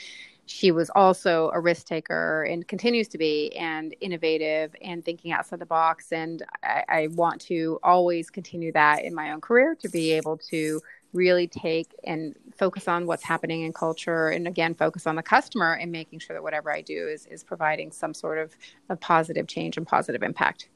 she 0.45 0.71
was 0.71 0.89
also 0.91 1.51
a 1.53 1.59
risk 1.59 1.85
taker 1.85 2.43
and 2.43 2.65
continues 2.65 3.09
to 3.09 3.17
be 3.17 3.53
and 3.57 3.93
innovative 3.99 4.73
and 4.81 5.03
thinking 5.03 5.33
outside 5.33 5.59
the 5.59 5.65
box 5.65 6.13
and 6.13 6.43
I, 6.63 6.83
I, 6.87 7.07
want 7.07 7.41
to 7.41 7.79
always 7.83 8.29
continue 8.29 8.71
that 8.71 9.03
in 9.03 9.13
my 9.13 9.33
own 9.33 9.41
career 9.41 9.75
to 9.81 9.89
be 9.89 10.13
able 10.13 10.37
to 10.49 10.79
really 11.17 11.47
take 11.47 11.93
and 12.03 12.35
focus 12.55 12.87
on 12.87 13.07
what's 13.07 13.23
happening 13.23 13.63
in 13.63 13.73
culture 13.73 14.29
and 14.29 14.47
again 14.47 14.73
focus 14.73 15.07
on 15.07 15.15
the 15.15 15.23
customer 15.23 15.73
and 15.73 15.91
making 15.91 16.19
sure 16.19 16.35
that 16.35 16.43
whatever 16.43 16.71
i 16.71 16.79
do 16.79 17.07
is 17.07 17.25
is 17.25 17.43
providing 17.43 17.91
some 17.91 18.13
sort 18.13 18.37
of 18.37 18.55
a 18.89 18.95
positive 18.95 19.47
change 19.47 19.77
and 19.77 19.85
positive 19.85 20.23
impact. 20.23 20.69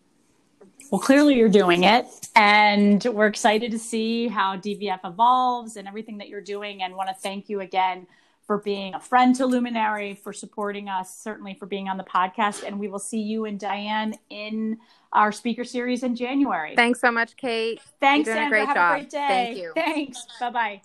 Well 0.92 1.00
clearly 1.00 1.36
you're 1.36 1.50
doing 1.50 1.84
it 1.84 2.06
and 2.36 3.04
we're 3.06 3.28
excited 3.28 3.72
to 3.72 3.80
see 3.80 4.28
how 4.28 4.58
dvf 4.58 5.00
evolves 5.06 5.78
and 5.78 5.88
everything 5.88 6.18
that 6.18 6.28
you're 6.28 6.42
doing 6.42 6.84
and 6.84 6.96
want 6.96 7.10
to 7.10 7.16
thank 7.16 7.48
you 7.48 7.62
again 7.62 8.08
for 8.52 8.58
being 8.58 8.94
a 8.94 9.00
friend 9.00 9.34
to 9.34 9.46
luminary 9.46 10.14
for 10.14 10.34
supporting 10.34 10.90
us 10.90 11.18
certainly 11.18 11.54
for 11.54 11.68
being 11.68 11.88
on 11.88 11.96
the 11.96 12.04
podcast. 12.04 12.68
And 12.68 12.78
we 12.78 12.90
will 12.90 13.00
see 13.00 13.22
you 13.22 13.46
and 13.46 13.58
diane 13.58 14.14
in 14.30 14.78
our 15.14 15.32
speaker 15.32 15.64
series 15.64 16.04
in 16.04 16.18
january. 16.18 16.76
Thanks 16.76 17.00
so 17.00 17.14
much 17.14 17.38
Cate. 17.38 17.80
Thanks 18.02 18.28
Sandra. 18.28 18.66
have 18.66 18.76
job. 18.76 18.96
a 18.96 19.00
great 19.00 19.10
day 19.10 19.28
thank 19.30 19.58
you. 19.58 19.72
Thanks. 19.74 20.28
Bye-bye 20.42 20.82